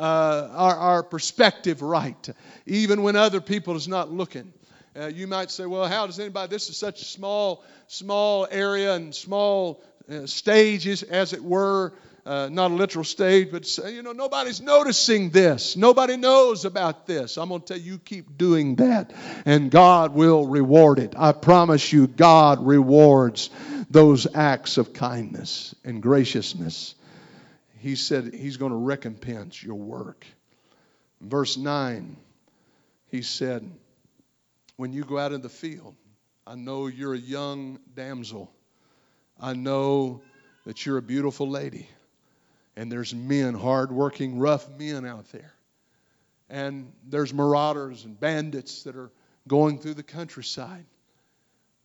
uh, 0.00 0.48
our, 0.54 0.76
our 0.76 1.02
perspective 1.02 1.82
right, 1.82 2.28
even 2.64 3.02
when 3.02 3.16
other 3.16 3.40
people 3.40 3.76
is 3.76 3.86
not 3.86 4.10
looking. 4.10 4.52
Uh, 4.98 5.06
you 5.06 5.26
might 5.26 5.50
say, 5.50 5.66
well, 5.66 5.86
how 5.86 6.06
does 6.06 6.18
anybody, 6.18 6.48
this 6.48 6.70
is 6.70 6.76
such 6.76 7.02
a 7.02 7.04
small, 7.04 7.62
small 7.86 8.48
area 8.50 8.94
and 8.94 9.14
small 9.14 9.82
uh, 10.10 10.26
stages, 10.26 11.02
as 11.02 11.32
it 11.34 11.44
were. 11.44 11.92
Uh, 12.26 12.48
not 12.50 12.70
a 12.70 12.74
literal 12.74 13.04
stage, 13.04 13.48
but 13.50 13.78
you 13.90 14.02
know, 14.02 14.12
nobody's 14.12 14.60
noticing 14.60 15.30
this. 15.30 15.74
Nobody 15.76 16.16
knows 16.16 16.64
about 16.66 17.06
this. 17.06 17.38
I'm 17.38 17.48
going 17.48 17.62
to 17.62 17.66
tell 17.66 17.78
you, 17.78 17.92
you 17.92 17.98
keep 17.98 18.36
doing 18.36 18.76
that, 18.76 19.12
and 19.46 19.70
God 19.70 20.14
will 20.14 20.46
reward 20.46 20.98
it. 20.98 21.14
I 21.16 21.32
promise 21.32 21.92
you, 21.92 22.06
God 22.06 22.64
rewards 22.64 23.48
those 23.88 24.26
acts 24.34 24.76
of 24.76 24.92
kindness 24.92 25.74
and 25.82 26.02
graciousness 26.02 26.94
he 27.80 27.96
said 27.96 28.34
he's 28.34 28.58
going 28.58 28.72
to 28.72 28.78
recompense 28.78 29.62
your 29.62 29.76
work. 29.76 30.26
Verse 31.20 31.56
9, 31.56 32.16
he 33.08 33.22
said, 33.22 33.68
When 34.76 34.92
you 34.92 35.02
go 35.04 35.18
out 35.18 35.32
in 35.32 35.40
the 35.40 35.48
field, 35.48 35.94
I 36.46 36.56
know 36.56 36.88
you're 36.88 37.14
a 37.14 37.18
young 37.18 37.78
damsel. 37.94 38.52
I 39.40 39.54
know 39.54 40.22
that 40.66 40.84
you're 40.84 40.98
a 40.98 41.02
beautiful 41.02 41.48
lady. 41.48 41.88
And 42.76 42.92
there's 42.92 43.14
men, 43.14 43.54
hardworking, 43.54 44.38
rough 44.38 44.68
men 44.78 45.06
out 45.06 45.30
there. 45.32 45.54
And 46.50 46.92
there's 47.08 47.32
marauders 47.32 48.04
and 48.04 48.18
bandits 48.18 48.82
that 48.82 48.96
are 48.96 49.10
going 49.48 49.78
through 49.78 49.94
the 49.94 50.02
countryside. 50.02 50.84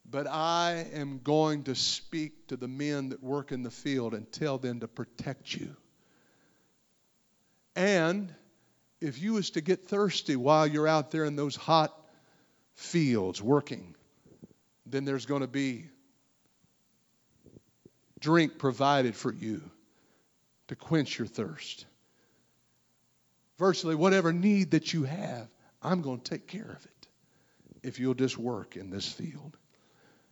But 0.09 0.27
I 0.27 0.87
am 0.93 1.19
going 1.23 1.63
to 1.63 1.75
speak 1.75 2.47
to 2.47 2.57
the 2.57 2.67
men 2.67 3.09
that 3.09 3.23
work 3.23 3.51
in 3.51 3.63
the 3.63 3.71
field 3.71 4.13
and 4.13 4.29
tell 4.31 4.57
them 4.57 4.81
to 4.81 4.87
protect 4.87 5.53
you. 5.53 5.75
And 7.75 8.33
if 9.01 9.21
you 9.21 9.33
was 9.33 9.51
to 9.51 9.61
get 9.61 9.87
thirsty 9.87 10.35
while 10.35 10.65
you're 10.65 10.87
out 10.87 11.11
there 11.11 11.25
in 11.25 11.35
those 11.35 11.55
hot 11.55 11.93
fields 12.73 13.41
working, 13.41 13.95
then 14.85 15.05
there's 15.05 15.25
going 15.25 15.41
to 15.41 15.47
be 15.47 15.85
drink 18.19 18.57
provided 18.57 19.15
for 19.15 19.33
you 19.33 19.61
to 20.67 20.75
quench 20.75 21.19
your 21.19 21.27
thirst. 21.27 21.85
Virtually 23.57 23.95
whatever 23.95 24.33
need 24.33 24.71
that 24.71 24.93
you 24.93 25.03
have, 25.03 25.47
I'm 25.81 26.01
going 26.01 26.19
to 26.19 26.29
take 26.31 26.47
care 26.47 26.63
of 26.63 26.85
it. 26.85 27.07
If 27.83 27.99
you'll 27.99 28.15
just 28.15 28.37
work 28.37 28.75
in 28.75 28.89
this 28.89 29.07
field, 29.07 29.57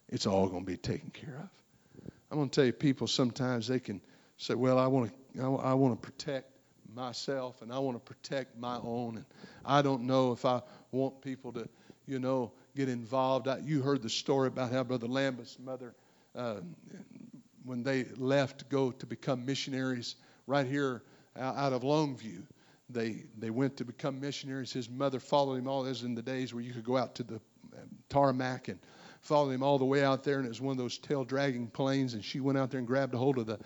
it's 0.09 0.25
all 0.25 0.47
going 0.47 0.65
to 0.65 0.71
be 0.71 0.77
taken 0.77 1.11
care 1.11 1.39
of. 1.39 2.11
I'm 2.31 2.37
going 2.37 2.49
to 2.49 2.55
tell 2.55 2.65
you, 2.65 2.73
people 2.73 3.05
sometimes 3.05 3.67
they 3.67 3.79
can 3.79 4.01
say, 4.37 4.55
"Well, 4.55 4.79
I 4.79 4.87
want 4.87 5.11
to, 5.35 5.43
I 5.57 5.73
want 5.75 6.01
to 6.01 6.11
protect 6.11 6.52
myself 6.95 7.61
and 7.61 7.71
I 7.71 7.79
want 7.79 7.97
to 7.97 8.13
protect 8.13 8.57
my 8.57 8.77
own. 8.77 9.17
And 9.17 9.25
I 9.65 9.81
don't 9.81 10.03
know 10.03 10.31
if 10.31 10.45
I 10.45 10.61
want 10.91 11.21
people 11.21 11.51
to, 11.53 11.67
you 12.05 12.19
know, 12.19 12.51
get 12.75 12.89
involved. 12.89 13.47
I, 13.47 13.57
you 13.59 13.81
heard 13.81 14.01
the 14.01 14.09
story 14.09 14.47
about 14.47 14.71
how 14.71 14.83
Brother 14.83 15.07
Lambert's 15.07 15.57
mother, 15.59 15.93
uh, 16.35 16.57
when 17.65 17.83
they 17.83 18.05
left 18.17 18.59
to 18.59 18.65
go 18.65 18.91
to 18.91 19.05
become 19.05 19.45
missionaries 19.45 20.15
right 20.47 20.67
here 20.67 21.03
out 21.37 21.73
of 21.73 21.83
Longview, 21.83 22.43
they 22.89 23.23
they 23.37 23.49
went 23.49 23.77
to 23.77 23.85
become 23.85 24.19
missionaries. 24.19 24.71
His 24.71 24.89
mother 24.89 25.19
followed 25.19 25.55
him 25.55 25.67
all. 25.67 25.83
This 25.83 26.03
in 26.03 26.15
the 26.15 26.21
days 26.21 26.53
where 26.53 26.63
you 26.63 26.73
could 26.73 26.83
go 26.83 26.97
out 26.97 27.15
to 27.15 27.23
the 27.23 27.35
um, 27.35 27.89
tarmac 28.09 28.67
and 28.67 28.77
follow 29.21 29.49
him 29.49 29.63
all 29.63 29.79
the 29.79 29.85
way 29.85 30.03
out 30.03 30.23
there, 30.23 30.37
and 30.37 30.45
it 30.45 30.49
was 30.49 30.61
one 30.61 30.73
of 30.73 30.77
those 30.77 30.97
tail 30.97 31.23
dragging 31.23 31.67
planes. 31.67 32.13
And 32.13 32.23
she 32.23 32.39
went 32.39 32.57
out 32.57 32.69
there 32.69 32.79
and 32.79 32.87
grabbed 32.87 33.13
a 33.13 33.17
hold 33.17 33.37
of 33.37 33.45
the 33.45 33.57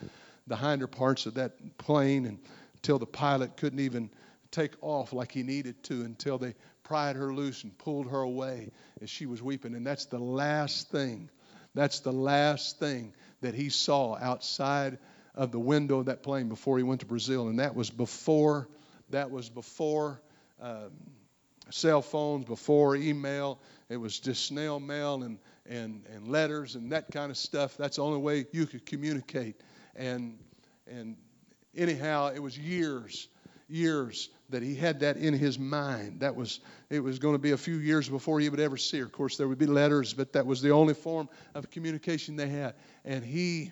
the 0.48 0.56
hinder 0.56 0.88
parts 0.88 1.26
of 1.26 1.34
that 1.34 1.78
plane 1.78 2.26
and 2.26 2.40
until 2.78 3.00
the 3.00 3.06
pilot 3.06 3.58
couldn't 3.58 3.80
even 3.80 4.10
take 4.52 4.74
off 4.82 5.14
like 5.14 5.32
he 5.32 5.44
needed 5.44 5.84
to 5.84 6.04
until 6.04 6.38
they 6.38 6.56
pried 6.84 7.16
her 7.16 7.34
loose 7.34 7.64
and 7.64 7.78
pulled 7.78 8.10
her 8.10 8.22
away 8.22 8.72
as 9.02 9.10
she 9.10 9.26
was 9.26 9.44
weeping. 9.44 9.76
And 9.76 9.86
that's 9.86 10.06
the 10.06 10.20
last 10.20 10.90
thing. 10.90 11.30
That's 11.74 12.00
the 12.00 12.14
last 12.14 12.80
thing 12.80 13.14
that 13.42 13.54
he 13.54 13.70
saw 13.70 14.16
outside 14.16 14.98
of 15.36 15.52
the 15.52 15.60
window 15.60 16.00
of 16.00 16.06
that 16.06 16.24
plane 16.24 16.48
before 16.48 16.78
he 16.78 16.84
went 16.84 17.02
to 17.02 17.06
Brazil. 17.06 17.50
And 17.50 17.60
that 17.60 17.76
was 17.76 17.90
before 17.90 18.68
that 19.10 19.32
was 19.32 19.50
before 19.50 20.22
um, 20.62 20.92
cell 21.70 22.02
phones, 22.02 22.46
before 22.46 22.96
email. 22.96 23.60
It 23.90 23.98
was 23.98 24.20
just 24.20 24.46
snail 24.46 24.80
mail 24.80 25.24
and, 25.24 25.40
and, 25.66 26.04
and 26.14 26.28
letters 26.28 26.76
and 26.76 26.92
that 26.92 27.12
kind 27.12 27.32
of 27.32 27.38
stuff. 27.38 27.78
That's 27.78 27.98
the 27.98 28.04
only 28.04 28.20
way 28.20 28.46
you 28.52 28.66
could 28.66 28.86
communicate. 28.86 29.62
And 29.96 30.38
and 30.88 31.18
anyhow, 31.78 32.32
it 32.34 32.40
was 32.40 32.58
years, 32.58 33.28
years 33.70 34.30
that 34.50 34.64
he 34.64 34.76
had 34.76 35.02
that 35.02 35.18
in 35.18 35.34
his 35.34 35.60
mind. 35.60 36.22
That 36.22 36.36
was 36.36 36.60
it 36.90 37.02
was 37.02 37.20
going 37.20 37.36
to 37.36 37.40
be 37.40 37.52
a 37.52 37.58
few 37.58 37.76
years 37.76 38.08
before 38.08 38.40
he 38.40 38.50
would 38.50 38.60
ever 38.60 38.78
see 38.78 39.00
her. 39.00 39.06
Of 39.06 39.12
course, 39.12 39.38
there 39.38 39.48
would 39.48 39.58
be 39.58 39.66
letters, 39.66 40.14
but 40.14 40.34
that 40.34 40.46
was 40.46 40.62
the 40.62 40.72
only 40.72 40.94
form 40.94 41.30
of 41.54 41.70
communication 41.70 42.36
they 42.36 42.48
had. 42.48 42.76
And 43.06 43.24
he 43.24 43.72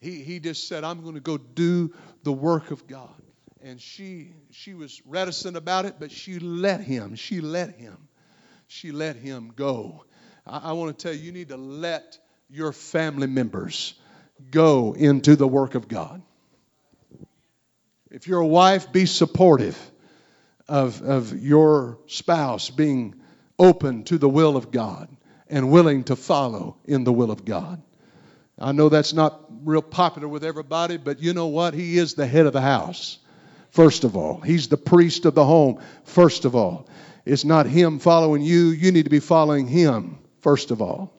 he 0.00 0.22
he 0.22 0.40
just 0.40 0.68
said, 0.68 0.84
"I'm 0.84 1.02
going 1.02 1.14
to 1.14 1.20
go 1.20 1.36
do 1.36 1.92
the 2.22 2.32
work 2.32 2.70
of 2.70 2.86
God." 2.86 3.22
And 3.62 3.80
she 3.80 4.32
she 4.50 4.74
was 4.74 5.02
reticent 5.04 5.56
about 5.56 5.84
it, 5.84 5.96
but 5.98 6.10
she 6.10 6.38
let 6.38 6.80
him. 6.80 7.14
She 7.16 7.40
let 7.40 7.76
him. 7.76 8.08
She 8.68 8.92
let 8.92 9.16
him 9.16 9.52
go. 9.54 10.04
I, 10.46 10.70
I 10.70 10.72
want 10.72 10.96
to 10.96 11.02
tell 11.02 11.14
you, 11.14 11.22
you 11.22 11.32
need 11.32 11.48
to 11.48 11.56
let 11.56 12.18
your 12.48 12.72
family 12.72 13.26
members 13.26 13.94
go 14.50 14.94
into 14.94 15.36
the 15.36 15.46
work 15.46 15.74
of 15.74 15.88
God. 15.88 16.22
If 18.10 18.26
you're 18.26 18.40
a 18.40 18.46
wife, 18.46 18.90
be 18.92 19.06
supportive 19.06 19.78
of, 20.68 21.00
of 21.02 21.40
your 21.40 21.98
spouse 22.06 22.68
being 22.68 23.14
open 23.58 24.04
to 24.04 24.18
the 24.18 24.28
will 24.28 24.56
of 24.56 24.72
God 24.72 25.08
and 25.48 25.70
willing 25.70 26.04
to 26.04 26.16
follow 26.16 26.76
in 26.84 27.04
the 27.04 27.12
will 27.12 27.30
of 27.30 27.44
God. 27.44 27.80
I 28.58 28.72
know 28.72 28.88
that's 28.88 29.12
not 29.12 29.40
real 29.64 29.82
popular 29.82 30.28
with 30.28 30.44
everybody, 30.44 30.96
but 30.96 31.20
you 31.20 31.34
know 31.34 31.46
what? 31.46 31.72
He 31.72 31.98
is 31.98 32.14
the 32.14 32.26
head 32.26 32.46
of 32.46 32.52
the 32.52 32.60
house, 32.60 33.18
first 33.70 34.04
of 34.04 34.16
all. 34.16 34.40
He's 34.40 34.68
the 34.68 34.76
priest 34.76 35.24
of 35.24 35.34
the 35.34 35.44
home, 35.44 35.80
first 36.04 36.44
of 36.44 36.56
all. 36.56 36.88
It's 37.24 37.44
not 37.44 37.66
him 37.66 38.00
following 38.00 38.42
you, 38.42 38.68
you 38.68 38.90
need 38.92 39.04
to 39.04 39.10
be 39.10 39.20
following 39.20 39.66
him, 39.66 40.18
first 40.40 40.70
of 40.70 40.82
all. 40.82 41.12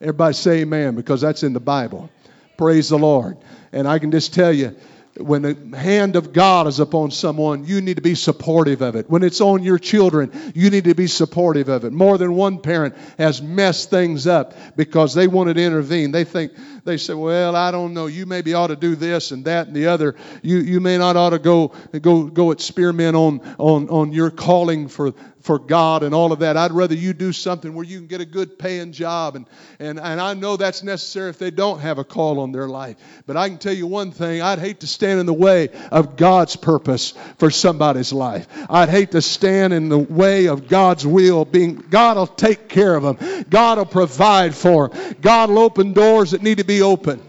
Everybody 0.00 0.34
say 0.34 0.60
amen 0.60 0.94
because 0.94 1.20
that's 1.20 1.42
in 1.42 1.52
the 1.52 1.60
Bible. 1.60 2.10
Praise 2.56 2.90
the 2.90 2.98
Lord. 2.98 3.38
And 3.72 3.88
I 3.88 3.98
can 3.98 4.10
just 4.10 4.34
tell 4.34 4.52
you, 4.52 4.76
when 5.16 5.42
the 5.42 5.76
hand 5.76 6.16
of 6.16 6.32
God 6.32 6.66
is 6.66 6.78
upon 6.78 7.10
someone, 7.10 7.64
you 7.64 7.80
need 7.80 7.96
to 7.96 8.02
be 8.02 8.14
supportive 8.14 8.80
of 8.80 8.94
it. 8.94 9.10
When 9.10 9.22
it's 9.22 9.40
on 9.40 9.62
your 9.62 9.78
children, 9.78 10.52
you 10.54 10.70
need 10.70 10.84
to 10.84 10.94
be 10.94 11.08
supportive 11.08 11.68
of 11.68 11.84
it. 11.84 11.92
More 11.92 12.16
than 12.16 12.34
one 12.34 12.60
parent 12.60 12.96
has 13.18 13.42
messed 13.42 13.90
things 13.90 14.26
up 14.26 14.54
because 14.76 15.14
they 15.14 15.26
wanted 15.26 15.54
to 15.54 15.64
intervene. 15.64 16.12
They 16.12 16.24
think 16.24 16.52
they 16.84 16.96
say, 16.96 17.14
"Well, 17.14 17.56
I 17.56 17.70
don't 17.70 17.94
know. 17.94 18.06
You 18.06 18.26
maybe 18.26 18.54
ought 18.54 18.68
to 18.68 18.76
do 18.76 18.96
this 18.96 19.30
and 19.30 19.44
that 19.44 19.66
and 19.66 19.76
the 19.76 19.86
other. 19.86 20.16
You 20.42 20.58
you 20.58 20.80
may 20.80 20.98
not 20.98 21.16
ought 21.16 21.30
to 21.30 21.38
go 21.38 21.72
go 22.00 22.24
go 22.24 22.52
at 22.52 22.60
spearmen 22.60 23.14
on 23.14 23.40
on 23.58 23.88
on 23.88 24.12
your 24.12 24.30
calling 24.30 24.88
for 24.88 25.12
for 25.40 25.58
God 25.58 26.02
and 26.02 26.14
all 26.14 26.32
of 26.32 26.40
that. 26.40 26.56
I'd 26.56 26.72
rather 26.72 26.94
you 26.94 27.12
do 27.12 27.32
something 27.32 27.74
where 27.74 27.84
you 27.84 27.98
can 27.98 28.06
get 28.06 28.20
a 28.20 28.26
good 28.26 28.58
paying 28.58 28.92
job. 28.92 29.36
And, 29.36 29.46
and, 29.78 29.98
and 29.98 30.20
I 30.20 30.34
know 30.34 30.56
that's 30.56 30.82
necessary 30.82 31.30
if 31.30 31.38
they 31.38 31.50
don't 31.50 31.80
have 31.80 31.98
a 31.98 32.04
call 32.04 32.40
on 32.40 32.52
their 32.52 32.68
life. 32.68 32.96
But 33.26 33.36
I 33.36 33.48
can 33.48 33.58
tell 33.58 33.72
you 33.72 33.86
one 33.86 34.12
thing 34.12 34.42
I'd 34.42 34.58
hate 34.58 34.80
to 34.80 34.86
stand 34.86 35.20
in 35.20 35.26
the 35.26 35.32
way 35.32 35.70
of 35.90 36.16
God's 36.16 36.56
purpose 36.56 37.14
for 37.38 37.50
somebody's 37.50 38.12
life. 38.12 38.46
I'd 38.68 38.88
hate 38.88 39.12
to 39.12 39.22
stand 39.22 39.72
in 39.72 39.88
the 39.88 39.98
way 39.98 40.46
of 40.46 40.68
God's 40.68 41.06
will. 41.06 41.44
Being 41.44 41.76
God 41.76 42.16
will 42.16 42.26
take 42.26 42.68
care 42.68 42.94
of 42.94 43.02
them, 43.02 43.44
God 43.48 43.78
will 43.78 43.86
provide 43.86 44.54
for 44.54 44.88
them, 44.88 45.16
God 45.20 45.50
will 45.50 45.60
open 45.60 45.92
doors 45.92 46.32
that 46.32 46.42
need 46.42 46.58
to 46.58 46.64
be 46.64 46.69
opened. 46.78 47.22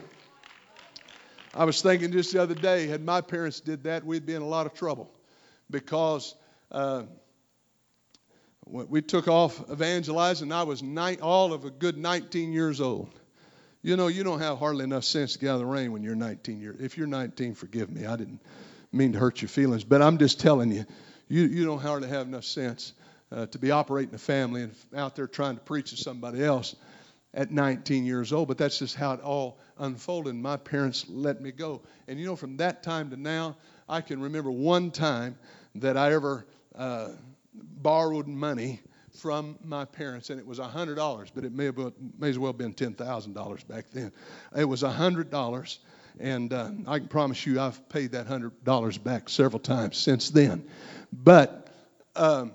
I 1.54 1.66
was 1.66 1.82
thinking 1.82 2.12
just 2.12 2.32
the 2.32 2.42
other 2.42 2.56
day, 2.56 2.88
had 2.88 3.04
my 3.04 3.22
parents 3.22 3.60
did 3.60 3.84
that, 3.84 4.06
we'd 4.06 4.26
be 4.26 4.36
in 4.36 4.42
a 4.42 4.48
lot 4.48 4.66
of 4.66 4.74
trouble 4.74 5.10
because. 5.70 6.36
Uh, 6.72 7.04
we 8.72 9.02
took 9.02 9.28
off 9.28 9.70
evangelizing. 9.70 10.52
I 10.52 10.64
was 10.64 10.82
all 11.22 11.52
of 11.52 11.66
a 11.66 11.70
good 11.70 11.98
19 11.98 12.54
years 12.54 12.80
old. 12.80 13.10
You 13.82 13.98
know, 13.98 14.08
you 14.08 14.24
don't 14.24 14.40
have 14.40 14.60
hardly 14.60 14.84
enough 14.84 15.04
sense 15.04 15.34
to 15.34 15.40
get 15.40 15.50
out 15.50 15.54
of 15.56 15.60
the 15.62 15.66
rain 15.66 15.92
when 15.92 16.04
you're 16.04 16.16
19 16.16 16.62
years. 16.62 16.80
If 16.80 16.98
you're 16.98 17.08
19, 17.08 17.56
forgive 17.56 17.90
me. 17.90 18.06
I 18.06 18.16
didn't 18.16 18.40
mean 18.92 19.14
to 19.14 19.20
hurt 19.20 19.42
your 19.42 19.50
feelings, 19.50 19.84
but 19.84 20.02
I'm 20.02 20.18
just 20.18 20.40
telling 20.40 20.72
you, 20.72 20.86
you, 21.28 21.44
you 21.44 21.66
don't 21.66 21.82
hardly 21.82 22.08
have 22.10 22.28
enough 22.28 22.44
sense 22.44 22.94
uh, 23.32 23.48
to 23.48 23.58
be 23.58 23.72
operating 23.72 24.14
a 24.14 24.20
family 24.20 24.64
and 24.64 24.76
out 24.96 25.16
there 25.16 25.28
trying 25.28 25.56
to 25.56 25.62
preach 25.62 25.90
to 25.90 25.98
somebody 25.98 26.44
else 26.44 26.76
at 27.34 27.52
19 27.52 28.06
years 28.06 28.34
old. 28.34 28.48
But 28.48 28.58
that's 28.58 28.80
just 28.80 28.96
how 28.96 29.14
it 29.14 29.22
all 29.22 29.60
unfolded. 29.80 30.36
My 30.36 30.58
parents 30.58 31.06
let 31.10 31.42
me 31.42 31.52
go, 31.52 31.82
and 32.08 32.20
you 32.20 32.26
know, 32.26 32.36
from 32.36 32.58
that 32.58 32.84
time 32.84 33.10
to 33.12 33.18
now, 33.18 33.58
I 33.90 34.02
can 34.02 34.22
remember 34.22 34.52
one 34.52 34.92
time 34.92 35.38
that 35.76 35.98
I 35.98 36.14
ever. 36.14 36.46
Uh, 36.76 37.10
borrowed 37.54 38.28
money 38.28 38.80
from 39.14 39.58
my 39.64 39.86
parents, 39.86 40.30
and 40.30 40.40
it 40.40 40.46
was 40.46 40.60
$100, 40.60 41.32
but 41.36 41.44
it 41.44 41.52
may, 41.52 41.66
have, 41.66 41.78
may 42.18 42.30
as 42.30 42.40
well 42.40 42.52
have 42.52 42.58
been 42.58 42.74
$10,000 42.74 43.68
back 43.68 43.86
then. 43.92 44.12
It 44.56 44.66
was 44.66 44.84
$100, 44.84 45.78
and 46.20 46.54
uh, 46.54 46.72
I 46.88 47.00
can 47.00 47.08
promise 47.08 47.46
you 47.46 47.60
I've 47.60 47.88
paid 47.90 48.12
that 48.14 48.28
$100 48.28 49.04
back 49.04 49.30
several 49.30 49.60
times 49.60 49.98
since 49.98 50.30
then. 50.30 50.64
But 51.12 51.68
um, 52.16 52.54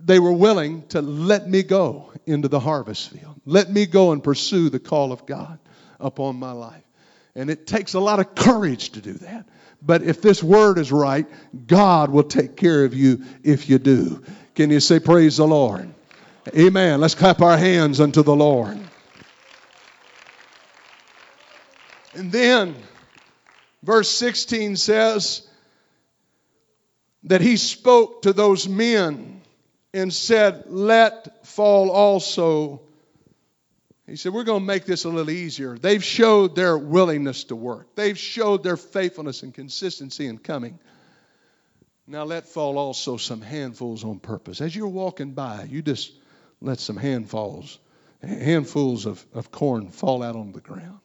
they 0.00 0.18
were 0.18 0.32
willing 0.32 0.86
to 0.88 1.00
let 1.00 1.48
me 1.48 1.62
go 1.62 2.12
into 2.26 2.48
the 2.48 2.60
harvest 2.60 3.10
field, 3.10 3.40
let 3.44 3.70
me 3.70 3.86
go 3.86 4.12
and 4.12 4.22
pursue 4.22 4.70
the 4.70 4.80
call 4.80 5.12
of 5.12 5.26
God 5.26 5.58
upon 6.00 6.36
my 6.36 6.52
life. 6.52 6.82
And 7.34 7.50
it 7.50 7.66
takes 7.66 7.94
a 7.94 8.00
lot 8.00 8.20
of 8.20 8.34
courage 8.34 8.90
to 8.90 9.00
do 9.00 9.14
that. 9.14 9.48
But 9.82 10.02
if 10.02 10.22
this 10.22 10.42
word 10.42 10.78
is 10.78 10.90
right, 10.90 11.26
God 11.66 12.10
will 12.10 12.22
take 12.24 12.56
care 12.56 12.84
of 12.84 12.94
you 12.94 13.24
if 13.42 13.68
you 13.68 13.78
do. 13.78 14.22
Can 14.54 14.70
you 14.70 14.80
say, 14.80 15.00
Praise 15.00 15.36
the 15.36 15.46
Lord? 15.46 15.92
Amen. 16.56 17.00
Let's 17.00 17.14
clap 17.14 17.40
our 17.40 17.56
hands 17.56 18.00
unto 18.00 18.22
the 18.22 18.34
Lord. 18.34 18.78
And 22.14 22.30
then, 22.30 22.76
verse 23.82 24.08
16 24.10 24.76
says 24.76 25.46
that 27.24 27.40
he 27.40 27.56
spoke 27.56 28.22
to 28.22 28.32
those 28.32 28.68
men 28.68 29.42
and 29.94 30.12
said, 30.12 30.64
Let 30.66 31.46
fall 31.46 31.90
also 31.90 32.82
he 34.06 34.16
said, 34.16 34.32
We're 34.32 34.44
going 34.44 34.60
to 34.60 34.66
make 34.66 34.84
this 34.84 35.04
a 35.04 35.08
little 35.08 35.30
easier. 35.30 35.78
They've 35.78 36.04
showed 36.04 36.54
their 36.54 36.76
willingness 36.76 37.44
to 37.44 37.56
work, 37.56 37.94
they've 37.94 38.18
showed 38.18 38.62
their 38.62 38.76
faithfulness 38.76 39.42
and 39.42 39.54
consistency 39.54 40.26
in 40.26 40.38
coming. 40.38 40.78
Now 42.06 42.24
let 42.24 42.46
fall 42.46 42.76
also 42.76 43.16
some 43.16 43.40
handfuls 43.40 44.04
on 44.04 44.18
purpose. 44.18 44.60
As 44.60 44.76
you're 44.76 44.88
walking 44.88 45.32
by, 45.32 45.66
you 45.70 45.80
just 45.80 46.12
let 46.60 46.78
some 46.78 46.98
handfuls, 46.98 47.78
handfuls 48.20 49.06
of, 49.06 49.24
of 49.32 49.50
corn 49.50 49.88
fall 49.88 50.22
out 50.22 50.36
on 50.36 50.52
the 50.52 50.60
ground 50.60 50.98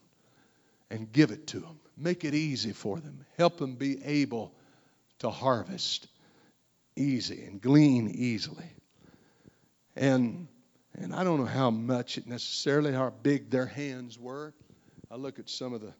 and 0.90 1.10
give 1.10 1.30
it 1.30 1.46
to 1.48 1.60
them. 1.60 1.80
Make 1.96 2.26
it 2.26 2.34
easy 2.34 2.72
for 2.72 3.00
them. 3.00 3.24
Help 3.38 3.56
them 3.56 3.76
be 3.76 4.04
able 4.04 4.52
to 5.20 5.30
harvest 5.30 6.06
easy 6.96 7.44
and 7.44 7.62
glean 7.62 8.10
easily. 8.10 8.70
And 9.96 10.48
and 10.94 11.14
I 11.14 11.24
don't 11.24 11.38
know 11.38 11.46
how 11.46 11.70
much 11.70 12.18
it 12.18 12.26
necessarily, 12.26 12.92
how 12.92 13.12
big 13.22 13.50
their 13.50 13.66
hands 13.66 14.18
were. 14.18 14.52
I 15.10 15.16
look 15.16 15.38
at 15.38 15.48
some 15.48 15.72
of 15.72 15.80
the 15.80 15.92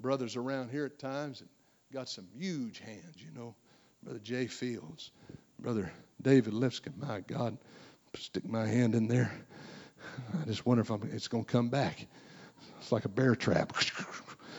brothers 0.00 0.36
around 0.36 0.70
here 0.70 0.84
at 0.84 0.98
times 0.98 1.40
and 1.40 1.48
got 1.92 2.08
some 2.08 2.26
huge 2.36 2.78
hands, 2.78 3.16
you 3.16 3.30
know. 3.38 3.54
Brother 4.02 4.20
Jay 4.20 4.46
Fields, 4.46 5.10
Brother 5.58 5.92
David 6.22 6.54
Lipscomb. 6.54 6.94
My 6.98 7.20
God, 7.20 7.58
stick 8.16 8.48
my 8.48 8.66
hand 8.66 8.94
in 8.94 9.08
there. 9.08 9.30
I 10.40 10.44
just 10.46 10.64
wonder 10.64 10.82
if 10.82 10.90
I'm, 10.90 11.02
it's 11.12 11.28
going 11.28 11.44
to 11.44 11.50
come 11.50 11.68
back. 11.68 12.06
It's 12.80 12.92
like 12.92 13.04
a 13.04 13.08
bear 13.08 13.34
trap. 13.34 13.72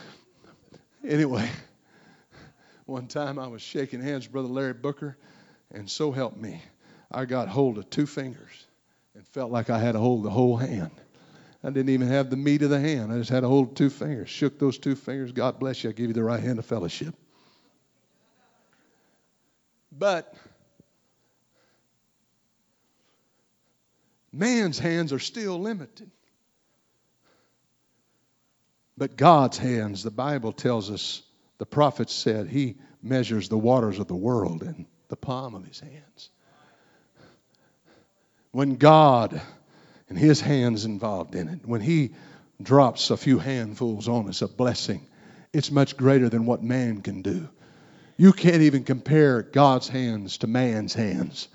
anyway, 1.07 1.49
one 2.85 3.07
time 3.07 3.39
I 3.39 3.47
was 3.47 3.61
shaking 3.61 4.01
hands 4.01 4.25
with 4.25 4.33
Brother 4.33 4.49
Larry 4.49 4.73
Booker, 4.73 5.17
and 5.71 5.89
so 5.89 6.11
help 6.11 6.35
me, 6.35 6.61
I 7.09 7.23
got 7.23 7.47
hold 7.47 7.77
of 7.77 7.89
two 7.89 8.05
fingers 8.05 8.67
and 9.15 9.27
felt 9.27 9.51
like 9.51 9.69
I 9.69 9.79
had 9.79 9.93
to 9.93 9.99
hold 9.99 10.23
the 10.23 10.29
whole 10.29 10.57
hand. 10.57 10.91
I 11.63 11.69
didn't 11.69 11.89
even 11.89 12.07
have 12.07 12.29
the 12.29 12.37
meat 12.37 12.61
of 12.61 12.69
the 12.69 12.79
hand. 12.79 13.11
I 13.11 13.17
just 13.17 13.29
had 13.29 13.41
to 13.41 13.47
hold 13.47 13.75
two 13.75 13.89
fingers. 13.89 14.29
Shook 14.29 14.59
those 14.59 14.77
two 14.77 14.95
fingers. 14.95 15.31
God 15.31 15.59
bless 15.59 15.83
you. 15.83 15.89
I 15.89 15.93
give 15.93 16.07
you 16.07 16.13
the 16.13 16.23
right 16.23 16.41
hand 16.41 16.57
of 16.57 16.65
fellowship. 16.65 17.13
But 19.91 20.33
man's 24.31 24.79
hands 24.79 25.11
are 25.11 25.19
still 25.19 25.59
limited. 25.59 26.09
But 28.97 29.17
God's 29.17 29.57
hands, 29.57 30.03
the 30.03 30.11
Bible 30.11 30.53
tells 30.53 30.91
us, 30.91 31.23
the 31.57 31.65
prophet 31.65 32.09
said, 32.09 32.47
He 32.47 32.77
measures 33.01 33.49
the 33.49 33.57
waters 33.57 33.99
of 33.99 34.07
the 34.07 34.15
world 34.15 34.63
in 34.63 34.87
the 35.09 35.17
palm 35.17 35.55
of 35.55 35.65
His 35.65 35.79
hands 35.79 36.29
when 38.51 38.75
God 38.75 39.41
and 40.09 40.17
His 40.17 40.41
hands 40.41 40.85
involved 40.85 41.35
in 41.35 41.47
it, 41.47 41.59
when 41.65 41.81
He 41.81 42.11
drops 42.61 43.09
a 43.09 43.17
few 43.17 43.39
handfuls 43.39 44.07
on 44.07 44.27
us, 44.27 44.41
a 44.41 44.47
blessing, 44.47 45.05
it's 45.53 45.71
much 45.71 45.97
greater 45.97 46.29
than 46.29 46.45
what 46.45 46.63
man 46.63 47.01
can 47.01 47.21
do. 47.21 47.47
You 48.17 48.33
can't 48.33 48.63
even 48.63 48.83
compare 48.83 49.43
God's 49.43 49.87
hands 49.87 50.39
to 50.39 50.47
man's 50.47 50.93
hands. 50.93 51.47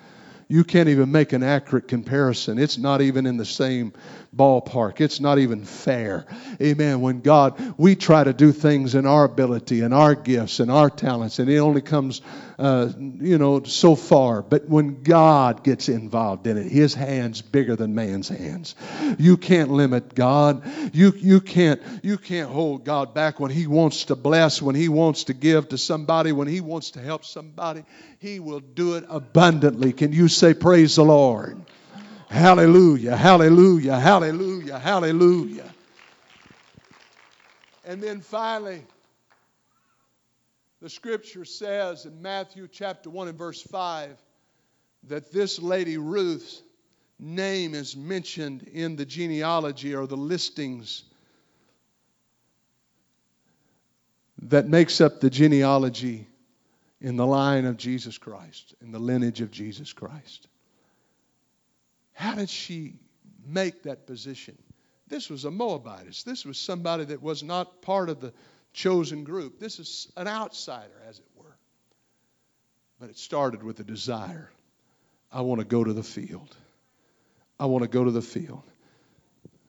You 0.48 0.62
can't 0.62 0.88
even 0.88 1.10
make 1.10 1.32
an 1.32 1.42
accurate 1.42 1.88
comparison. 1.88 2.58
It's 2.58 2.78
not 2.78 3.00
even 3.00 3.26
in 3.26 3.36
the 3.38 3.44
same 3.44 3.92
ballpark. 4.34 5.00
It's 5.00 5.20
not 5.20 5.38
even 5.38 5.64
fair. 5.64 6.26
Amen. 6.60 7.00
When 7.00 7.20
God, 7.20 7.74
we 7.78 7.96
try 7.96 8.24
to 8.24 8.32
do 8.32 8.52
things 8.52 8.94
in 8.94 9.06
our 9.06 9.24
ability 9.24 9.80
and 9.80 9.94
our 9.94 10.14
gifts 10.14 10.60
and 10.60 10.70
our 10.70 10.90
talents, 10.90 11.38
and 11.38 11.48
it 11.48 11.58
only 11.58 11.80
comes, 11.80 12.20
uh, 12.58 12.90
you 12.98 13.38
know, 13.38 13.62
so 13.64 13.96
far. 13.96 14.42
But 14.42 14.68
when 14.68 15.02
God 15.02 15.64
gets 15.64 15.88
involved 15.88 16.46
in 16.46 16.56
it, 16.56 16.70
His 16.70 16.94
hand's 16.94 17.42
bigger 17.42 17.76
than 17.76 17.94
man's 17.94 18.28
hands. 18.28 18.74
You 19.18 19.36
can't 19.36 19.70
limit 19.70 20.14
God. 20.14 20.62
You 20.94 21.12
you 21.16 21.40
can't 21.40 21.80
you 22.02 22.18
can't 22.18 22.50
hold 22.50 22.84
God 22.84 23.14
back 23.14 23.40
when 23.40 23.50
He 23.50 23.66
wants 23.66 24.06
to 24.06 24.16
bless, 24.16 24.62
when 24.62 24.74
He 24.74 24.88
wants 24.88 25.24
to 25.24 25.34
give 25.34 25.70
to 25.70 25.78
somebody, 25.78 26.32
when 26.32 26.48
He 26.48 26.60
wants 26.60 26.92
to 26.92 27.00
help 27.00 27.24
somebody. 27.24 27.84
He 28.18 28.40
will 28.40 28.60
do 28.60 28.94
it 28.94 29.04
abundantly. 29.08 29.92
Can 29.92 30.12
you 30.12 30.28
say, 30.28 30.54
Praise 30.54 30.96
the 30.96 31.04
Lord? 31.04 31.60
Hallelujah, 32.28 33.16
hallelujah, 33.16 33.98
hallelujah, 33.98 34.78
hallelujah. 34.78 35.70
And 37.84 38.02
then 38.02 38.20
finally, 38.20 38.82
the 40.84 40.90
scripture 40.90 41.46
says 41.46 42.04
in 42.04 42.20
Matthew 42.20 42.68
chapter 42.70 43.08
1 43.08 43.28
and 43.28 43.38
verse 43.38 43.62
5 43.62 44.22
that 45.04 45.32
this 45.32 45.58
lady 45.58 45.96
Ruth's 45.96 46.62
name 47.18 47.72
is 47.72 47.96
mentioned 47.96 48.64
in 48.64 48.94
the 48.94 49.06
genealogy 49.06 49.94
or 49.94 50.06
the 50.06 50.18
listings 50.18 51.04
that 54.42 54.68
makes 54.68 55.00
up 55.00 55.20
the 55.20 55.30
genealogy 55.30 56.28
in 57.00 57.16
the 57.16 57.26
line 57.26 57.64
of 57.64 57.78
Jesus 57.78 58.18
Christ, 58.18 58.74
in 58.82 58.92
the 58.92 58.98
lineage 58.98 59.40
of 59.40 59.50
Jesus 59.50 59.90
Christ. 59.94 60.48
How 62.12 62.34
did 62.34 62.50
she 62.50 62.96
make 63.46 63.84
that 63.84 64.06
position? 64.06 64.58
This 65.08 65.30
was 65.30 65.46
a 65.46 65.50
Moabitess. 65.50 66.24
This 66.24 66.44
was 66.44 66.58
somebody 66.58 67.06
that 67.06 67.22
was 67.22 67.42
not 67.42 67.80
part 67.80 68.10
of 68.10 68.20
the 68.20 68.34
chosen 68.74 69.24
group. 69.24 69.58
This 69.58 69.78
is 69.78 70.12
an 70.16 70.28
outsider, 70.28 71.00
as 71.08 71.18
it 71.18 71.24
were. 71.36 71.56
But 73.00 73.08
it 73.08 73.16
started 73.16 73.62
with 73.62 73.80
a 73.80 73.84
desire 73.84 74.50
I 75.32 75.40
want 75.40 75.60
to 75.60 75.66
go 75.66 75.82
to 75.82 75.92
the 75.92 76.02
field. 76.02 76.56
I 77.58 77.66
want 77.66 77.82
to 77.82 77.88
go 77.88 78.04
to 78.04 78.12
the 78.12 78.22
field. 78.22 78.62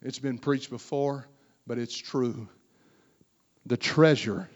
It's 0.03 0.19
been 0.19 0.37
preached 0.37 0.69
before, 0.69 1.27
but 1.65 1.79
it's 1.79 1.97
true. 1.97 2.47
The 3.65 3.77
treasure, 3.77 4.47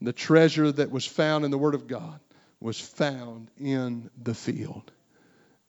the 0.00 0.12
treasure 0.12 0.70
that 0.70 0.92
was 0.92 1.04
found 1.04 1.44
in 1.44 1.50
the 1.50 1.58
Word 1.58 1.74
of 1.74 1.88
God, 1.88 2.20
was 2.60 2.78
found 2.78 3.50
in 3.58 4.08
the 4.22 4.34
field. 4.34 4.92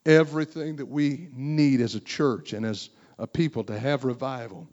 Everything 0.06 0.76
that 0.76 0.86
we 0.86 1.28
need 1.34 1.82
as 1.82 1.96
a 1.96 2.00
church 2.00 2.54
and 2.54 2.68
as 2.68 2.92
a 3.18 3.26
people 3.26 3.64
to 3.64 3.80
have 3.80 4.04
revival, 4.04 4.68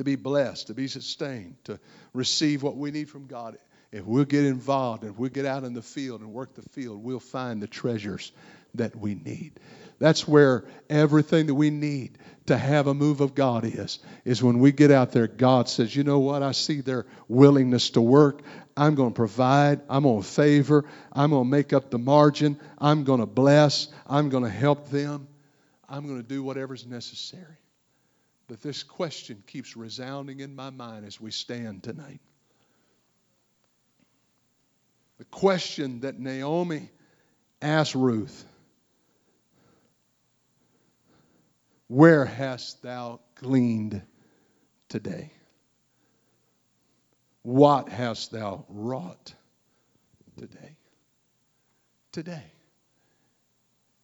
to 0.00 0.04
be 0.04 0.16
blessed, 0.16 0.68
to 0.68 0.74
be 0.74 0.88
sustained, 0.88 1.56
to 1.64 1.78
receive 2.14 2.62
what 2.62 2.74
we 2.74 2.90
need 2.90 3.10
from 3.10 3.26
God. 3.26 3.58
If 3.92 4.06
we'll 4.06 4.24
get 4.24 4.46
involved, 4.46 5.04
if 5.04 5.18
we'll 5.18 5.28
get 5.30 5.44
out 5.44 5.64
in 5.64 5.74
the 5.74 5.82
field 5.82 6.22
and 6.22 6.32
work 6.32 6.54
the 6.54 6.62
field, 6.70 7.04
we'll 7.04 7.20
find 7.20 7.62
the 7.62 7.66
treasures 7.66 8.32
that 8.74 8.96
we 8.96 9.14
need. 9.14 9.60
That's 9.98 10.26
where 10.26 10.64
everything 10.88 11.48
that 11.48 11.54
we 11.54 11.68
need 11.68 12.16
to 12.46 12.56
have 12.56 12.86
a 12.86 12.94
move 12.94 13.20
of 13.20 13.34
God 13.34 13.66
is. 13.66 13.98
Is 14.24 14.42
when 14.42 14.58
we 14.60 14.72
get 14.72 14.90
out 14.90 15.12
there, 15.12 15.26
God 15.26 15.68
says, 15.68 15.94
you 15.94 16.02
know 16.02 16.20
what? 16.20 16.42
I 16.42 16.52
see 16.52 16.80
their 16.80 17.04
willingness 17.28 17.90
to 17.90 18.00
work. 18.00 18.40
I'm 18.78 18.94
going 18.94 19.10
to 19.10 19.14
provide. 19.14 19.82
I'm 19.90 20.04
going 20.04 20.22
to 20.22 20.26
favor. 20.26 20.86
I'm 21.12 21.30
going 21.30 21.44
to 21.44 21.50
make 21.50 21.74
up 21.74 21.90
the 21.90 21.98
margin. 21.98 22.58
I'm 22.78 23.04
going 23.04 23.20
to 23.20 23.26
bless. 23.26 23.88
I'm 24.06 24.30
going 24.30 24.44
to 24.44 24.50
help 24.50 24.88
them. 24.88 25.28
I'm 25.86 26.06
going 26.06 26.22
to 26.22 26.26
do 26.26 26.42
whatever's 26.42 26.86
necessary. 26.86 27.58
But 28.50 28.62
this 28.62 28.82
question 28.82 29.44
keeps 29.46 29.76
resounding 29.76 30.40
in 30.40 30.56
my 30.56 30.70
mind 30.70 31.06
as 31.06 31.20
we 31.20 31.30
stand 31.30 31.84
tonight. 31.84 32.18
The 35.18 35.24
question 35.26 36.00
that 36.00 36.18
Naomi 36.18 36.90
asked 37.62 37.94
Ruth 37.94 38.44
Where 41.86 42.24
hast 42.24 42.82
thou 42.82 43.20
gleaned 43.36 44.02
today? 44.88 45.30
What 47.42 47.88
hast 47.88 48.32
thou 48.32 48.64
wrought 48.68 49.32
today? 50.36 50.76
Today. 52.10 52.52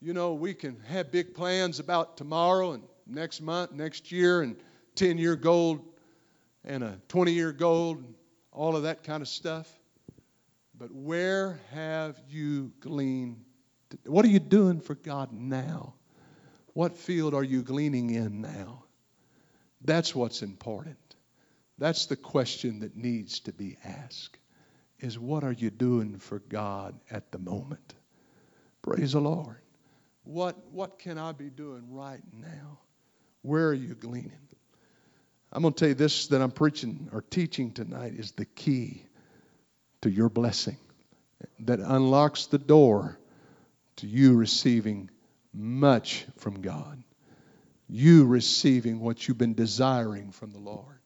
You 0.00 0.12
know, 0.12 0.34
we 0.34 0.54
can 0.54 0.78
have 0.86 1.10
big 1.10 1.34
plans 1.34 1.80
about 1.80 2.16
tomorrow 2.16 2.70
and 2.70 2.84
next 3.06 3.40
month, 3.40 3.72
next 3.72 4.10
year, 4.12 4.42
and 4.42 4.56
10 4.96 5.18
year 5.18 5.36
gold 5.36 5.84
and 6.64 6.82
a 6.82 6.98
20 7.08 7.32
year 7.32 7.52
gold, 7.52 8.02
all 8.52 8.76
of 8.76 8.82
that 8.82 9.04
kind 9.04 9.22
of 9.22 9.28
stuff. 9.28 9.70
But 10.78 10.92
where 10.92 11.60
have 11.72 12.20
you 12.28 12.72
gleaned? 12.80 13.44
What 14.04 14.24
are 14.24 14.28
you 14.28 14.40
doing 14.40 14.80
for 14.80 14.94
God 14.94 15.32
now? 15.32 15.94
What 16.74 16.96
field 16.96 17.32
are 17.34 17.44
you 17.44 17.62
gleaning 17.62 18.10
in 18.10 18.42
now? 18.42 18.84
That's 19.82 20.14
what's 20.14 20.42
important. 20.42 20.98
That's 21.78 22.06
the 22.06 22.16
question 22.16 22.80
that 22.80 22.96
needs 22.96 23.40
to 23.40 23.52
be 23.52 23.78
asked. 23.84 24.38
Is 24.98 25.18
what 25.18 25.44
are 25.44 25.52
you 25.52 25.70
doing 25.70 26.18
for 26.18 26.38
God 26.38 26.98
at 27.10 27.30
the 27.30 27.38
moment? 27.38 27.94
Praise 28.82 29.12
the 29.12 29.20
Lord. 29.20 29.58
What 30.24 30.56
what 30.72 30.98
can 30.98 31.18
I 31.18 31.32
be 31.32 31.50
doing 31.50 31.84
right 31.90 32.22
now? 32.32 32.78
Where 33.46 33.68
are 33.68 33.74
you 33.74 33.94
gleaning? 33.94 34.32
I'm 35.52 35.62
going 35.62 35.72
to 35.72 35.78
tell 35.78 35.88
you 35.88 35.94
this 35.94 36.26
that 36.28 36.42
I'm 36.42 36.50
preaching 36.50 37.08
or 37.12 37.22
teaching 37.22 37.70
tonight 37.70 38.14
is 38.16 38.32
the 38.32 38.44
key 38.44 39.04
to 40.02 40.10
your 40.10 40.28
blessing 40.28 40.78
that 41.60 41.78
unlocks 41.78 42.46
the 42.46 42.58
door 42.58 43.20
to 43.96 44.08
you 44.08 44.34
receiving 44.34 45.10
much 45.54 46.26
from 46.38 46.60
God. 46.60 47.00
You 47.88 48.26
receiving 48.26 48.98
what 48.98 49.28
you've 49.28 49.38
been 49.38 49.54
desiring 49.54 50.32
from 50.32 50.50
the 50.50 50.58
Lord 50.58 50.98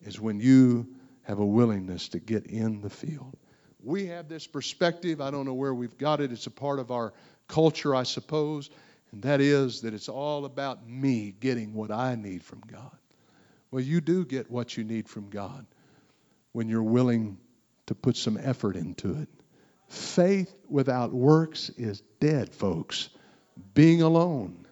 is 0.00 0.20
when 0.20 0.38
you 0.38 0.86
have 1.22 1.40
a 1.40 1.44
willingness 1.44 2.10
to 2.10 2.20
get 2.20 2.46
in 2.46 2.82
the 2.82 2.90
field. 2.90 3.36
We 3.82 4.06
have 4.06 4.28
this 4.28 4.46
perspective. 4.46 5.20
I 5.20 5.32
don't 5.32 5.44
know 5.44 5.54
where 5.54 5.74
we've 5.74 5.98
got 5.98 6.20
it. 6.20 6.30
It's 6.30 6.46
a 6.46 6.52
part 6.52 6.78
of 6.78 6.92
our 6.92 7.12
culture, 7.48 7.96
I 7.96 8.04
suppose. 8.04 8.70
And 9.12 9.22
that 9.22 9.40
is 9.40 9.82
that 9.82 9.94
it's 9.94 10.08
all 10.08 10.44
about 10.44 10.88
me 10.88 11.34
getting 11.38 11.74
what 11.74 11.90
I 11.90 12.14
need 12.14 12.44
from 12.44 12.60
God. 12.60 12.96
Well, 13.70 13.82
you 13.82 14.00
do 14.00 14.24
get 14.24 14.50
what 14.50 14.76
you 14.76 14.84
need 14.84 15.08
from 15.08 15.30
God 15.30 15.66
when 16.52 16.68
you're 16.68 16.82
willing 16.82 17.38
to 17.86 17.94
put 17.94 18.16
some 18.16 18.38
effort 18.40 18.76
into 18.76 19.14
it. 19.20 19.28
Faith 19.88 20.54
without 20.68 21.12
works 21.12 21.70
is 21.70 22.00
dead, 22.20 22.54
folks 22.54 23.08
being 23.74 24.02
alone. 24.02 24.66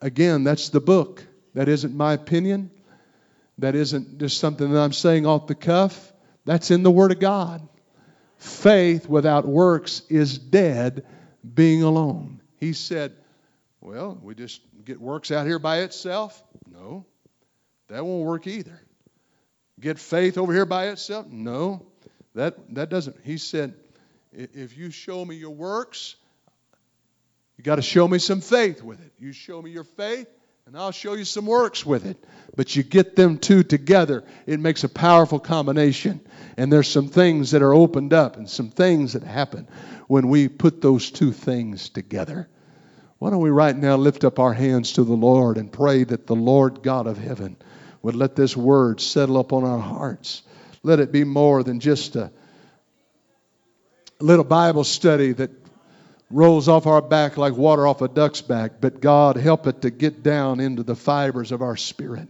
Again, 0.00 0.44
that's 0.44 0.70
the 0.70 0.80
book. 0.80 1.24
That 1.54 1.68
isn't 1.68 1.94
my 1.94 2.12
opinion. 2.14 2.70
That 3.58 3.74
isn't 3.74 4.18
just 4.18 4.38
something 4.38 4.72
that 4.72 4.80
I'm 4.80 4.92
saying 4.92 5.26
off 5.26 5.46
the 5.46 5.54
cuff. 5.54 6.12
That's 6.44 6.70
in 6.70 6.82
the 6.82 6.90
Word 6.90 7.12
of 7.12 7.20
God. 7.20 7.66
Faith 8.38 9.08
without 9.08 9.46
works 9.46 10.02
is 10.08 10.38
dead, 10.38 11.06
being 11.54 11.82
alone. 11.82 12.40
He 12.58 12.72
said, 12.72 13.14
Well, 13.82 14.16
we 14.22 14.36
just 14.36 14.60
get 14.84 15.00
works 15.00 15.32
out 15.32 15.44
here 15.44 15.58
by 15.58 15.80
itself? 15.80 16.40
No, 16.70 17.04
that 17.88 18.06
won't 18.06 18.24
work 18.24 18.46
either. 18.46 18.80
Get 19.80 19.98
faith 19.98 20.38
over 20.38 20.52
here 20.52 20.64
by 20.64 20.88
itself? 20.88 21.26
No, 21.28 21.84
that, 22.36 22.54
that 22.76 22.90
doesn't. 22.90 23.16
He 23.24 23.38
said, 23.38 23.74
If 24.32 24.78
you 24.78 24.92
show 24.92 25.24
me 25.24 25.34
your 25.34 25.50
works, 25.50 26.14
you 27.58 27.64
got 27.64 27.76
to 27.76 27.82
show 27.82 28.06
me 28.06 28.20
some 28.20 28.40
faith 28.40 28.84
with 28.84 29.04
it. 29.04 29.12
You 29.18 29.32
show 29.32 29.60
me 29.60 29.72
your 29.72 29.82
faith, 29.82 30.28
and 30.66 30.76
I'll 30.76 30.92
show 30.92 31.14
you 31.14 31.24
some 31.24 31.46
works 31.46 31.84
with 31.84 32.06
it. 32.06 32.24
But 32.54 32.76
you 32.76 32.84
get 32.84 33.16
them 33.16 33.38
two 33.38 33.64
together, 33.64 34.22
it 34.46 34.60
makes 34.60 34.84
a 34.84 34.88
powerful 34.88 35.40
combination. 35.40 36.20
And 36.56 36.72
there's 36.72 36.88
some 36.88 37.08
things 37.08 37.50
that 37.50 37.62
are 37.62 37.74
opened 37.74 38.12
up 38.12 38.36
and 38.36 38.48
some 38.48 38.70
things 38.70 39.14
that 39.14 39.24
happen 39.24 39.66
when 40.06 40.28
we 40.28 40.46
put 40.46 40.80
those 40.80 41.10
two 41.10 41.32
things 41.32 41.88
together. 41.88 42.48
Why 43.22 43.30
don't 43.30 43.40
we 43.40 43.50
right 43.50 43.76
now 43.76 43.94
lift 43.94 44.24
up 44.24 44.40
our 44.40 44.52
hands 44.52 44.94
to 44.94 45.04
the 45.04 45.12
Lord 45.12 45.56
and 45.56 45.70
pray 45.70 46.02
that 46.02 46.26
the 46.26 46.34
Lord 46.34 46.82
God 46.82 47.06
of 47.06 47.18
heaven 47.18 47.56
would 48.02 48.16
let 48.16 48.34
this 48.34 48.56
word 48.56 49.00
settle 49.00 49.38
upon 49.38 49.62
our 49.62 49.78
hearts. 49.78 50.42
Let 50.82 50.98
it 50.98 51.12
be 51.12 51.22
more 51.22 51.62
than 51.62 51.78
just 51.78 52.16
a 52.16 52.32
little 54.18 54.44
Bible 54.44 54.82
study 54.82 55.34
that 55.34 55.52
rolls 56.30 56.66
off 56.66 56.88
our 56.88 57.00
back 57.00 57.36
like 57.36 57.54
water 57.54 57.86
off 57.86 58.02
a 58.02 58.08
duck's 58.08 58.40
back, 58.40 58.80
but 58.80 59.00
God, 59.00 59.36
help 59.36 59.68
it 59.68 59.82
to 59.82 59.90
get 59.90 60.24
down 60.24 60.58
into 60.58 60.82
the 60.82 60.96
fibers 60.96 61.52
of 61.52 61.62
our 61.62 61.76
spirit. 61.76 62.28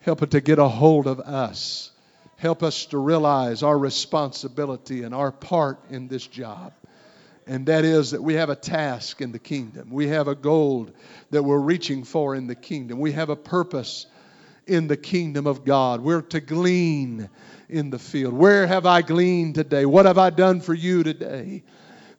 Help 0.00 0.20
it 0.20 0.32
to 0.32 0.42
get 0.42 0.58
a 0.58 0.68
hold 0.68 1.06
of 1.06 1.20
us. 1.20 1.92
Help 2.36 2.62
us 2.62 2.84
to 2.84 2.98
realize 2.98 3.62
our 3.62 3.78
responsibility 3.78 5.02
and 5.02 5.14
our 5.14 5.32
part 5.32 5.80
in 5.88 6.08
this 6.08 6.26
job. 6.26 6.74
And 7.50 7.66
that 7.66 7.84
is 7.84 8.12
that 8.12 8.22
we 8.22 8.34
have 8.34 8.48
a 8.48 8.54
task 8.54 9.20
in 9.20 9.32
the 9.32 9.40
kingdom. 9.40 9.90
We 9.90 10.06
have 10.06 10.28
a 10.28 10.36
goal 10.36 10.88
that 11.30 11.42
we're 11.42 11.58
reaching 11.58 12.04
for 12.04 12.36
in 12.36 12.46
the 12.46 12.54
kingdom. 12.54 13.00
We 13.00 13.10
have 13.10 13.28
a 13.28 13.34
purpose 13.34 14.06
in 14.68 14.86
the 14.86 14.96
kingdom 14.96 15.48
of 15.48 15.64
God. 15.64 16.00
We're 16.00 16.22
to 16.22 16.38
glean 16.38 17.28
in 17.68 17.90
the 17.90 17.98
field. 17.98 18.34
Where 18.34 18.68
have 18.68 18.86
I 18.86 19.02
gleaned 19.02 19.56
today? 19.56 19.84
What 19.84 20.06
have 20.06 20.16
I 20.16 20.30
done 20.30 20.60
for 20.60 20.74
you 20.74 21.02
today? 21.02 21.64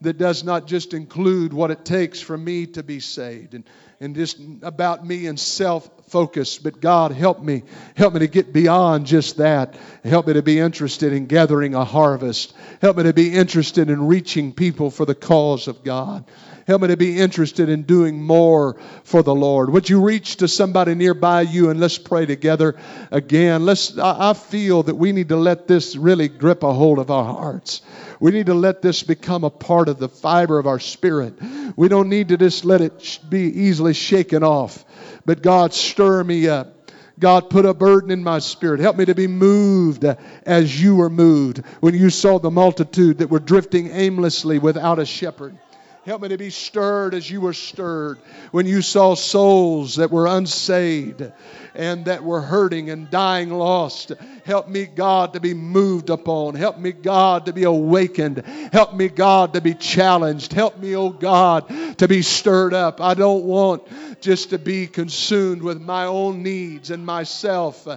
that 0.02 0.18
does 0.18 0.44
not 0.44 0.68
just 0.68 0.94
include 0.94 1.54
what 1.54 1.72
it 1.72 1.86
takes 1.86 2.20
for 2.20 2.38
me 2.38 2.66
to 2.66 2.84
be 2.84 3.00
saved. 3.00 3.54
And, 3.54 3.64
and 4.02 4.16
just 4.16 4.40
about 4.64 5.06
me 5.06 5.28
and 5.28 5.40
self 5.40 5.90
focus. 6.08 6.58
But 6.58 6.82
God, 6.82 7.12
help 7.12 7.40
me. 7.42 7.62
Help 7.96 8.16
me 8.16 8.20
to 8.22 8.28
get 8.28 8.52
beyond 8.52 9.06
just 9.06 9.38
that. 9.38 9.78
Help 10.04 10.26
me 10.28 10.34
to 10.34 10.42
be 10.42 10.60
interested 10.60 11.14
in 11.14 11.28
gathering 11.28 11.76
a 11.76 11.86
harvest. 11.86 12.54
Help 12.82 12.98
me 12.98 13.04
to 13.04 13.14
be 13.14 13.32
interested 13.32 13.92
in 13.92 14.08
reaching 14.08 14.54
people 14.54 14.90
for 14.90 15.06
the 15.06 15.16
cause 15.16 15.68
of 15.68 15.84
God. 15.84 16.26
Help 16.72 16.84
me 16.84 16.88
to 16.88 16.96
be 16.96 17.20
interested 17.20 17.68
in 17.68 17.82
doing 17.82 18.24
more 18.24 18.78
for 19.04 19.22
the 19.24 19.36
Lord. 19.36 19.70
Would 19.72 19.90
you 19.90 20.00
reach 20.00 20.38
to 20.38 20.48
somebody 20.48 20.96
nearby 20.96 21.42
you 21.42 21.70
and 21.70 21.82
let's 21.82 21.98
pray 21.98 22.26
together 22.26 22.78
again? 23.12 23.66
Let's 23.66 23.98
I 23.98 24.32
feel 24.32 24.84
that 24.84 24.96
we 24.96 25.12
need 25.12 25.28
to 25.28 25.36
let 25.36 25.68
this 25.68 25.98
really 25.98 26.30
grip 26.30 26.64
a 26.64 26.72
hold 26.72 27.00
of 27.00 27.12
our 27.12 27.26
hearts. 27.26 27.82
We 28.22 28.32
need 28.32 28.46
to 28.46 28.54
let 28.54 28.82
this 28.82 29.04
become 29.04 29.44
a 29.44 29.50
part 29.50 29.90
of 29.90 30.00
the 30.00 30.08
fiber 30.08 30.60
of 30.60 30.66
our 30.66 30.80
spirit. 30.80 31.34
We 31.76 31.90
don't 31.90 32.08
need 32.08 32.30
to 32.30 32.38
just 32.38 32.64
let 32.64 32.80
it 32.80 33.20
be 33.28 33.42
easily 33.42 33.94
shaken 33.94 34.42
off. 34.42 34.86
But 35.26 35.42
God, 35.42 35.74
stir 35.74 36.24
me 36.24 36.48
up. 36.48 36.90
God, 37.20 37.50
put 37.50 37.66
a 37.66 37.74
burden 37.74 38.12
in 38.12 38.24
my 38.24 38.40
spirit. 38.40 38.80
Help 38.80 38.96
me 38.96 39.04
to 39.04 39.14
be 39.14 39.28
moved 39.28 40.06
as 40.46 40.82
you 40.82 40.96
were 40.96 41.10
moved 41.10 41.66
when 41.82 41.96
you 41.96 42.10
saw 42.10 42.40
the 42.40 42.50
multitude 42.50 43.18
that 43.18 43.30
were 43.30 43.40
drifting 43.40 43.88
aimlessly 43.88 44.58
without 44.58 45.00
a 45.00 45.06
shepherd. 45.06 45.58
Help 46.04 46.24
me 46.24 46.30
to 46.30 46.38
be 46.38 46.50
stirred 46.50 47.14
as 47.14 47.30
you 47.30 47.40
were 47.40 47.54
stirred 47.54 48.18
when 48.50 48.66
you 48.66 48.82
saw 48.82 49.14
souls 49.14 49.98
that 49.98 50.10
were 50.10 50.26
unsaved 50.26 51.32
and 51.76 52.06
that 52.06 52.24
were 52.24 52.42
hurting 52.42 52.90
and 52.90 53.12
dying 53.12 53.52
lost. 53.52 54.12
Help 54.44 54.68
me, 54.68 54.88
God, 54.88 55.34
to 55.34 55.40
be 55.40 55.54
moved 55.54 56.10
upon. 56.10 56.56
Help 56.56 56.80
me, 56.80 56.92
God, 56.92 57.46
to 57.46 57.54
be 57.54 57.66
awakened. 57.66 58.40
Help 58.74 58.96
me, 58.96 59.10
God, 59.10 59.54
to 59.54 59.62
be 59.62 59.76
challenged. 59.76 60.54
Help 60.54 60.80
me, 60.80 60.96
oh 60.96 61.12
God, 61.12 61.70
to 62.00 62.08
be 62.08 62.24
stirred 62.24 62.74
up. 62.74 63.00
I 63.00 63.14
don't 63.14 63.44
want 63.44 63.84
just 64.22 64.50
to 64.50 64.58
be 64.58 64.88
consumed 64.88 65.62
with 65.62 65.80
my 65.80 66.06
own 66.06 66.42
needs 66.42 66.90
and 66.90 67.06
myself, 67.06 67.88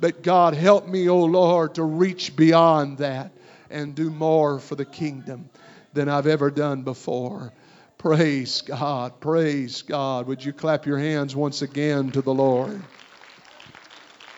but 0.00 0.22
God, 0.22 0.52
help 0.52 0.86
me, 0.86 1.08
oh 1.08 1.24
Lord, 1.24 1.76
to 1.76 1.82
reach 1.82 2.36
beyond 2.36 2.98
that 2.98 3.32
and 3.70 3.94
do 3.94 4.10
more 4.10 4.58
for 4.58 4.74
the 4.74 4.84
kingdom 4.84 5.48
than 5.94 6.08
I've 6.08 6.26
ever 6.26 6.50
done 6.50 6.82
before. 6.82 7.52
Praise 7.98 8.60
God. 8.60 9.20
Praise 9.20 9.82
God. 9.82 10.26
Would 10.26 10.44
you 10.44 10.52
clap 10.52 10.84
your 10.84 10.98
hands 10.98 11.34
once 11.34 11.62
again 11.62 12.10
to 12.10 12.20
the 12.20 12.34
Lord? 12.34 12.82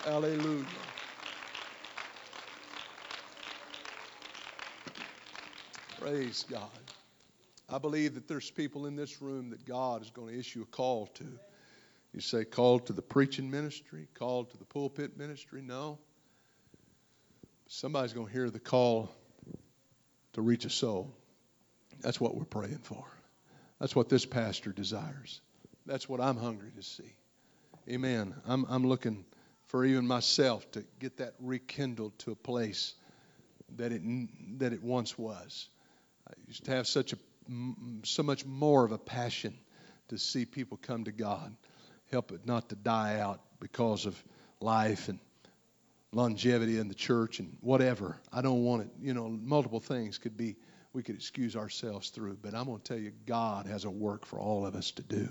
Hallelujah. 0.04 0.66
Praise 5.98 6.44
God. 6.48 6.68
I 7.68 7.78
believe 7.78 8.14
that 8.14 8.28
there's 8.28 8.48
people 8.48 8.86
in 8.86 8.94
this 8.94 9.20
room 9.20 9.50
that 9.50 9.64
God 9.64 10.02
is 10.02 10.10
going 10.10 10.32
to 10.32 10.38
issue 10.38 10.62
a 10.62 10.66
call 10.66 11.08
to. 11.14 11.26
You 12.12 12.20
say, 12.20 12.44
called 12.44 12.86
to 12.86 12.92
the 12.92 13.02
preaching 13.02 13.50
ministry, 13.50 14.06
called 14.14 14.50
to 14.50 14.56
the 14.56 14.64
pulpit 14.64 15.18
ministry? 15.18 15.62
No. 15.62 15.98
Somebody's 17.66 18.12
going 18.12 18.28
to 18.28 18.32
hear 18.32 18.48
the 18.48 18.60
call 18.60 19.10
to 20.34 20.42
reach 20.42 20.64
a 20.64 20.70
soul. 20.70 21.12
That's 22.06 22.20
what 22.20 22.36
we're 22.36 22.44
praying 22.44 22.82
for. 22.84 23.04
That's 23.80 23.96
what 23.96 24.08
this 24.08 24.24
pastor 24.24 24.70
desires. 24.70 25.40
That's 25.86 26.08
what 26.08 26.20
I'm 26.20 26.36
hungry 26.36 26.70
to 26.76 26.82
see. 26.84 27.16
Amen. 27.90 28.32
I'm, 28.46 28.64
I'm 28.68 28.86
looking 28.86 29.24
for 29.66 29.84
even 29.84 30.06
myself 30.06 30.70
to 30.70 30.84
get 31.00 31.16
that 31.16 31.34
rekindled 31.40 32.16
to 32.20 32.30
a 32.30 32.36
place 32.36 32.94
that 33.74 33.90
it, 33.90 34.02
that 34.60 34.72
it 34.72 34.84
once 34.84 35.18
was. 35.18 35.68
I 36.28 36.34
used 36.46 36.66
to 36.66 36.70
have 36.70 36.86
such 36.86 37.12
a, 37.12 37.16
so 38.04 38.22
much 38.22 38.46
more 38.46 38.84
of 38.84 38.92
a 38.92 38.98
passion 38.98 39.58
to 40.10 40.16
see 40.16 40.44
people 40.44 40.78
come 40.80 41.02
to 41.06 41.12
God. 41.12 41.56
Help 42.12 42.30
it 42.30 42.46
not 42.46 42.68
to 42.68 42.76
die 42.76 43.18
out 43.18 43.40
because 43.58 44.06
of 44.06 44.22
life 44.60 45.08
and 45.08 45.18
longevity 46.12 46.78
in 46.78 46.86
the 46.86 46.94
church 46.94 47.40
and 47.40 47.56
whatever. 47.62 48.16
I 48.32 48.42
don't 48.42 48.62
want 48.62 48.82
it. 48.82 48.90
You 49.02 49.12
know, 49.12 49.28
multiple 49.28 49.80
things 49.80 50.18
could 50.18 50.36
be 50.36 50.54
we 50.96 51.02
could 51.02 51.14
excuse 51.14 51.56
ourselves 51.56 52.08
through. 52.08 52.38
But 52.40 52.54
I'm 52.54 52.64
going 52.64 52.78
to 52.78 52.82
tell 52.82 52.98
you, 52.98 53.12
God 53.26 53.66
has 53.66 53.84
a 53.84 53.90
work 53.90 54.24
for 54.24 54.40
all 54.40 54.64
of 54.64 54.74
us 54.74 54.92
to 54.92 55.02
do. 55.02 55.28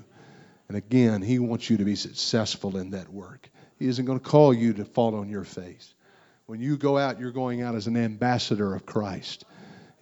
And 0.68 0.76
again, 0.76 1.22
He 1.22 1.40
wants 1.40 1.68
you 1.68 1.78
to 1.78 1.84
be 1.84 1.96
successful 1.96 2.76
in 2.76 2.90
that 2.90 3.08
work. 3.12 3.50
He 3.76 3.88
isn't 3.88 4.04
going 4.04 4.20
to 4.20 4.24
call 4.24 4.54
you 4.54 4.74
to 4.74 4.84
fall 4.84 5.16
on 5.16 5.28
your 5.28 5.42
face. 5.42 5.92
When 6.46 6.60
you 6.60 6.76
go 6.76 6.96
out, 6.96 7.18
you're 7.18 7.32
going 7.32 7.62
out 7.62 7.74
as 7.74 7.88
an 7.88 7.96
ambassador 7.96 8.76
of 8.76 8.86
Christ. 8.86 9.44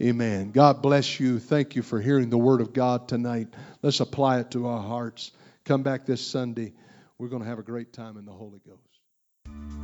Amen. 0.03 0.51
God 0.51 0.83
bless 0.83 1.19
you. 1.19 1.39
Thank 1.39 1.77
you 1.77 1.83
for 1.83 1.99
hearing 1.99 2.29
the 2.29 2.37
Word 2.37 2.61
of 2.61 2.75
God 2.75 3.09
tonight. 3.09 3.49
Let's 3.81 4.01
apply 4.01 4.41
it 4.41 4.51
to 4.51 4.67
our 4.67 4.83
hearts. 4.83 5.33
Come 5.65 5.83
back 5.83 6.05
this 6.05 6.25
Sunday. 6.25 6.75
We're 7.17 7.29
going 7.29 7.43
to 7.43 7.49
have 7.49 7.59
a 7.59 7.63
great 7.63 7.95
time 7.95 8.19
in 8.19 8.27
the 8.27 8.33
Holy 8.33 8.61
Ghost. 8.67 9.84